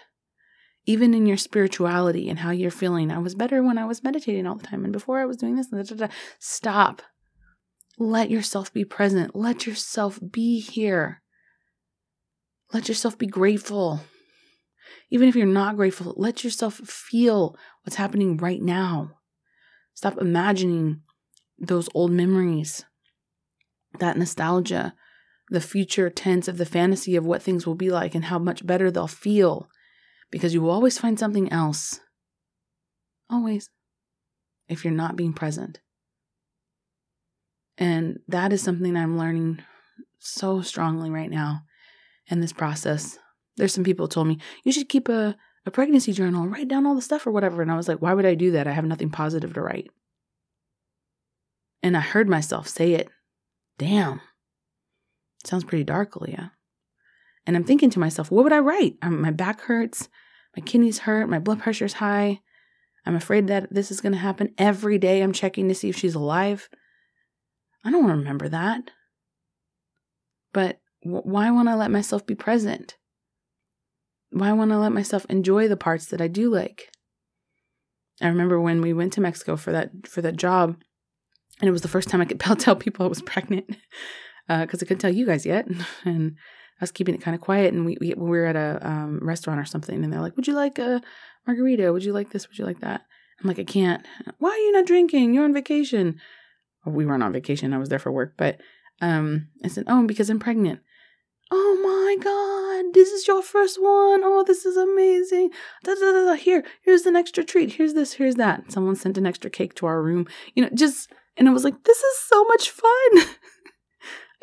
Even 0.87 1.15
in 1.15 1.25
your 1.25 1.39
spirituality 1.39 2.29
and 2.29 2.41
how 2.41 2.51
you're 2.51 2.71
feeling. 2.71 3.11
I 3.11 3.19
was 3.19 3.35
better 3.35 3.63
when 3.63 3.79
I 3.79 3.87
was 3.87 4.05
meditating 4.05 4.47
all 4.47 4.57
the 4.57 4.67
time. 4.67 4.85
And 4.85 4.93
before 4.93 5.19
I 5.19 5.25
was 5.25 5.39
doing 5.39 5.57
this, 5.57 5.69
da, 5.69 5.83
da, 5.83 5.95
da. 5.95 6.09
stop. 6.39 7.03
Let 7.99 8.31
yourself 8.31 8.73
be 8.73 8.85
present. 8.85 9.37
Let 9.37 9.67
yourself 9.67 10.19
be 10.31 10.61
here. 10.61 11.23
Let 12.73 12.89
yourself 12.89 13.17
be 13.17 13.27
grateful. 13.27 14.01
Even 15.11 15.29
if 15.29 15.37
you're 15.37 15.47
not 15.47 15.77
grateful, 15.77 16.15
let 16.17 16.43
yourself 16.43 16.75
feel 16.75 17.57
what's 17.83 17.97
happening 17.97 18.37
right 18.37 18.61
now. 18.61 19.19
Stop 19.95 20.19
imagining 20.19 21.03
those 21.59 21.89
old 21.95 22.11
memories, 22.11 22.85
that 24.01 24.19
nostalgia, 24.19 24.95
the 25.51 25.61
future 25.61 26.11
tense 26.11 26.49
of 26.49 26.59
the 26.59 26.67
fantasy 26.67 27.15
of 27.15 27.25
what 27.25 27.43
things 27.43 27.67
will 27.67 27.77
be 27.77 27.91
like 27.91 28.15
and 28.15 28.25
how 28.25 28.39
much 28.39 28.67
better 28.67 28.91
they'll 28.91 29.07
feel, 29.07 29.69
because 30.31 30.53
you 30.53 30.61
will 30.61 30.71
always 30.71 30.99
find 30.99 31.19
something 31.19 31.53
else. 31.53 32.01
Always. 33.31 33.69
If 34.69 34.85
you're 34.85 34.93
not 34.93 35.17
being 35.17 35.33
present. 35.33 35.81
And 37.79 38.21
that 38.29 38.53
is 38.53 38.63
something 38.63 38.97
I'm 38.97 39.19
learning 39.19 39.61
so 40.19 40.63
strongly 40.63 41.11
right 41.11 41.31
now 41.31 41.63
in 42.29 42.41
this 42.41 42.53
process. 42.53 43.19
There's 43.57 43.75
some 43.75 43.85
people 43.85 44.09
told 44.09 44.27
me, 44.27 44.39
you 44.65 44.73
should 44.73 44.89
keep 44.89 45.09
a, 45.09 45.37
a 45.67 45.71
pregnancy 45.71 46.13
journal, 46.13 46.47
write 46.47 46.69
down 46.69 46.87
all 46.87 46.95
the 46.95 47.03
stuff 47.03 47.27
or 47.27 47.31
whatever. 47.31 47.63
And 47.63 47.71
I 47.71 47.77
was 47.77 47.89
like, 47.89 48.01
why 48.01 48.15
would 48.15 48.27
I 48.27 48.35
do 48.35 48.53
that? 48.53 48.67
I 48.67 48.73
have 48.73 48.85
nothing 48.85 49.11
positive 49.11 49.55
to 49.55 49.61
write. 49.61 49.91
And 51.83 51.97
I 51.97 52.01
heard 52.01 52.29
myself 52.29 52.69
say 52.69 52.93
it. 52.95 53.09
Damn. 53.79 54.21
Sounds 55.45 55.65
pretty 55.65 55.85
dark, 55.85 56.17
Leah. 56.21 56.53
And 57.47 57.57
I'm 57.57 57.65
thinking 57.65 57.91
to 57.91 57.99
myself, 57.99 58.31
what 58.31 58.45
would 58.45 58.53
I 58.53 58.61
write? 58.61 58.97
Um, 59.03 59.21
my 59.21 59.31
back 59.31 59.63
hurts, 59.63 60.09
my 60.57 60.63
kidneys 60.63 61.01
hurt, 61.01 61.29
my 61.29 61.39
blood 61.39 61.61
pressure's 61.61 61.95
high. 61.95 62.41
I'm 63.05 63.17
afraid 63.17 63.49
that 63.49 63.73
this 63.73 63.91
is 63.91 64.01
going 64.01 64.13
to 64.13 64.19
happen 64.19 64.55
every 64.57 64.99
day. 64.99 65.21
I'm 65.21 65.35
checking 65.35 65.69
to 65.69 65.75
see 65.75 65.91
if 65.91 65.97
she's 65.97 66.15
alive. 66.15 66.71
I 67.85 67.91
don't 67.91 68.03
want 68.03 68.13
to 68.15 68.19
remember 68.19 68.49
that. 68.49 68.91
But 70.53 70.79
why 71.03 71.51
won't 71.51 71.69
I 71.69 71.75
let 71.75 71.91
myself 71.91 72.27
be 72.27 72.35
present? 72.35 72.97
Why 74.31 74.53
won't 74.53 74.73
I 74.73 74.77
let 74.77 74.93
myself 74.93 75.27
enjoy 75.29 75.69
the 75.69 75.77
parts 75.77 76.07
that 76.07 76.21
I 76.21 76.29
do 76.29 76.51
like? 76.51 76.91
I 78.23 78.29
remember 78.29 78.61
when 78.61 78.81
we 78.81 78.93
went 78.93 79.13
to 79.15 79.21
Mexico 79.21 79.57
for 79.57 79.73
that 79.73 80.07
for 80.07 80.23
that 80.23 80.37
job, 80.37 80.77
and 81.61 81.69
it 81.69 81.73
was 81.73 81.83
the 81.83 81.89
first 81.89 82.09
time 82.09 82.21
I 82.21 82.25
could 82.25 82.41
tell 82.59 82.77
people 82.77 83.05
I 83.05 83.09
was 83.09 83.23
pregnant 83.23 83.67
because 83.69 83.79
uh, 84.83 84.85
I 84.85 84.87
couldn't 84.87 84.99
tell 84.99 85.15
you 85.15 85.27
guys 85.27 85.45
yet. 85.45 85.69
And 86.05 86.37
I 86.81 86.83
was 86.83 86.91
keeping 86.91 87.15
it 87.15 87.23
kind 87.23 87.37
of 87.37 87.41
quiet, 87.41 87.73
and 87.73 87.85
we, 87.87 87.97
we, 88.01 88.15
we 88.15 88.29
were 88.31 88.47
at 88.47 88.57
a 88.57 88.81
um, 88.83 89.21
restaurant 89.23 89.61
or 89.61 89.65
something, 89.65 90.03
and 90.03 90.13
they're 90.13 90.21
like, 90.21 90.35
"Would 90.37 90.49
you 90.49 90.55
like 90.55 90.79
a 90.79 91.01
margarita? 91.47 91.93
Would 91.93 92.05
you 92.05 92.13
like 92.13 92.31
this? 92.31 92.49
Would 92.49 92.59
you 92.59 92.65
like 92.65 92.81
that?" 92.81 93.03
I'm 93.41 93.49
like, 93.49 93.61
"I 93.61 93.65
can't. 93.65 94.05
Why 94.39 94.51
are 94.51 94.57
you 94.57 94.73
not 94.73 94.87
drinking? 94.87 95.35
You're 95.35 95.45
on 95.45 95.55
vacation." 95.55 96.21
We 96.87 97.07
weren't 97.07 97.23
on 97.23 97.33
vacation. 97.33 97.73
I 97.73 97.79
was 97.79 97.89
there 97.89 97.99
for 97.99 98.13
work, 98.13 98.35
but 98.37 98.61
um, 99.01 99.49
I 99.65 99.69
said, 99.69 99.85
"Oh, 99.89 100.07
because 100.07 100.31
I'm 100.31 100.39
pregnant." 100.39 100.81
Oh 101.51 101.79
my 101.83 102.17
God, 102.23 102.95
this 102.95 103.11
is 103.11 103.29
your 103.29 103.43
first 103.43 103.81
one. 103.81 104.23
Oh, 104.25 104.45
this 104.47 104.65
is 104.65 104.77
amazing. 104.77 105.51
Da, 105.85 105.95
da, 105.95 106.13
da, 106.13 106.25
da. 106.25 106.35
Here, 106.35 106.65
here's 106.83 107.07
an 107.07 107.17
extra 107.17 107.45
treat. 107.45 107.75
Here's 107.75 107.95
this, 107.95 108.15
here's 108.15 108.37
that. 108.37 108.73
Someone 108.73 108.97
sent 108.97 109.19
an 109.19 109.27
extra 109.27 109.51
cake 109.51 109.75
to 109.75 109.87
our 109.87 110.03
room. 110.03 110.27
You 110.55 110.65
know, 110.65 110.71
just, 110.75 111.13
and 111.37 111.49
I 111.49 111.53
was 111.53 111.63
like, 111.63 111.85
this 111.85 111.99
is 111.99 112.19
so 112.19 112.45
much 112.45 112.71
fun. 112.71 113.37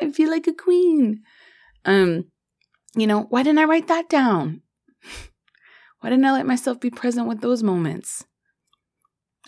I 0.00 0.10
feel 0.12 0.30
like 0.30 0.46
a 0.46 0.52
queen. 0.52 1.22
Um, 1.84 2.26
you 2.94 3.06
know, 3.06 3.22
why 3.24 3.42
didn't 3.42 3.58
I 3.58 3.64
write 3.64 3.88
that 3.88 4.08
down? 4.08 4.62
Why 6.00 6.10
didn't 6.10 6.24
I 6.24 6.32
let 6.32 6.46
myself 6.46 6.80
be 6.80 6.90
present 6.90 7.28
with 7.28 7.40
those 7.40 7.62
moments? 7.62 8.24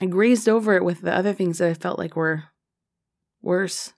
I 0.00 0.06
grazed 0.06 0.48
over 0.48 0.74
it 0.74 0.84
with 0.84 1.00
the 1.00 1.12
other 1.14 1.32
things 1.32 1.58
that 1.58 1.68
I 1.68 1.74
felt 1.74 1.98
like 1.98 2.14
were 2.14 2.44
worse 3.44 3.92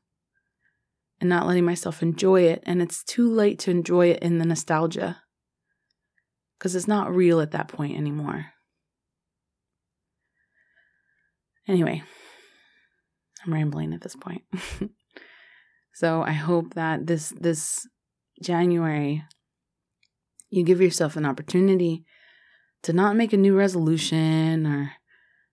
and 1.20 1.30
not 1.30 1.47
letting 1.47 1.64
myself 1.64 2.03
enjoy 2.03 2.42
it. 2.42 2.62
And 2.66 2.82
it's 2.82 3.03
too 3.05 3.30
late 3.30 3.59
to 3.61 3.70
enjoy 3.70 4.09
it 4.09 4.22
in 4.22 4.38
the 4.38 4.44
nostalgia 4.44 5.22
because 6.59 6.74
it's 6.74 6.88
not 6.88 7.14
real 7.14 7.40
at 7.40 7.53
that 7.53 7.68
point 7.68 7.97
anymore. 7.97 8.47
Anyway, 11.68 12.03
I'm 13.44 13.53
rambling 13.53 13.92
at 13.92 14.01
this 14.03 14.16
point. 14.16 14.42
so 15.94 16.22
I 16.22 16.32
hope 16.32 16.74
that 16.74 17.07
this 17.07 17.30
this 17.40 17.86
January 18.42 19.24
you 20.51 20.62
give 20.62 20.80
yourself 20.80 21.16
an 21.16 21.26
opportunity 21.26 22.05
to 22.82 22.92
not 22.92 23.16
make 23.16 23.32
a 23.32 23.36
new 23.36 23.57
resolution 23.57 24.66
or 24.66 24.92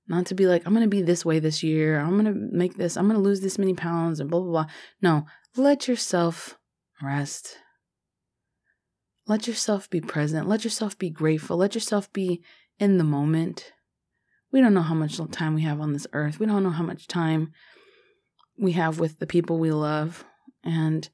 not 0.08 0.26
to 0.28 0.36
be 0.36 0.48
like, 0.48 0.64
I'm 0.66 0.74
going 0.74 0.84
to 0.84 0.90
be 0.90 1.02
this 1.02 1.26
way 1.26 1.40
this 1.40 1.64
year. 1.64 2.00
I'm 2.00 2.20
going 2.20 2.26
to 2.26 2.34
make 2.34 2.76
this, 2.76 2.98
I'm 2.98 3.08
going 3.08 3.18
to 3.18 3.24
lose 3.24 3.42
this 3.42 3.58
many 3.58 3.74
pounds 3.74 4.20
and 4.20 4.30
blah, 4.30 4.42
blah, 4.42 4.52
blah. 4.52 4.66
No, 5.02 5.26
let 5.56 5.88
yourself 5.88 6.58
rest. 7.02 7.58
Let 9.28 9.48
yourself 9.48 9.90
be 9.90 10.02
present. 10.02 10.50
Let 10.50 10.64
yourself 10.64 10.98
be 10.98 11.10
grateful. 11.10 11.56
Let 11.56 11.76
yourself 11.76 12.12
be 12.12 12.44
in 12.80 12.98
the 12.98 13.06
moment. 13.06 13.72
We 14.52 14.60
don't 14.60 14.74
know 14.74 14.82
how 14.82 14.94
much 14.94 15.20
time 15.32 15.56
we 15.56 15.62
have 15.62 15.80
on 15.80 15.94
this 15.94 16.08
earth. 16.12 16.40
We 16.40 16.46
don't 16.46 16.64
know 16.64 16.70
how 16.70 16.84
much 16.84 17.08
time 17.08 17.54
we 18.60 18.74
have 18.74 19.00
with 19.00 19.20
the 19.20 19.28
people 19.28 19.58
we 19.58 19.72
love. 19.72 20.26
And, 20.64 21.08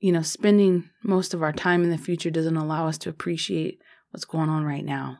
you 0.00 0.10
know, 0.10 0.22
spending 0.22 0.88
most 1.04 1.34
of 1.34 1.42
our 1.42 1.52
time 1.52 1.84
in 1.84 1.90
the 1.90 1.98
future 1.98 2.30
doesn't 2.30 2.56
allow 2.56 2.88
us 2.88 2.98
to 2.98 3.10
appreciate 3.10 3.80
what's 4.10 4.24
going 4.24 4.48
on 4.48 4.64
right 4.64 4.84
now. 4.84 5.18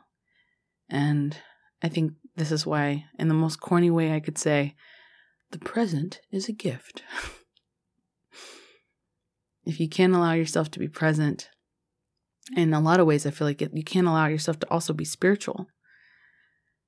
And 0.89 1.37
I 1.81 1.89
think 1.89 2.13
this 2.35 2.51
is 2.51 2.65
why, 2.65 3.05
in 3.19 3.27
the 3.27 3.33
most 3.33 3.61
corny 3.61 3.91
way 3.91 4.13
I 4.13 4.19
could 4.19 4.37
say, 4.37 4.75
the 5.51 5.59
present 5.59 6.19
is 6.31 6.49
a 6.49 6.53
gift. 6.53 7.03
if 9.65 9.79
you 9.79 9.87
can't 9.87 10.15
allow 10.15 10.33
yourself 10.33 10.71
to 10.71 10.79
be 10.79 10.87
present, 10.87 11.49
in 12.55 12.73
a 12.73 12.79
lot 12.79 12.99
of 12.99 13.07
ways, 13.07 13.25
I 13.25 13.31
feel 13.31 13.47
like 13.47 13.61
it, 13.61 13.71
you 13.73 13.83
can't 13.83 14.07
allow 14.07 14.27
yourself 14.27 14.59
to 14.59 14.69
also 14.69 14.93
be 14.93 15.05
spiritual. 15.05 15.67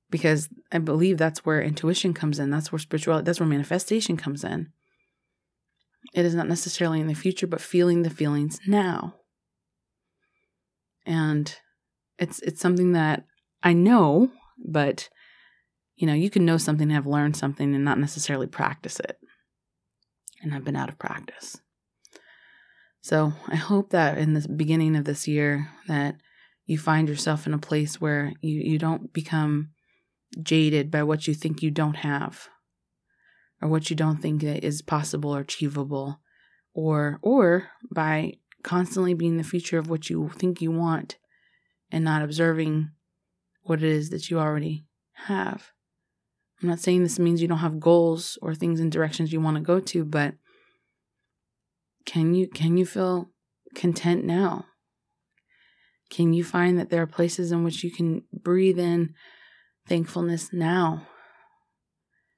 Because 0.10 0.50
I 0.72 0.80
believe 0.80 1.18
that's 1.18 1.46
where 1.46 1.62
intuition 1.62 2.14
comes 2.14 2.40
in. 2.40 2.50
That's 2.50 2.72
where 2.72 2.80
spirituality, 2.80 3.26
that's 3.26 3.40
where 3.40 3.50
manifestation 3.50 4.18
comes 4.18 4.44
in. 4.44 4.70
It 6.14 6.26
is 6.26 6.36
not 6.36 6.48
necessarily 6.48 7.00
in 7.00 7.08
the 7.08 7.16
future, 7.16 7.48
but 7.48 7.62
feeling 7.62 8.04
the 8.04 8.10
feelings 8.10 8.60
now. 8.68 9.16
And 11.06 11.56
it's 12.20 12.40
it's 12.42 12.62
something 12.62 12.94
that 12.94 13.26
I 13.64 13.74
know, 13.74 14.32
but 14.58 15.10
you 15.96 16.08
know, 16.08 16.14
you 16.14 16.30
can 16.30 16.46
know 16.46 16.58
something 16.58 16.88
and 16.90 16.92
have 16.92 17.08
learned 17.08 17.38
something 17.38 17.74
and 17.74 17.86
not 17.86 18.00
necessarily 18.00 18.48
practice 18.48 19.00
it. 19.00 19.18
And 20.42 20.54
I've 20.54 20.66
been 20.66 20.76
out 20.76 20.90
of 20.90 21.00
practice. 21.00 21.58
So 23.02 23.34
I 23.48 23.56
hope 23.56 23.92
that 23.92 24.18
in 24.18 24.34
the 24.34 24.48
beginning 24.50 24.96
of 24.96 25.06
this 25.06 25.28
year 25.28 25.70
that 25.88 26.16
you 26.66 26.78
find 26.78 27.08
yourself 27.08 27.46
in 27.46 27.54
a 27.54 27.60
place 27.60 28.02
where 28.02 28.34
you, 28.42 28.60
you 28.62 28.80
don't 28.80 29.14
become 29.14 29.70
jaded 30.42 30.92
by 30.92 31.04
what 31.04 31.28
you 31.28 31.34
think 31.34 31.62
you 31.62 31.72
don't 31.72 31.98
have 31.98 32.50
or 33.62 33.70
what 33.70 33.90
you 33.90 33.96
don't 33.96 34.22
think 34.22 34.44
is 34.44 34.82
possible 34.82 35.36
or 35.36 35.40
achievable 35.40 36.20
or 36.74 37.20
or 37.22 37.70
by 37.92 38.34
constantly 38.64 39.14
being 39.14 39.38
the 39.38 39.44
future 39.44 39.78
of 39.78 39.90
what 39.90 40.10
you 40.10 40.30
think 40.36 40.60
you 40.60 40.72
want 40.72 41.18
and 41.92 42.04
not 42.04 42.24
observing 42.24 42.90
what 43.62 43.84
it 43.84 43.90
is 43.90 44.10
that 44.10 44.30
you 44.30 44.40
already 44.40 44.86
have. 45.14 45.72
I'm 46.62 46.70
not 46.70 46.80
saying 46.80 47.04
this 47.04 47.20
means 47.20 47.42
you 47.42 47.48
don't 47.48 47.58
have 47.60 47.80
goals 47.80 48.38
or 48.42 48.56
things 48.56 48.80
and 48.80 48.92
directions 48.92 49.34
you 49.34 49.42
want 49.42 49.58
to 49.58 49.62
go 49.62 49.80
to, 49.80 50.06
but 50.06 50.36
can 52.06 52.34
you 52.34 52.48
can 52.48 52.78
you 52.78 52.86
feel 52.86 53.30
content 53.76 54.24
now? 54.24 54.66
Can 56.10 56.34
you 56.34 56.44
find 56.44 56.80
that 56.80 56.90
there 56.90 57.02
are 57.02 57.08
places 57.08 57.52
in 57.52 57.64
which 57.64 57.84
you 57.84 57.92
can 57.92 58.24
breathe 58.32 58.80
in 58.80 59.14
thankfulness 59.88 60.54
now? 60.54 61.08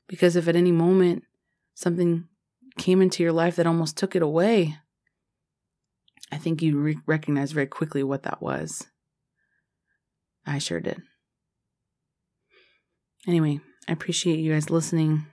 Because 0.07 0.35
if 0.35 0.47
at 0.47 0.55
any 0.55 0.71
moment 0.71 1.23
something 1.75 2.25
came 2.77 3.01
into 3.01 3.23
your 3.23 3.33
life 3.33 3.57
that 3.57 3.67
almost 3.67 3.97
took 3.97 4.15
it 4.15 4.21
away, 4.21 4.77
I 6.31 6.37
think 6.37 6.61
you 6.61 6.77
re- 6.79 6.97
recognize 7.05 7.51
very 7.51 7.67
quickly 7.67 8.03
what 8.03 8.23
that 8.23 8.41
was. 8.41 8.87
I 10.45 10.59
sure 10.59 10.79
did. 10.79 11.01
Anyway, 13.27 13.59
I 13.87 13.93
appreciate 13.93 14.39
you 14.39 14.53
guys 14.53 14.69
listening. 14.69 15.25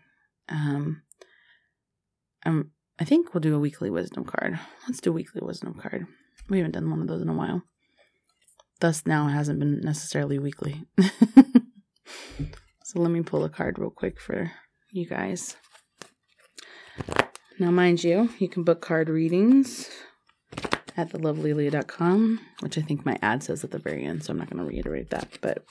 Um, 0.49 1.03
I'm, 2.45 2.71
I 2.99 3.05
think 3.05 3.35
we'll 3.35 3.41
do 3.41 3.57
a 3.57 3.59
weekly 3.59 3.91
wisdom 3.91 4.25
card. 4.25 4.59
Let's 4.87 5.01
do 5.01 5.11
a 5.11 5.15
weekly 5.15 5.41
wisdom 5.43 5.75
card. 5.75 6.07
We 6.49 6.59
haven't 6.59 6.73
done 6.73 6.91
one 6.91 7.01
of 7.01 7.09
those 7.09 7.23
in 7.23 7.29
a 7.29 7.35
while. 7.35 7.63
Thus, 8.81 9.07
now 9.07 9.29
hasn't 9.29 9.59
been 9.59 9.81
necessarily 9.81 10.39
weekly. 10.39 10.85
so, 12.85 13.01
let 13.01 13.11
me 13.11 13.23
pull 13.23 13.45
a 13.45 13.49
card 13.49 13.79
real 13.79 13.91
quick 13.91 14.21
for 14.21 14.53
you 14.91 15.07
guys. 15.07 15.57
Now, 17.59 17.71
mind 17.71 18.05
you, 18.05 18.31
you 18.39 18.49
can 18.49 18.65
book 18.65 18.81
card 18.81 19.09
readings 19.09 19.89
at 20.97 21.11
thelovelyleah.com, 21.11 22.41
which 22.61 22.79
I 22.79 22.83
think 22.83 23.07
my 23.07 23.17
ad 23.23 23.43
says 23.43 23.65
at 23.65 23.71
the 23.71 23.79
very 23.79 24.05
end, 24.05 24.25
so 24.25 24.33
I'm 24.33 24.39
not 24.39 24.51
going 24.51 24.63
to 24.63 24.69
reiterate 24.69 25.11
that. 25.11 25.39
But 25.41 25.65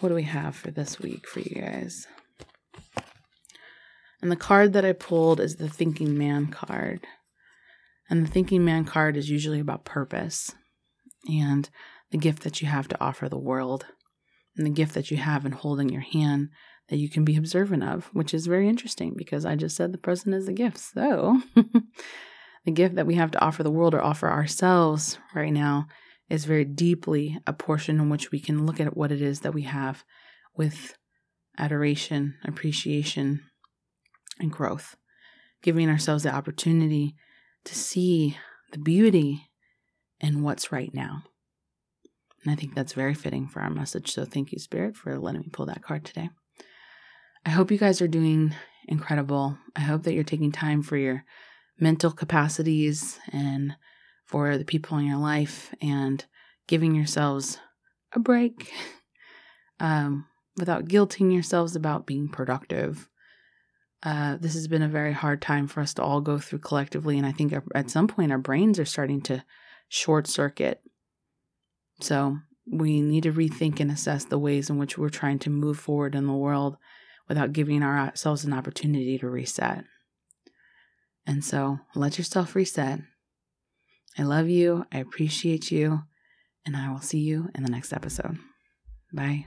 what 0.00 0.08
do 0.08 0.14
we 0.14 0.24
have 0.24 0.56
for 0.56 0.70
this 0.70 1.00
week 1.00 1.26
for 1.26 1.40
you 1.40 1.60
guys? 1.60 2.06
And 4.20 4.30
the 4.30 4.36
card 4.36 4.72
that 4.72 4.84
I 4.84 4.92
pulled 4.92 5.40
is 5.40 5.56
the 5.56 5.68
Thinking 5.68 6.16
Man 6.16 6.46
card. 6.46 7.06
And 8.08 8.24
the 8.24 8.30
Thinking 8.30 8.64
Man 8.64 8.84
card 8.84 9.16
is 9.16 9.30
usually 9.30 9.58
about 9.58 9.84
purpose 9.84 10.52
and 11.28 11.68
the 12.10 12.18
gift 12.18 12.42
that 12.44 12.60
you 12.60 12.68
have 12.68 12.88
to 12.88 13.00
offer 13.00 13.28
the 13.28 13.38
world 13.38 13.86
and 14.56 14.66
the 14.66 14.70
gift 14.70 14.94
that 14.94 15.10
you 15.10 15.16
have 15.16 15.44
in 15.44 15.52
holding 15.52 15.88
your 15.88 16.02
hand 16.02 16.50
that 16.88 16.98
you 16.98 17.08
can 17.08 17.24
be 17.24 17.36
observant 17.36 17.82
of, 17.82 18.10
which 18.12 18.34
is 18.34 18.46
very 18.46 18.68
interesting 18.68 19.14
because 19.16 19.44
I 19.44 19.56
just 19.56 19.76
said 19.76 19.92
the 19.92 19.98
present 19.98 20.34
is 20.34 20.46
a 20.46 20.52
gift. 20.52 20.78
So, 20.78 21.40
the 22.64 22.70
gift 22.70 22.96
that 22.96 23.06
we 23.06 23.14
have 23.14 23.30
to 23.32 23.40
offer 23.40 23.62
the 23.62 23.70
world 23.70 23.94
or 23.94 24.02
offer 24.02 24.28
ourselves 24.28 25.18
right 25.34 25.52
now 25.52 25.86
is 26.32 26.46
very 26.46 26.64
deeply 26.64 27.38
a 27.46 27.52
portion 27.52 28.00
in 28.00 28.08
which 28.08 28.30
we 28.30 28.40
can 28.40 28.64
look 28.64 28.80
at 28.80 28.96
what 28.96 29.12
it 29.12 29.20
is 29.20 29.40
that 29.40 29.52
we 29.52 29.62
have 29.62 30.02
with 30.56 30.96
adoration, 31.58 32.34
appreciation, 32.42 33.42
and 34.40 34.50
growth, 34.50 34.96
giving 35.62 35.90
ourselves 35.90 36.22
the 36.22 36.34
opportunity 36.34 37.14
to 37.66 37.74
see 37.74 38.38
the 38.72 38.78
beauty 38.78 39.50
in 40.20 40.42
what's 40.42 40.72
right 40.72 40.94
now. 40.94 41.22
And 42.42 42.50
I 42.50 42.56
think 42.56 42.74
that's 42.74 42.94
very 42.94 43.12
fitting 43.12 43.46
for 43.46 43.60
our 43.60 43.68
message. 43.68 44.10
So 44.10 44.24
thank 44.24 44.52
you, 44.52 44.58
Spirit, 44.58 44.96
for 44.96 45.18
letting 45.18 45.42
me 45.42 45.50
pull 45.52 45.66
that 45.66 45.82
card 45.82 46.02
today. 46.02 46.30
I 47.44 47.50
hope 47.50 47.70
you 47.70 47.76
guys 47.76 48.00
are 48.00 48.08
doing 48.08 48.54
incredible. 48.88 49.58
I 49.76 49.80
hope 49.80 50.04
that 50.04 50.14
you're 50.14 50.24
taking 50.24 50.50
time 50.50 50.82
for 50.82 50.96
your 50.96 51.24
mental 51.78 52.10
capacities 52.10 53.18
and 53.30 53.76
for 54.32 54.56
the 54.56 54.64
people 54.64 54.96
in 54.96 55.04
your 55.04 55.18
life 55.18 55.74
and 55.82 56.24
giving 56.66 56.94
yourselves 56.94 57.58
a 58.14 58.18
break 58.18 58.72
um, 59.80 60.24
without 60.56 60.86
guilting 60.86 61.30
yourselves 61.30 61.76
about 61.76 62.06
being 62.06 62.30
productive. 62.30 63.10
Uh, 64.02 64.38
this 64.40 64.54
has 64.54 64.68
been 64.68 64.80
a 64.80 64.88
very 64.88 65.12
hard 65.12 65.42
time 65.42 65.66
for 65.68 65.80
us 65.80 65.92
to 65.92 66.02
all 66.02 66.22
go 66.22 66.38
through 66.38 66.60
collectively, 66.60 67.18
and 67.18 67.26
I 67.26 67.32
think 67.32 67.52
at 67.74 67.90
some 67.90 68.08
point 68.08 68.32
our 68.32 68.38
brains 68.38 68.78
are 68.78 68.86
starting 68.86 69.20
to 69.22 69.44
short 69.90 70.26
circuit. 70.26 70.80
So 72.00 72.38
we 72.66 73.02
need 73.02 73.24
to 73.24 73.32
rethink 73.34 73.80
and 73.80 73.90
assess 73.90 74.24
the 74.24 74.38
ways 74.38 74.70
in 74.70 74.78
which 74.78 74.96
we're 74.96 75.10
trying 75.10 75.40
to 75.40 75.50
move 75.50 75.78
forward 75.78 76.14
in 76.14 76.26
the 76.26 76.32
world 76.32 76.78
without 77.28 77.52
giving 77.52 77.82
ourselves 77.82 78.46
an 78.46 78.54
opportunity 78.54 79.18
to 79.18 79.28
reset. 79.28 79.84
And 81.26 81.44
so 81.44 81.80
let 81.94 82.16
yourself 82.16 82.56
reset 82.56 83.00
I 84.18 84.24
love 84.24 84.48
you. 84.48 84.84
I 84.92 84.98
appreciate 84.98 85.70
you. 85.70 86.02
And 86.64 86.76
I 86.76 86.90
will 86.90 87.00
see 87.00 87.18
you 87.18 87.48
in 87.54 87.64
the 87.64 87.70
next 87.70 87.92
episode. 87.92 88.38
Bye. 89.12 89.46